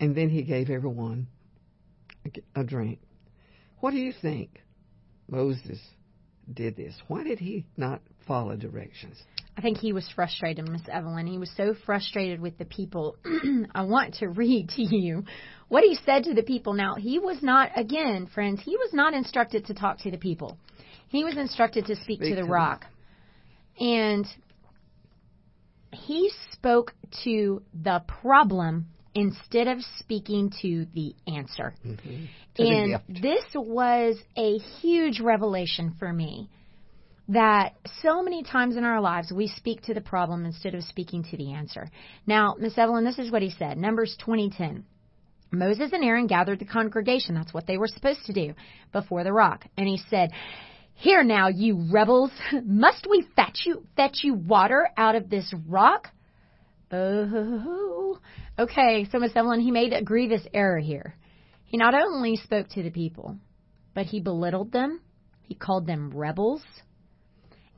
And 0.00 0.14
then 0.14 0.28
he 0.28 0.42
gave 0.42 0.70
everyone 0.70 1.26
a, 2.54 2.62
drink. 2.62 3.00
What 3.80 3.92
do 3.92 3.96
you 3.96 4.12
think 4.12 4.60
Moses 5.28 5.80
did 6.52 6.76
this? 6.76 6.94
Why 7.08 7.24
did 7.24 7.38
he 7.38 7.66
not 7.76 8.00
follow 8.26 8.56
directions? 8.56 9.20
I 9.56 9.60
think 9.60 9.78
he 9.78 9.92
was 9.92 10.08
frustrated, 10.14 10.68
Miss 10.68 10.82
Evelyn. 10.90 11.26
He 11.26 11.38
was 11.38 11.50
so 11.56 11.74
frustrated 11.84 12.40
with 12.40 12.58
the 12.58 12.64
people. 12.64 13.16
I 13.74 13.82
want 13.82 14.14
to 14.16 14.28
read 14.28 14.68
to 14.70 14.82
you 14.82 15.24
what 15.66 15.82
he 15.82 15.98
said 16.06 16.24
to 16.24 16.34
the 16.34 16.44
people. 16.44 16.74
Now, 16.74 16.94
he 16.94 17.18
was 17.18 17.42
not, 17.42 17.70
again, 17.76 18.28
friends, 18.32 18.60
he 18.64 18.76
was 18.76 18.90
not 18.92 19.14
instructed 19.14 19.66
to 19.66 19.74
talk 19.74 19.98
to 20.00 20.10
the 20.10 20.18
people. 20.18 20.58
He 21.08 21.24
was 21.24 21.36
instructed 21.36 21.86
to 21.86 21.96
speak, 21.96 22.20
Speak 22.20 22.30
to 22.30 22.36
the 22.36 22.42
to 22.42 22.52
rock. 22.52 22.84
And 23.80 24.26
he 25.92 26.30
spoke 26.52 26.94
to 27.24 27.62
the 27.74 28.02
problem 28.06 28.86
instead 29.18 29.66
of 29.66 29.78
speaking 29.98 30.52
to 30.62 30.86
the 30.94 31.14
answer. 31.26 31.74
The 32.56 32.68
and 32.68 33.00
this 33.08 33.44
was 33.54 34.16
a 34.36 34.58
huge 34.80 35.20
revelation 35.20 35.94
for 35.98 36.12
me 36.12 36.48
that 37.28 37.74
so 38.00 38.22
many 38.22 38.42
times 38.42 38.76
in 38.76 38.84
our 38.84 39.00
lives 39.00 39.32
we 39.32 39.48
speak 39.48 39.82
to 39.82 39.94
the 39.94 40.00
problem 40.00 40.46
instead 40.46 40.74
of 40.74 40.84
speaking 40.84 41.24
to 41.24 41.36
the 41.36 41.52
answer. 41.52 41.90
Now, 42.26 42.54
Miss 42.58 42.78
Evelyn, 42.78 43.04
this 43.04 43.18
is 43.18 43.30
what 43.30 43.42
he 43.42 43.50
said. 43.50 43.76
Numbers 43.76 44.16
20:10. 44.24 44.84
Moses 45.50 45.92
and 45.92 46.04
Aaron 46.04 46.26
gathered 46.26 46.58
the 46.58 46.64
congregation. 46.64 47.34
That's 47.34 47.54
what 47.54 47.66
they 47.66 47.78
were 47.78 47.88
supposed 47.88 48.24
to 48.26 48.32
do 48.32 48.54
before 48.92 49.24
the 49.24 49.32
rock. 49.32 49.66
And 49.76 49.88
he 49.88 49.98
said, 50.08 50.30
"Here 50.94 51.24
now, 51.24 51.48
you 51.48 51.88
rebels, 51.90 52.30
must 52.64 53.06
we 53.10 53.26
fetch 53.34 53.62
you 53.66 53.84
fetch 53.96 54.22
you 54.22 54.34
water 54.34 54.88
out 54.96 55.16
of 55.16 55.28
this 55.28 55.52
rock?" 55.66 56.08
Oh, 56.90 58.18
okay. 58.58 59.06
So 59.10 59.18
Miss 59.18 59.34
Evelyn, 59.36 59.60
he 59.60 59.70
made 59.70 59.92
a 59.92 60.02
grievous 60.02 60.42
error 60.54 60.78
here. 60.78 61.14
He 61.64 61.76
not 61.76 61.94
only 61.94 62.36
spoke 62.36 62.68
to 62.70 62.82
the 62.82 62.90
people, 62.90 63.36
but 63.94 64.06
he 64.06 64.20
belittled 64.20 64.72
them. 64.72 65.00
He 65.42 65.54
called 65.54 65.86
them 65.86 66.10
rebels. 66.14 66.62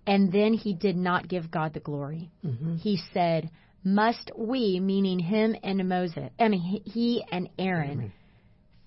And 0.06 0.32
then 0.32 0.54
he 0.54 0.74
did 0.74 0.96
not 0.96 1.28
give 1.28 1.50
God 1.50 1.74
the 1.74 1.80
glory. 1.80 2.30
Mm-hmm. 2.44 2.76
He 2.76 3.00
said, 3.12 3.50
Must 3.84 4.30
we, 4.36 4.80
meaning 4.80 5.18
him 5.18 5.54
and 5.62 5.88
Moses, 5.88 6.30
I 6.38 6.48
mean, 6.48 6.82
he 6.84 7.24
and 7.30 7.48
Aaron, 7.58 7.90
Amen. 7.92 8.12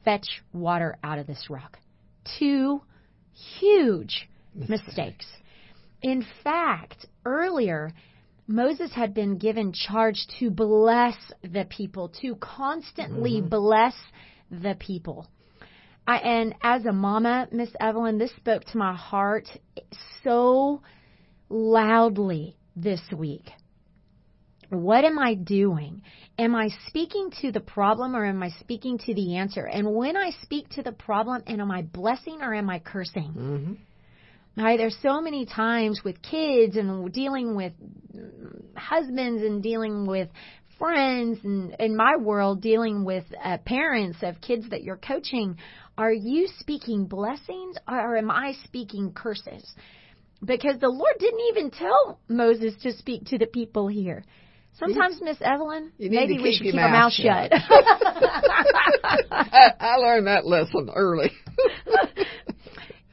fetch 0.04 0.28
water 0.54 0.98
out 1.04 1.20
of 1.20 1.28
this 1.28 1.48
rock? 1.50 1.78
Two 2.40 2.82
huge 3.60 4.30
Mistakes. 4.56 4.88
mistakes. 4.88 5.26
In 6.02 6.26
fact, 6.44 7.06
earlier, 7.26 7.94
Moses 8.48 8.92
had 8.94 9.14
been 9.14 9.38
given 9.38 9.72
charge 9.72 10.28
to 10.40 10.50
bless 10.50 11.16
the 11.44 11.66
people, 11.70 12.10
to 12.22 12.36
constantly 12.36 13.42
Mhm. 13.42 13.50
bless 13.50 13.96
the 14.52 14.76
people. 14.76 15.28
I, 16.06 16.18
and 16.18 16.56
as 16.62 16.86
a 16.86 16.92
mama, 16.92 17.48
Miss 17.52 17.74
Evelyn, 17.80 18.18
this 18.18 18.36
spoke 18.36 18.66
to 18.66 18.78
my 18.78 18.94
heart 18.94 19.48
so 20.24 20.82
loudly 21.50 22.58
this 22.76 23.02
week. 23.12 23.52
What 24.70 25.06
am 25.06 25.20
I 25.20 25.36
doing? 25.36 26.02
Am 26.38 26.56
I 26.56 26.70
speaking 26.88 27.30
to 27.42 27.52
the 27.52 27.60
problem 27.60 28.16
or 28.16 28.26
am 28.26 28.42
I 28.42 28.50
speaking 28.50 28.98
to 29.00 29.14
the 29.14 29.38
answer? 29.38 29.66
And 29.66 29.94
when 29.94 30.18
I 30.18 30.32
speak 30.42 30.68
to 30.70 30.84
the 30.84 30.92
problem, 30.92 31.44
and 31.46 31.62
am 31.62 31.72
I 31.72 31.84
blessing 31.84 32.42
or 32.42 32.54
am 32.54 32.70
I 32.70 32.80
cursing? 32.80 33.34
Mm-hmm. 33.34 33.74
Right? 34.56 34.78
There's 34.78 34.98
so 35.02 35.20
many 35.20 35.46
times 35.46 36.02
with 36.04 36.22
kids 36.22 36.78
and 36.78 37.12
dealing 37.12 37.56
with 37.56 37.74
husbands 38.76 39.42
and 39.42 39.64
dealing 39.64 40.06
with 40.06 40.30
friends 40.78 41.40
and 41.44 41.76
in 41.80 41.96
my 41.96 42.18
world 42.18 42.62
dealing 42.62 43.04
with 43.04 43.24
uh, 43.44 43.58
parents 43.66 44.20
of 44.22 44.42
kids 44.42 44.70
that 44.70 44.84
you're 44.84 44.98
coaching. 44.98 45.58
Are 45.98 46.14
you 46.14 46.48
speaking 46.60 47.06
blessings 47.06 47.78
or 47.88 48.18
am 48.18 48.30
I 48.30 48.54
speaking 48.64 49.14
curses? 49.14 49.74
Because 50.44 50.80
the 50.80 50.90
Lord 50.90 51.16
didn't 51.20 51.40
even 51.52 51.72
tell 51.72 52.20
Moses 52.28 52.74
to 52.84 52.92
speak 52.92 53.26
to 53.26 53.38
the 53.38 53.46
people 53.48 53.88
here. 53.88 54.24
Sometimes, 54.78 55.20
Miss 55.22 55.38
Evelyn, 55.40 55.92
maybe 56.00 56.40
we 56.40 56.54
should 56.54 56.64
keep 56.64 56.76
our 56.76 56.90
mouth 56.90 57.14
mouth 57.14 57.14
shut. 57.14 57.52
I, 59.32 59.72
I 59.80 59.96
learned 59.98 60.26
that 60.26 60.48
lesson 60.48 60.90
early. 60.94 61.32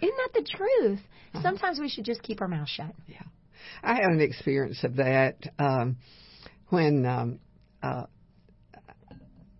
Isn't 0.02 0.16
that 0.16 0.30
the 0.32 0.42
truth? 0.56 1.00
Sometimes 1.42 1.78
we 1.78 1.88
should 1.88 2.04
just 2.04 2.22
keep 2.22 2.40
our 2.40 2.48
mouth 2.48 2.68
shut. 2.68 2.94
Yeah. 3.06 3.22
I 3.82 3.94
had 3.94 4.06
an 4.06 4.20
experience 4.20 4.82
of 4.84 4.96
that 4.96 5.36
um, 5.58 5.96
when 6.68 7.06
um, 7.06 7.38
uh, 7.82 8.04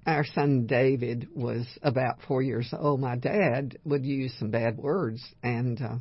our 0.06 0.24
son 0.24 0.66
David 0.66 1.28
was 1.34 1.66
about 1.82 2.18
four 2.26 2.42
years 2.42 2.72
old. 2.76 3.00
My 3.00 3.16
dad 3.16 3.78
would 3.84 4.04
use 4.04 4.34
some 4.38 4.50
bad 4.50 4.76
words, 4.76 5.22
and 5.42 5.80
uh, 5.80 5.96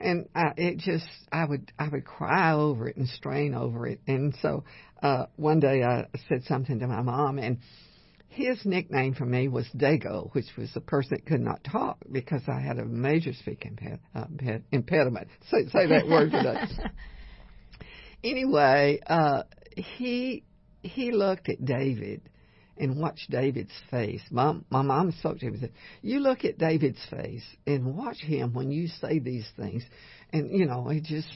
and 0.00 0.28
I, 0.34 0.52
it 0.56 0.78
just 0.78 1.08
I 1.32 1.44
would 1.44 1.72
I 1.78 1.88
would 1.88 2.04
cry 2.04 2.52
over 2.52 2.88
it 2.88 2.96
and 2.96 3.08
strain 3.08 3.54
over 3.54 3.86
it. 3.86 4.00
And 4.06 4.34
so 4.40 4.64
uh, 5.02 5.26
one 5.36 5.60
day 5.60 5.82
I 5.82 6.06
said 6.28 6.44
something 6.44 6.78
to 6.80 6.86
my 6.86 7.02
mom, 7.02 7.38
and 7.38 7.58
his 8.28 8.64
nickname 8.64 9.14
for 9.14 9.24
me 9.24 9.48
was 9.48 9.66
Dago, 9.76 10.32
which 10.34 10.46
was 10.56 10.70
the 10.74 10.80
person 10.80 11.10
that 11.12 11.26
could 11.26 11.40
not 11.40 11.64
talk 11.64 11.98
because 12.10 12.42
I 12.46 12.60
had 12.60 12.78
a 12.78 12.84
major 12.84 13.32
speaking 13.32 13.76
imped- 13.82 14.00
uh, 14.14 14.26
imped- 14.26 14.64
impediment. 14.70 15.28
Say, 15.50 15.66
say 15.68 15.86
that 15.86 16.06
word 16.06 16.30
today. 16.30 16.56
anyway, 18.24 19.00
uh, 19.06 19.44
he 19.76 20.44
he 20.82 21.10
looked 21.10 21.48
at 21.48 21.64
David 21.64 22.22
and 22.76 23.00
watched 23.00 23.30
David's 23.30 23.72
face. 23.90 24.22
Mom, 24.30 24.64
my 24.70 24.82
mom 24.82 25.10
spoke 25.12 25.38
to 25.40 25.46
him 25.46 25.54
and 25.54 25.62
said, 25.62 25.72
"You 26.02 26.20
look 26.20 26.44
at 26.44 26.58
David's 26.58 27.04
face 27.10 27.44
and 27.66 27.96
watch 27.96 28.18
him 28.18 28.52
when 28.52 28.70
you 28.70 28.88
say 28.88 29.18
these 29.18 29.48
things." 29.56 29.84
And 30.32 30.50
you 30.50 30.66
know, 30.66 30.88
it 30.90 31.04
just 31.04 31.28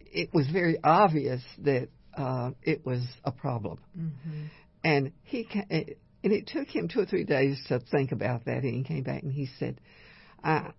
it 0.00 0.32
was 0.32 0.48
very 0.48 0.78
obvious 0.82 1.42
that 1.58 1.88
uh, 2.16 2.52
it 2.62 2.86
was 2.86 3.02
a 3.24 3.32
problem. 3.32 3.78
Mm-hmm. 3.98 4.44
And 4.84 5.12
he 5.24 5.44
ca- 5.44 5.66
eh, 5.70 5.84
and 6.24 6.32
it 6.32 6.46
took 6.46 6.68
him 6.68 6.88
two 6.88 7.00
or 7.00 7.06
three 7.06 7.24
days 7.24 7.62
to 7.68 7.80
think 7.80 8.12
about 8.12 8.44
that. 8.46 8.62
And 8.62 8.74
he 8.74 8.82
came 8.82 9.02
back 9.02 9.22
and 9.22 9.32
he 9.32 9.48
said, 9.58 9.80
I, 10.42 10.72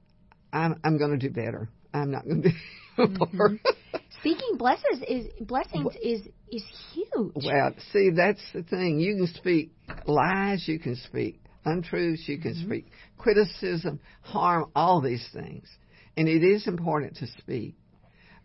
"I'm 0.51 0.79
I'm 0.83 0.97
going 0.97 1.11
to 1.11 1.17
do 1.17 1.33
better. 1.33 1.69
I'm 1.93 2.11
not 2.11 2.25
going 2.25 2.41
to 2.43 2.49
do 2.49 2.55
more." 2.97 3.49
Mm-hmm. 3.49 3.97
Speaking 4.19 4.57
blesses 4.57 5.01
is 5.07 5.27
blessings 5.41 5.95
is 6.01 6.21
is 6.51 6.63
huge. 6.93 7.31
Well, 7.35 7.73
see, 7.93 8.09
that's 8.09 8.41
the 8.53 8.63
thing. 8.63 8.99
You 8.99 9.15
can 9.15 9.27
speak 9.27 9.71
lies, 10.05 10.67
you 10.67 10.79
can 10.79 10.95
speak 10.95 11.41
untruths, 11.65 12.27
you 12.27 12.39
can 12.39 12.53
mm-hmm. 12.53 12.67
speak 12.67 12.87
criticism, 13.17 13.99
harm, 14.21 14.71
all 14.75 15.01
these 15.01 15.25
things. 15.33 15.69
And 16.17 16.27
it 16.27 16.43
is 16.43 16.67
important 16.67 17.17
to 17.17 17.27
speak. 17.27 17.75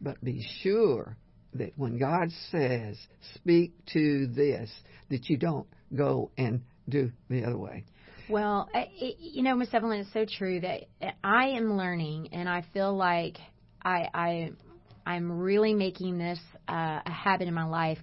But 0.00 0.22
be 0.22 0.46
sure 0.62 1.16
that 1.54 1.72
when 1.76 1.98
God 1.98 2.30
says, 2.50 2.98
speak 3.34 3.72
to 3.92 4.26
this, 4.26 4.70
that 5.10 5.28
you 5.28 5.36
don't 5.36 5.66
go 5.94 6.30
and 6.36 6.62
do 6.88 7.10
the 7.28 7.44
other 7.44 7.58
way. 7.58 7.84
Well, 8.28 8.68
it, 8.74 9.16
you 9.18 9.42
know, 9.42 9.54
Miss 9.54 9.72
Evelyn, 9.72 10.00
it's 10.00 10.12
so 10.12 10.24
true 10.24 10.60
that 10.60 10.84
I 11.22 11.48
am 11.48 11.76
learning, 11.76 12.30
and 12.32 12.48
I 12.48 12.64
feel 12.72 12.96
like 12.96 13.36
I, 13.82 14.08
I 14.14 14.52
I'm 15.06 15.30
really 15.40 15.74
making 15.74 16.18
this 16.18 16.38
uh, 16.68 17.00
a 17.04 17.10
habit 17.10 17.48
in 17.48 17.54
my 17.54 17.66
life 17.66 17.98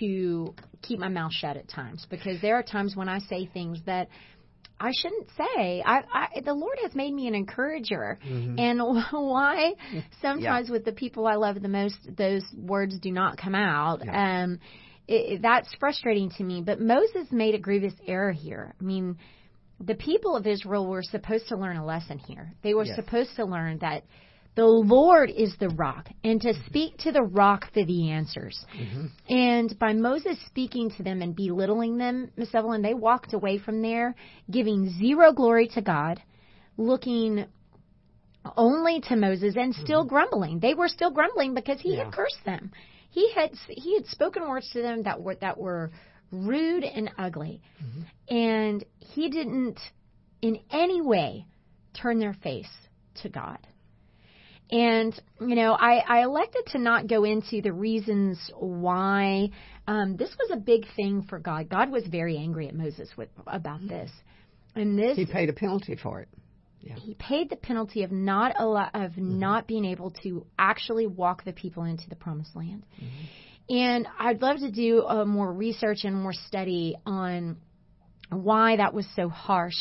to 0.00 0.54
keep 0.82 0.98
my 0.98 1.08
mouth 1.08 1.32
shut 1.32 1.56
at 1.56 1.68
times 1.68 2.06
because 2.10 2.40
there 2.40 2.56
are 2.56 2.62
times 2.62 2.96
when 2.96 3.08
I 3.08 3.20
say 3.20 3.46
things 3.46 3.78
that 3.86 4.08
I 4.80 4.90
shouldn't 4.92 5.28
say. 5.36 5.82
I, 5.84 6.02
I 6.12 6.40
the 6.44 6.54
Lord 6.54 6.76
has 6.82 6.94
made 6.94 7.12
me 7.14 7.28
an 7.28 7.34
encourager, 7.34 8.18
Mhm. 8.26 8.58
and 8.58 8.80
why 9.12 9.74
sometimes 10.20 10.70
with 10.70 10.84
the 10.84 10.92
people 10.92 11.26
I 11.26 11.36
love 11.36 11.60
the 11.60 11.68
most, 11.68 11.96
those 12.16 12.42
words 12.56 12.98
do 12.98 13.12
not 13.12 13.38
come 13.38 13.54
out. 13.54 14.02
Yeah. 14.04 14.42
Um, 14.44 14.58
it, 15.06 15.32
it- 15.34 15.42
that's 15.42 15.68
frustrating 15.78 16.30
to 16.38 16.44
me. 16.44 16.62
But 16.64 16.80
Moses 16.80 17.30
made 17.30 17.54
a 17.54 17.58
grievous 17.58 17.94
error 18.06 18.32
here. 18.32 18.74
I 18.80 18.84
mean, 18.84 19.18
the 19.80 19.94
people 19.94 20.36
of 20.36 20.46
Israel 20.46 20.86
were 20.86 21.02
supposed 21.02 21.48
to 21.48 21.56
learn 21.56 21.76
a 21.76 21.84
lesson 21.84 22.18
here. 22.18 22.52
They 22.62 22.74
were 22.74 22.84
Yes. 22.84 22.96
supposed 22.96 23.34
to 23.36 23.44
learn 23.44 23.78
that 23.78 24.04
the 24.54 24.66
Lord 24.66 25.30
is 25.30 25.54
the 25.58 25.70
rock, 25.70 26.08
and 26.22 26.40
to 26.42 26.48
mm-hmm. 26.48 26.66
speak 26.66 26.98
to 26.98 27.12
the 27.12 27.22
rock 27.22 27.72
for 27.72 27.84
the 27.84 28.10
answers. 28.10 28.64
Mm-hmm. 28.78 29.06
And 29.32 29.78
by 29.78 29.94
Moses 29.94 30.38
speaking 30.46 30.90
to 30.96 31.02
them 31.02 31.22
and 31.22 31.34
belittling 31.34 31.96
them, 31.96 32.30
Miss 32.36 32.54
Evelyn, 32.54 32.82
they 32.82 32.94
walked 32.94 33.32
away 33.32 33.58
from 33.58 33.80
there 33.80 34.14
giving 34.50 34.90
zero 34.98 35.32
glory 35.32 35.68
to 35.68 35.80
God, 35.80 36.20
looking 36.76 37.46
only 38.56 39.00
to 39.02 39.16
Moses, 39.16 39.54
and 39.56 39.74
still 39.74 40.00
mm-hmm. 40.00 40.08
grumbling. 40.08 40.58
They 40.60 40.74
were 40.74 40.88
still 40.88 41.10
grumbling 41.10 41.54
because 41.54 41.80
he 41.80 41.96
Yeah. 41.96 42.04
had 42.04 42.12
cursed 42.12 42.44
them. 42.44 42.72
He 43.10 43.30
had 43.32 43.52
he 43.68 43.94
had 43.94 44.06
spoken 44.06 44.48
words 44.48 44.68
to 44.70 44.82
them 44.82 45.02
that 45.04 45.22
were 45.22 45.36
that 45.36 45.58
were 45.58 45.92
rude 46.30 46.84
and 46.84 47.10
ugly, 47.18 47.60
and 48.28 48.84
he 48.98 49.28
didn't 49.28 49.78
in 50.40 50.58
any 50.70 51.00
way 51.00 51.46
turn 51.94 52.18
their 52.18 52.32
face 52.32 52.70
to 53.22 53.28
God. 53.28 53.58
And 54.72 55.20
you 55.38 55.54
know, 55.54 55.74
I, 55.74 55.98
I 55.98 56.22
elected 56.22 56.66
to 56.68 56.78
not 56.78 57.06
go 57.06 57.24
into 57.24 57.60
the 57.60 57.72
reasons 57.72 58.50
why 58.54 59.50
um, 59.86 60.16
this 60.16 60.30
was 60.38 60.50
a 60.50 60.56
big 60.56 60.86
thing 60.96 61.24
for 61.28 61.38
God. 61.38 61.68
God 61.68 61.90
was 61.90 62.06
very 62.06 62.38
angry 62.38 62.68
at 62.68 62.74
Moses 62.74 63.10
with, 63.16 63.28
about 63.46 63.86
this, 63.86 64.10
and 64.74 64.98
this 64.98 65.16
He 65.16 65.26
paid 65.26 65.50
a 65.50 65.52
penalty 65.52 65.94
for 65.94 66.20
it. 66.20 66.28
he 66.96 67.14
paid 67.14 67.50
the 67.50 67.56
penalty 67.56 68.02
of 68.02 68.10
not 68.10 68.54
allow, 68.58 68.88
of 68.94 69.16
not 69.18 69.68
being 69.68 69.84
able 69.84 70.10
to 70.22 70.46
actually 70.58 71.06
walk 71.06 71.44
the 71.44 71.52
people 71.52 71.84
into 71.84 72.08
the 72.08 72.16
promised 72.16 72.56
land. 72.56 72.84
And 73.68 74.08
I'd 74.18 74.42
love 74.42 74.58
to 74.58 74.70
do 74.70 75.04
uh, 75.04 75.24
more 75.24 75.52
research 75.52 75.98
and 76.04 76.16
more 76.16 76.32
study 76.32 76.96
on 77.06 77.58
why 78.30 78.76
that 78.76 78.94
was 78.94 79.06
so 79.14 79.28
harsh 79.28 79.74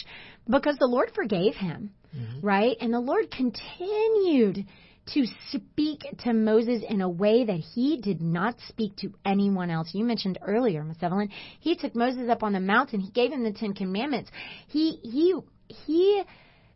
because 0.50 0.76
the 0.78 0.86
Lord 0.86 1.12
forgave 1.16 1.56
him, 1.56 1.92
Mm-hmm. 2.16 2.46
right? 2.46 2.76
And 2.82 2.94
the 2.94 3.00
Lord 3.00 3.32
continued 3.32 4.66
to 5.14 5.26
speak 5.52 6.02
to 6.20 6.34
Moses 6.34 6.84
in 6.88 7.02
a 7.02 7.10
way 7.10 7.46
that 7.46 7.60
he 7.60 8.00
did 8.02 8.22
not 8.22 8.56
speak 8.68 8.96
to 8.98 9.14
anyone 9.26 9.70
else. 9.70 9.92
You 9.94 10.04
mentioned 10.04 10.38
earlier, 10.46 10.84
Miss 10.84 11.02
Evelyn, 11.02 11.30
he 11.60 11.76
took 11.76 11.96
Moses 11.96 12.30
up 12.30 12.44
on 12.44 12.54
the 12.54 12.60
mountain. 12.60 13.00
He 13.00 13.12
gave 13.12 13.32
him 13.32 13.44
the 13.44 13.54
Ten 13.54 13.74
Commandments. 13.74 14.30
He 14.68 15.00
he 15.04 15.36
he 15.68 16.24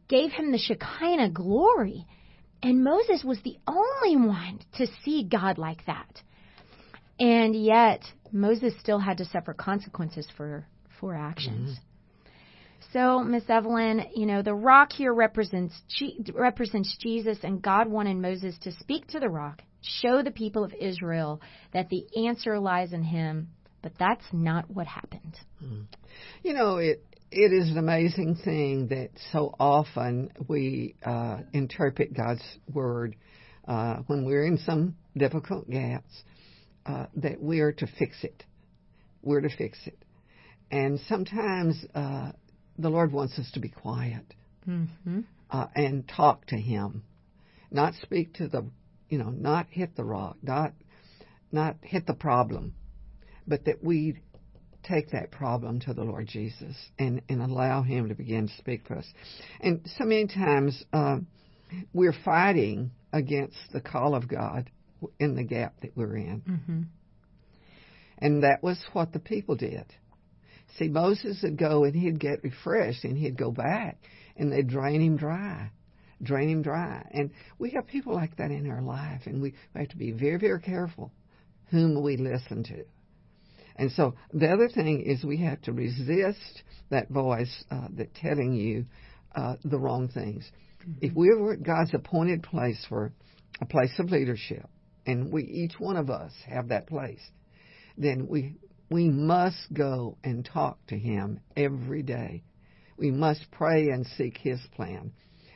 gave 0.07 0.31
him 0.31 0.51
the 0.51 0.57
Shekinah 0.57 1.31
glory. 1.31 2.05
And 2.63 2.83
Moses 2.83 3.23
was 3.23 3.39
the 3.43 3.57
only 3.67 4.15
one 4.15 4.59
to 4.77 4.87
see 5.03 5.23
God 5.23 5.57
like 5.57 5.85
that. 5.85 6.21
And 7.19 7.55
yet, 7.55 8.01
Moses 8.31 8.73
still 8.79 8.99
had 8.99 9.17
to 9.19 9.25
suffer 9.25 9.53
consequences 9.53 10.27
for, 10.35 10.65
for 10.99 11.15
actions. 11.15 11.71
Mm-hmm. 11.71 11.94
So, 12.95 13.21
Miss 13.21 13.43
Evelyn, 13.49 14.05
you 14.15 14.25
know, 14.25 14.41
the 14.41 14.53
rock 14.53 14.93
here 14.93 15.13
represents 15.13 15.73
represents 16.33 16.95
Jesus, 17.01 17.37
and 17.43 17.61
God 17.61 17.89
wanted 17.89 18.15
Moses 18.15 18.55
to 18.61 18.71
speak 18.71 19.07
to 19.07 19.19
the 19.19 19.27
rock, 19.27 19.61
show 19.81 20.23
the 20.23 20.31
people 20.31 20.63
of 20.63 20.73
Israel 20.79 21.41
that 21.73 21.89
the 21.89 22.05
answer 22.25 22.57
lies 22.57 22.93
in 22.93 23.03
Him, 23.03 23.49
but 23.81 23.91
that's 23.99 24.23
not 24.31 24.69
what 24.69 24.87
happened. 24.87 25.37
You 26.41 26.53
know, 26.53 26.77
it 26.77 27.03
it 27.31 27.51
is 27.51 27.69
an 27.69 27.77
amazing 27.77 28.35
thing 28.45 28.87
that 28.87 29.09
so 29.33 29.53
often 29.59 30.31
we 30.47 30.95
uh, 31.03 31.39
interpret 31.51 32.15
God's 32.15 32.45
word 32.73 33.17
uh, 33.67 33.97
when 34.07 34.23
we're 34.23 34.45
in 34.45 34.57
some 34.59 34.95
difficult 35.17 35.69
gaps 35.69 36.23
uh, 36.85 37.07
that 37.17 37.41
we 37.41 37.59
are 37.59 37.73
to 37.73 37.87
fix 37.99 38.23
it. 38.23 38.45
We're 39.21 39.41
to 39.41 39.49
fix 39.49 39.77
it, 39.85 39.97
and 40.71 40.97
sometimes 41.09 41.83
uh, 41.93 42.31
the 42.77 42.89
Lord 42.89 43.11
wants 43.11 43.37
us 43.39 43.49
to 43.53 43.59
be 43.59 43.69
quiet 43.69 44.25
Mm-hmm. 44.67 45.19
uh, 45.51 45.67
and 45.75 46.07
talk 46.07 46.47
to 46.47 46.55
Him, 46.57 47.03
not 47.69 47.93
speak 48.01 48.33
to 48.35 48.47
the, 48.47 48.65
you 49.09 49.19
know, 49.19 49.29
not 49.29 49.67
hit 49.69 49.95
the 49.95 50.03
rock, 50.03 50.37
not 50.41 50.73
not 51.51 51.75
hit 51.83 52.07
the 52.07 52.15
problem, 52.15 52.73
but 53.47 53.65
that 53.65 53.83
we 53.83 54.17
take 54.83 55.11
that 55.11 55.29
problem 55.31 55.79
to 55.81 55.93
the 55.93 56.03
Lord 56.03 56.27
Jesus 56.27 56.75
and 56.97 57.21
and 57.29 57.43
allow 57.43 57.83
Him 57.83 58.09
to 58.09 58.15
begin 58.15 58.47
to 58.47 58.53
speak 58.57 58.87
for 58.87 58.97
us. 58.97 59.05
And 59.61 59.81
so 59.99 60.05
many 60.05 60.25
times 60.25 60.83
uh, 60.91 61.17
we're 61.93 62.15
fighting 62.25 62.89
against 63.13 63.57
the 63.71 63.81
call 63.81 64.15
of 64.15 64.27
God 64.27 64.71
in 65.19 65.35
the 65.35 65.43
gap 65.43 65.75
that 65.81 65.95
we're 65.95 66.17
in, 66.17 66.41
Mm-hmm. 66.41 66.81
and 68.17 68.43
that 68.43 68.63
was 68.63 68.83
what 68.93 69.13
the 69.13 69.19
people 69.19 69.55
did. 69.55 69.85
See, 70.77 70.89
Moses 70.89 71.39
would 71.43 71.57
go 71.57 71.83
and 71.85 71.95
he'd 71.95 72.19
get 72.19 72.43
refreshed 72.43 73.05
and 73.05 73.17
he'd 73.17 73.37
go 73.37 73.51
back 73.51 73.97
and 74.35 74.51
they'd 74.51 74.67
drain 74.67 75.01
him 75.01 75.15
dry, 75.15 75.71
drain 76.21 76.49
him 76.49 76.61
dry. 76.61 77.07
And 77.11 77.31
we 77.57 77.71
have 77.71 77.87
people 77.87 78.13
like 78.13 78.37
that 78.37 78.51
in 78.51 78.69
our 78.69 78.81
life, 78.81 79.21
and 79.25 79.41
we, 79.41 79.53
we 79.73 79.81
have 79.81 79.89
to 79.89 79.97
be 79.97 80.11
very, 80.11 80.37
very 80.37 80.59
careful 80.59 81.11
whom 81.71 82.01
we 82.01 82.17
listen 82.17 82.63
to. 82.63 82.85
And 83.77 83.91
so 83.91 84.15
the 84.33 84.49
other 84.49 84.69
thing 84.69 85.01
is 85.01 85.23
we 85.23 85.37
have 85.43 85.61
to 85.63 85.73
resist 85.73 86.63
that 86.89 87.09
voice 87.09 87.63
uh, 87.71 87.87
that 87.95 88.13
telling 88.13 88.53
you 88.53 88.85
uh, 89.35 89.55
the 89.63 89.77
wrong 89.77 90.07
things. 90.07 90.49
If 91.01 91.13
we're 91.13 91.53
at 91.53 91.63
God's 91.63 91.93
appointed 91.93 92.43
place 92.43 92.85
for 92.87 93.11
a 93.59 93.65
place 93.65 93.91
of 93.99 94.11
leadership, 94.11 94.69
and 95.05 95.31
we 95.31 95.43
each 95.43 95.79
one 95.79 95.97
of 95.97 96.09
us 96.09 96.31
have 96.47 96.69
that 96.69 96.87
place, 96.87 97.21
then 97.97 98.27
we 98.27 98.55
we 98.89 99.09
must 99.09 99.73
go 99.73 100.17
and 100.23 100.45
talk 100.45 100.77
to 100.87 100.97
Him 100.97 101.39
every 101.55 102.03
day. 102.03 102.43
We 102.97 103.11
must 103.11 103.45
pray 103.51 103.89
and 103.89 104.05
seek 104.17 104.37
His 104.37 104.59
plan, 104.75 105.11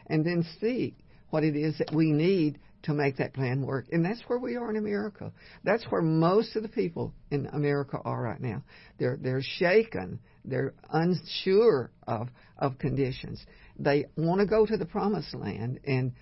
and 0.07 0.25
then 0.25 0.45
seek 0.59 0.97
what 1.29 1.43
it 1.43 1.55
is 1.55 1.77
that 1.77 1.93
we 1.93 2.11
need 2.11 2.59
to 2.83 2.93
make 2.93 3.17
that 3.17 3.33
plan 3.33 3.65
work. 3.65 3.87
And 3.91 4.03
that's 4.03 4.21
where 4.27 4.39
we 4.39 4.55
are 4.55 4.69
in 4.69 4.77
America. 4.77 5.31
That's 5.63 5.83
where 5.85 6.01
most 6.01 6.55
of 6.55 6.63
the 6.63 6.69
people 6.69 7.13
in 7.29 7.45
America 7.47 7.97
are 8.03 8.21
right 8.21 8.39
now. 8.39 8.63
They're 8.97 9.17
they're 9.21 9.41
shaken. 9.41 10.19
They're 10.45 10.73
unsure 10.89 11.91
of 12.07 12.29
of 12.57 12.77
conditions. 12.79 13.45
They 13.77 14.05
want 14.15 14.39
to 14.39 14.45
go 14.45 14.65
to 14.65 14.77
the 14.77 14.85
promised 14.85 15.35
land 15.35 15.79
and 15.85 16.13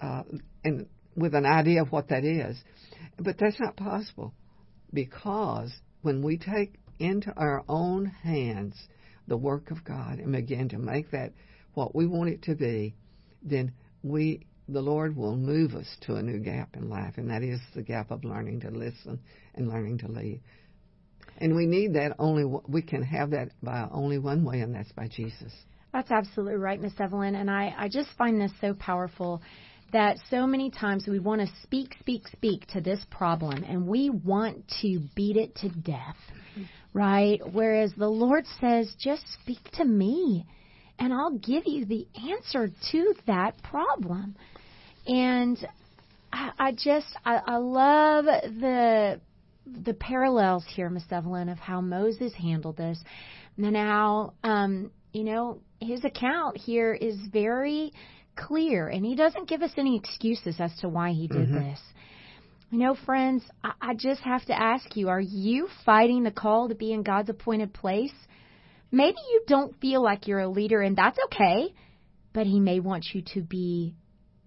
uh, 0.00 0.22
and 0.62 0.86
with 1.16 1.34
an 1.34 1.46
idea 1.46 1.82
of 1.82 1.92
what 1.92 2.08
that 2.08 2.24
is, 2.24 2.56
but 3.18 3.36
that's 3.38 3.60
not 3.60 3.76
possible 3.76 4.34
because 4.92 5.72
when 6.04 6.22
we 6.22 6.36
take 6.36 6.74
into 6.98 7.32
our 7.36 7.64
own 7.68 8.04
hands 8.06 8.76
the 9.26 9.36
work 9.36 9.70
of 9.70 9.82
God 9.84 10.18
and 10.18 10.32
begin 10.32 10.68
to 10.68 10.78
make 10.78 11.10
that 11.10 11.32
what 11.72 11.94
we 11.94 12.06
want 12.06 12.30
it 12.30 12.42
to 12.42 12.54
be, 12.54 12.94
then 13.42 13.72
we 14.02 14.46
the 14.68 14.80
Lord 14.80 15.14
will 15.16 15.36
move 15.36 15.74
us 15.74 15.86
to 16.02 16.14
a 16.14 16.22
new 16.22 16.38
gap 16.38 16.74
in 16.74 16.88
life, 16.88 17.14
and 17.18 17.28
that 17.30 17.42
is 17.42 17.60
the 17.74 17.82
gap 17.82 18.10
of 18.10 18.24
learning 18.24 18.60
to 18.60 18.70
listen 18.70 19.20
and 19.54 19.68
learning 19.68 19.98
to 19.98 20.08
lead. 20.08 20.40
And 21.38 21.54
we 21.54 21.66
need 21.66 21.94
that 21.94 22.16
only 22.18 22.44
we 22.68 22.80
can 22.80 23.02
have 23.02 23.30
that 23.30 23.50
by 23.62 23.86
only 23.90 24.18
one 24.18 24.44
way, 24.44 24.60
and 24.60 24.74
that's 24.74 24.92
by 24.92 25.08
Jesus. 25.08 25.52
That's 25.92 26.10
absolutely 26.10 26.56
right, 26.56 26.80
Miss 26.80 26.98
Evelyn. 26.98 27.34
And 27.34 27.50
I, 27.50 27.74
I 27.76 27.88
just 27.88 28.08
find 28.16 28.40
this 28.40 28.52
so 28.60 28.74
powerful 28.74 29.42
that 29.92 30.18
so 30.30 30.46
many 30.46 30.70
times 30.70 31.06
we 31.06 31.18
want 31.18 31.40
to 31.40 31.46
speak, 31.62 31.94
speak, 32.00 32.26
speak 32.28 32.66
to 32.68 32.80
this 32.80 33.04
problem 33.10 33.62
and 33.64 33.86
we 33.86 34.10
want 34.10 34.64
to 34.82 35.00
beat 35.14 35.36
it 35.36 35.54
to 35.56 35.68
death, 35.68 36.16
right? 36.92 37.40
Whereas 37.52 37.92
the 37.96 38.08
Lord 38.08 38.44
says, 38.60 38.94
just 38.98 39.24
speak 39.42 39.70
to 39.74 39.84
me 39.84 40.46
and 40.98 41.12
I'll 41.12 41.38
give 41.38 41.64
you 41.66 41.84
the 41.84 42.06
answer 42.30 42.70
to 42.92 43.14
that 43.26 43.62
problem. 43.62 44.36
And 45.06 45.58
I, 46.32 46.50
I 46.58 46.72
just, 46.72 47.06
I, 47.24 47.40
I 47.46 47.56
love 47.56 48.24
the 48.24 49.20
the 49.66 49.94
parallels 49.94 50.64
here, 50.74 50.90
Miss 50.90 51.04
Evelyn, 51.10 51.48
of 51.48 51.58
how 51.58 51.80
Moses 51.80 52.34
handled 52.34 52.76
this. 52.76 53.02
And 53.56 53.72
now, 53.72 54.34
um, 54.42 54.90
you 55.12 55.24
know, 55.24 55.60
his 55.80 56.04
account 56.04 56.58
here 56.58 56.92
is 56.92 57.16
very 57.32 57.92
clear, 58.36 58.88
and 58.88 59.04
he 59.04 59.14
doesn't 59.14 59.48
give 59.48 59.62
us 59.62 59.72
any 59.76 59.96
excuses 59.96 60.56
as 60.58 60.76
to 60.78 60.88
why 60.88 61.12
he 61.12 61.28
did 61.28 61.48
Mhm. 61.48 61.60
this. 61.60 61.80
You 62.70 62.78
know, 62.78 62.94
friends, 62.94 63.44
I, 63.62 63.72
I 63.80 63.94
just 63.94 64.20
have 64.22 64.44
to 64.46 64.58
ask 64.58 64.96
you: 64.96 65.08
Are 65.08 65.20
you 65.20 65.68
fighting 65.84 66.24
the 66.24 66.30
call 66.30 66.68
to 66.68 66.74
be 66.74 66.92
in 66.92 67.02
God's 67.02 67.30
appointed 67.30 67.72
place? 67.72 68.14
Maybe 68.90 69.18
you 69.30 69.42
don't 69.46 69.74
feel 69.80 70.02
like 70.02 70.26
you're 70.26 70.40
a 70.40 70.48
leader, 70.48 70.80
and 70.80 70.96
that's 70.96 71.18
okay. 71.26 71.72
But 72.32 72.46
He 72.46 72.60
may 72.60 72.80
want 72.80 73.06
you 73.12 73.22
to 73.34 73.42
be 73.42 73.94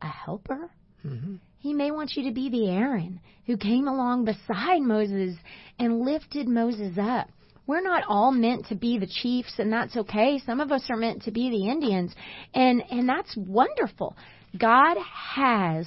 a 0.01 0.07
helper. 0.07 0.69
Mm-hmm. 1.05 1.35
He 1.59 1.73
may 1.73 1.91
want 1.91 2.15
you 2.15 2.23
to 2.23 2.31
be 2.33 2.49
the 2.49 2.69
Aaron 2.69 3.19
who 3.45 3.57
came 3.57 3.87
along 3.87 4.25
beside 4.25 4.81
Moses 4.81 5.35
and 5.79 6.01
lifted 6.01 6.47
Moses 6.47 6.97
up. 6.97 7.29
We're 7.67 7.81
not 7.81 8.03
all 8.07 8.31
meant 8.31 8.67
to 8.67 8.75
be 8.75 8.97
the 8.97 9.07
chiefs 9.07 9.53
and 9.59 9.71
that's 9.71 9.95
okay. 9.95 10.39
Some 10.45 10.61
of 10.61 10.71
us 10.71 10.85
are 10.89 10.97
meant 10.97 11.23
to 11.23 11.31
be 11.31 11.49
the 11.49 11.69
Indians 11.69 12.15
and 12.53 12.81
and 12.89 13.07
that's 13.07 13.35
wonderful. 13.37 14.15
God 14.57 14.97
has 15.35 15.85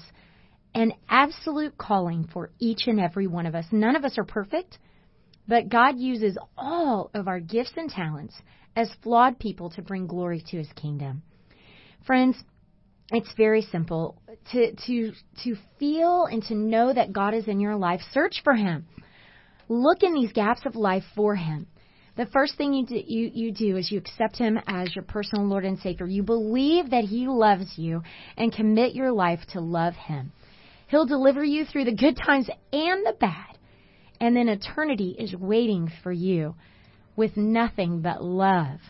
an 0.74 0.92
absolute 1.08 1.76
calling 1.76 2.28
for 2.32 2.50
each 2.60 2.86
and 2.86 3.00
every 3.00 3.26
one 3.26 3.46
of 3.46 3.54
us. 3.54 3.64
None 3.72 3.96
of 3.96 4.04
us 4.04 4.18
are 4.18 4.24
perfect, 4.24 4.78
but 5.48 5.68
God 5.68 5.98
uses 5.98 6.38
all 6.56 7.10
of 7.14 7.26
our 7.26 7.40
gifts 7.40 7.72
and 7.76 7.90
talents 7.90 8.34
as 8.76 8.90
flawed 9.02 9.38
people 9.38 9.70
to 9.70 9.82
bring 9.82 10.06
glory 10.06 10.44
to 10.50 10.58
his 10.58 10.68
kingdom. 10.76 11.22
Friends, 12.06 12.36
it's 13.12 13.32
very 13.36 13.62
simple 13.62 14.20
to 14.52 14.74
to 14.86 15.12
to 15.42 15.56
feel 15.78 16.26
and 16.26 16.42
to 16.44 16.54
know 16.54 16.92
that 16.92 17.12
God 17.12 17.34
is 17.34 17.48
in 17.48 17.58
your 17.58 17.76
life. 17.76 18.00
Search 18.12 18.40
for 18.44 18.54
Him. 18.54 18.86
Look 19.70 20.02
in 20.02 20.14
these 20.14 20.32
gaps 20.32 20.62
of 20.66 20.74
life 20.74 21.04
for 21.14 21.36
Him. 21.36 21.68
The 22.16 22.26
first 22.26 22.56
thing 22.56 22.74
you 22.74 22.84
do, 22.84 22.96
you, 22.96 23.30
you 23.32 23.52
do 23.52 23.76
is 23.76 23.92
you 23.92 23.98
accept 23.98 24.36
Him 24.36 24.58
as 24.66 24.96
your 24.96 25.04
personal 25.04 25.46
Lord 25.46 25.64
and 25.64 25.78
Savior. 25.78 26.08
You 26.08 26.24
believe 26.24 26.90
that 26.90 27.04
He 27.04 27.28
loves 27.28 27.78
you 27.78 28.02
and 28.36 28.52
commit 28.52 28.96
your 28.96 29.12
life 29.12 29.38
to 29.52 29.60
love 29.60 29.94
Him. 29.94 30.32
He'll 30.88 31.06
deliver 31.06 31.44
you 31.44 31.64
through 31.64 31.84
the 31.84 31.94
good 31.94 32.16
times 32.16 32.50
and 32.72 33.06
the 33.06 33.14
bad. 33.20 33.58
And 34.20 34.34
then 34.34 34.48
eternity 34.48 35.14
is 35.16 35.36
waiting 35.36 35.88
for 36.02 36.10
you 36.10 36.56
with 37.14 37.36
nothing 37.36 38.02
but 38.02 38.24
love. 38.24 38.80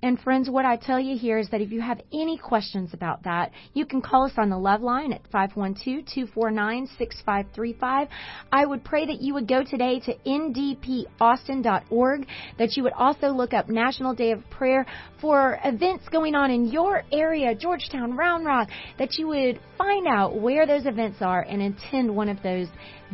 And 0.00 0.20
friends, 0.20 0.48
what 0.48 0.64
I 0.64 0.76
tell 0.76 1.00
you 1.00 1.18
here 1.18 1.38
is 1.38 1.48
that 1.50 1.60
if 1.60 1.72
you 1.72 1.80
have 1.80 2.00
any 2.12 2.38
questions 2.38 2.94
about 2.94 3.24
that, 3.24 3.50
you 3.74 3.84
can 3.84 4.00
call 4.00 4.26
us 4.26 4.32
on 4.38 4.48
the 4.48 4.56
love 4.56 4.80
line 4.80 5.12
at 5.12 5.28
512-249-6535. 5.32 8.08
I 8.52 8.64
would 8.64 8.84
pray 8.84 9.06
that 9.06 9.20
you 9.20 9.34
would 9.34 9.48
go 9.48 9.64
today 9.64 9.98
to 10.00 10.14
ndpaustin.org, 10.24 12.28
that 12.58 12.76
you 12.76 12.84
would 12.84 12.92
also 12.92 13.30
look 13.30 13.52
up 13.52 13.68
National 13.68 14.14
Day 14.14 14.30
of 14.30 14.48
Prayer 14.50 14.86
for 15.20 15.58
events 15.64 16.08
going 16.10 16.36
on 16.36 16.52
in 16.52 16.66
your 16.66 17.02
area, 17.10 17.56
Georgetown, 17.56 18.16
Round 18.16 18.46
Rock, 18.46 18.68
that 19.00 19.18
you 19.18 19.26
would 19.26 19.58
find 19.76 20.06
out 20.06 20.40
where 20.40 20.64
those 20.64 20.86
events 20.86 21.22
are 21.22 21.42
and 21.42 21.60
attend 21.60 22.14
one 22.14 22.28
of 22.28 22.40
those 22.44 22.68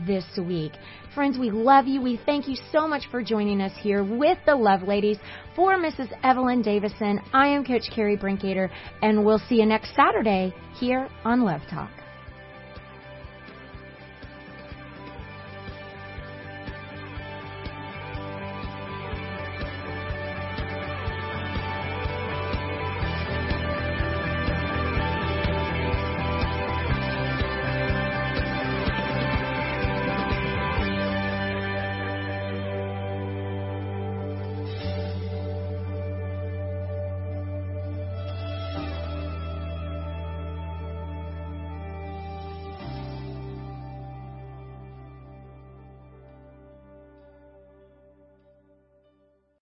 this 0.06 0.26
week. 0.36 0.72
Friends, 1.14 1.38
we 1.38 1.52
love 1.52 1.86
you. 1.86 2.00
We 2.00 2.18
thank 2.26 2.48
you 2.48 2.56
so 2.72 2.88
much 2.88 3.02
for 3.08 3.22
joining 3.22 3.60
us 3.60 3.70
here 3.80 4.02
with 4.02 4.36
the 4.46 4.56
Love 4.56 4.82
Ladies. 4.82 5.18
For 5.54 5.76
Mrs. 5.76 6.12
Evelyn 6.24 6.60
Davison, 6.60 7.20
I 7.32 7.46
am 7.46 7.64
Coach 7.64 7.84
Carrie 7.94 8.16
Brinkater, 8.16 8.68
and 9.00 9.24
we'll 9.24 9.38
see 9.38 9.56
you 9.56 9.66
next 9.66 9.94
Saturday 9.94 10.52
here 10.74 11.08
on 11.24 11.42
Love 11.42 11.60
Talk. 11.70 12.03